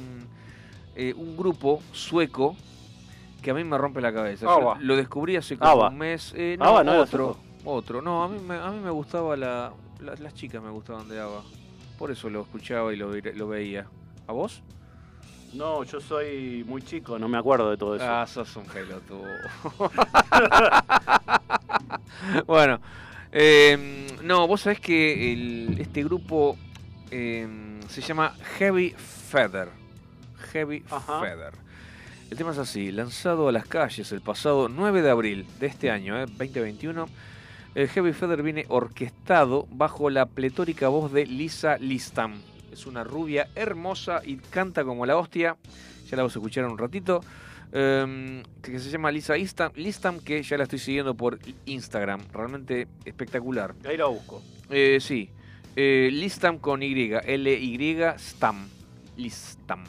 [0.96, 2.56] eh, un grupo sueco
[3.40, 4.46] que a mí me rompe la cabeza.
[4.46, 4.78] Yo Ava.
[4.80, 5.88] lo descubrí hace como Ava.
[5.88, 6.32] un mes.
[6.36, 7.36] Eh, no, Ava no era otro.
[7.64, 8.02] Otro.
[8.02, 11.20] No, a mí me, a mí me gustaba la, la- las chicas me gustaban de
[11.20, 11.42] Ava.
[11.98, 13.86] Por eso lo escuchaba y lo, lo veía.
[14.26, 14.62] ¿A vos?
[15.52, 18.04] No, yo soy muy chico, no me acuerdo de todo eso.
[18.08, 19.24] Ah, sos un pelotudo.
[22.46, 22.80] bueno,
[23.32, 26.56] eh, no, vos sabés que el- este grupo
[27.10, 29.68] eh, se llama Heavy Feather.
[30.52, 31.20] Heavy Ajá.
[31.20, 31.52] Feather.
[32.30, 35.90] El tema es así, lanzado a las calles el pasado 9 de abril de este
[35.90, 37.08] año, eh, 2021,
[37.74, 42.40] el Heavy Feather viene orquestado bajo la pletórica voz de Lisa Listam.
[42.72, 45.56] Es una rubia hermosa y canta como la hostia.
[46.08, 47.20] Ya la vamos a escuchar en un ratito.
[47.72, 52.20] em, que se llama Lisa Listam, Listam, que ya la estoy siguiendo por Instagram.
[52.32, 53.74] Realmente espectacular.
[53.84, 54.42] Ahí lo busco.
[54.70, 55.30] Eh, sí.
[55.76, 57.12] Eh, Listam con Y.
[57.12, 58.68] L-Y Stam.
[59.16, 59.84] Listam.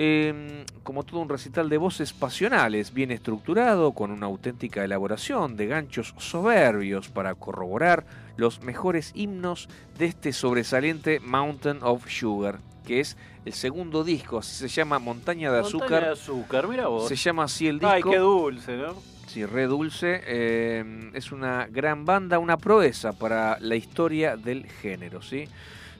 [0.00, 5.66] Eh, como todo un recital de voces pasionales, bien estructurado, con una auténtica elaboración de
[5.66, 8.06] ganchos soberbios para corroborar
[8.36, 9.68] los mejores himnos
[9.98, 15.50] de este sobresaliente Mountain of Sugar, que es el segundo disco, así se llama Montaña
[15.50, 16.04] de Montaña Azúcar.
[16.04, 17.08] de azúcar, mira vos.
[17.08, 17.92] Se llama así el disco.
[17.92, 18.94] Ay, qué dulce, ¿no?
[19.26, 20.22] Sí, re dulce.
[20.26, 25.48] eh, es una gran banda, una proeza para la historia del género, ¿sí?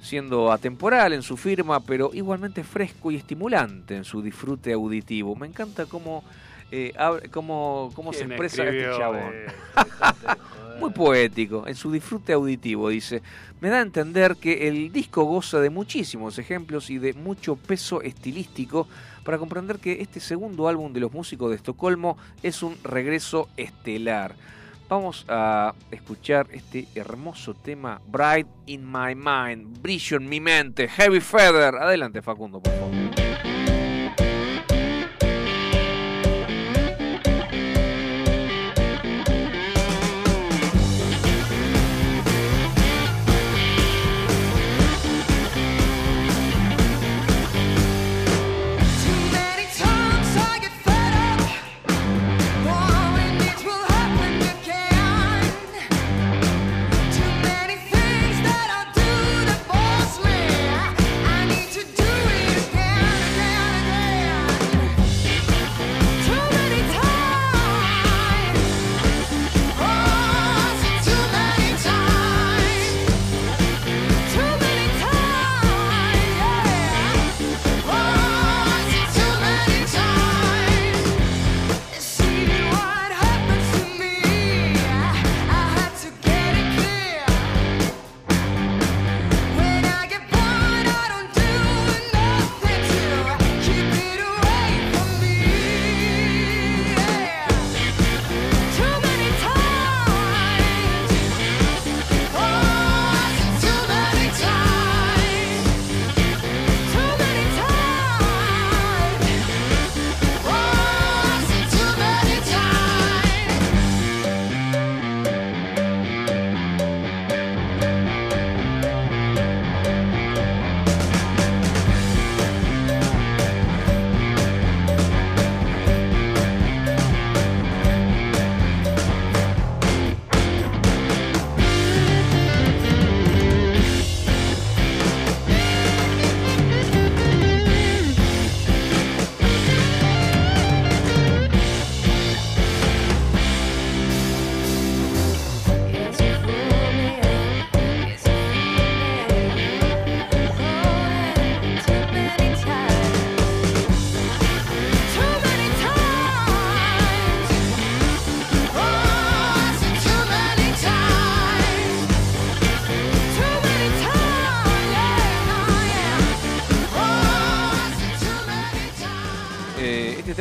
[0.01, 5.35] Siendo atemporal en su firma, pero igualmente fresco y estimulante en su disfrute auditivo.
[5.35, 6.25] Me encanta cómo,
[6.71, 6.93] eh,
[7.31, 9.33] cómo, cómo se ¿Quién expresa este chabón.
[10.81, 13.21] Muy poético, en su disfrute auditivo, dice.
[13.61, 18.01] Me da a entender que el disco goza de muchísimos ejemplos y de mucho peso
[18.01, 18.87] estilístico
[19.25, 24.37] para comprender que este segundo álbum de los músicos de Estocolmo es un regreso estelar.
[24.89, 31.21] Vamos a escuchar este hermoso tema Bright in My Mind, Brillo en mi mente, Heavy
[31.21, 31.75] Feather.
[31.75, 33.48] Adelante Facundo, por favor.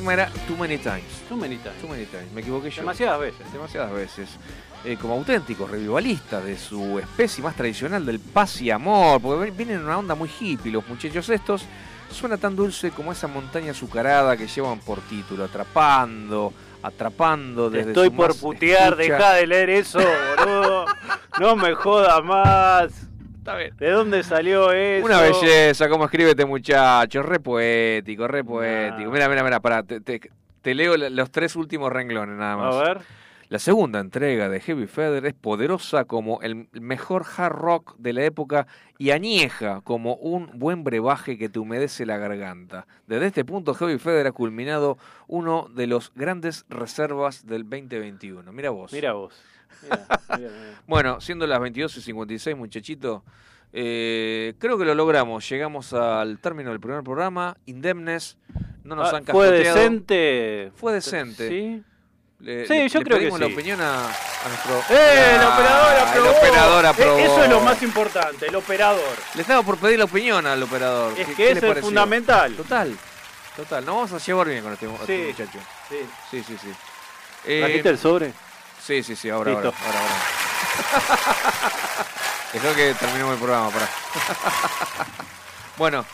[0.07, 1.03] Tema era Too Many Times.
[1.27, 1.81] Too many times.
[1.81, 2.81] Too Many Times, me equivoqué yo.
[2.81, 3.51] Demasiadas veces.
[3.51, 4.29] Demasiadas veces.
[4.85, 9.79] Eh, como auténticos revivalistas de su especie más tradicional del paz y amor, porque vienen
[9.79, 11.65] en una onda muy hippie los muchachos estos.
[12.09, 18.07] Suena tan dulce como esa montaña azucarada que llevan por título, atrapando, atrapando desde estoy
[18.07, 19.13] su por putear, escucha.
[19.17, 20.85] deja de leer eso, boludo.
[21.39, 23.06] No me jodas más.
[23.47, 23.77] Está bien.
[23.77, 25.05] ¿De dónde salió eso?
[25.05, 29.09] Una belleza, como escribe este muchacho, re poético, re poético.
[29.09, 30.19] Mira, mira, mira, pará, te, te-
[30.61, 32.75] te leo la- los tres últimos renglones nada más.
[32.75, 33.01] A ver.
[33.47, 38.25] La segunda entrega de Heavy Feather es poderosa como el mejor hard rock de la
[38.25, 38.67] época
[38.97, 42.85] y añeja como un buen brebaje que te humedece la garganta.
[43.07, 44.97] Desde este punto, Heavy Feather ha culminado
[45.27, 48.51] uno de los grandes reservas del 2021.
[48.51, 48.91] Mira vos.
[48.91, 49.33] Mira vos.
[50.85, 53.23] Bueno, siendo las 22 y 56, muchachito,
[53.73, 55.47] eh, creo que lo logramos.
[55.49, 57.57] Llegamos al término del primer programa.
[57.65, 58.37] Indemnes,
[58.83, 60.71] no nos Ah, han ¿Fue decente?
[60.75, 61.49] Fue decente.
[61.49, 61.83] Sí.
[62.39, 64.95] Le- Sí, le- yo le creo que pedimos la opinión a, a nuestro.
[64.95, 65.35] ¡Eh!
[65.35, 66.29] El Ah, operador aprobó.
[66.29, 67.25] El operador Eh.
[67.25, 69.01] Eso es lo más importante, el operador.
[69.33, 71.13] Le estaba por pedir la opinión al operador.
[71.19, 72.53] Es ¿Qué- que eso es fundamental.
[72.55, 72.95] Total.
[73.55, 73.83] Total.
[73.83, 75.59] Nos vamos a llevar bien con este, este muchacho.
[75.89, 75.95] Sí.
[76.29, 76.69] Sí, sí, sí.
[77.45, 78.33] Eh, ¿Trajiste el sobre?
[78.87, 79.67] Sí, sí, sí, ahora, Listo.
[79.67, 80.15] ahora, ahora, ahora.
[82.53, 83.87] Dejó que terminemos el programa, pará.
[85.77, 86.05] bueno.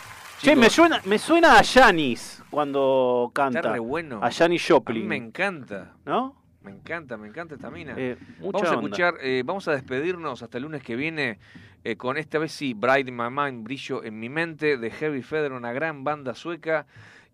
[0.41, 3.59] Che, me suena, me suena a Janis cuando canta.
[3.59, 4.19] Está re bueno.
[4.23, 5.07] A Janis A mí Joplin.
[5.07, 5.91] me encanta.
[6.03, 6.35] ¿No?
[6.63, 7.93] Me encanta, me encanta esta mina.
[7.95, 11.37] Eh, vamos a escuchar, eh, vamos a despedirnos hasta el lunes que viene
[11.83, 15.21] eh, con esta vez sí, Bright in My Mind, Brillo en mi mente, de Heavy
[15.21, 16.87] Feather, una gran banda sueca.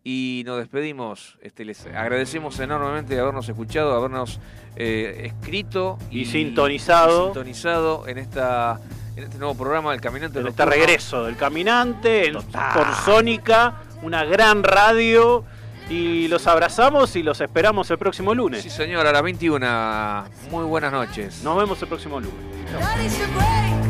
[0.03, 1.37] Y nos despedimos.
[1.41, 4.39] Este, les agradecemos enormemente de habernos escuchado, habernos
[4.75, 7.23] eh, escrito Y sintonizado.
[7.23, 8.79] y sintonizado en esta
[9.17, 14.23] en este nuevo programa del Caminante En este regreso del caminante en- por Sónica, una
[14.23, 15.43] gran radio.
[15.89, 18.61] Y los abrazamos y los esperamos el próximo lunes.
[18.61, 20.25] Sí, señor, a las 21.
[20.51, 21.43] Muy buenas noches.
[21.43, 22.35] Nos vemos el próximo lunes.
[22.71, 23.88] Break.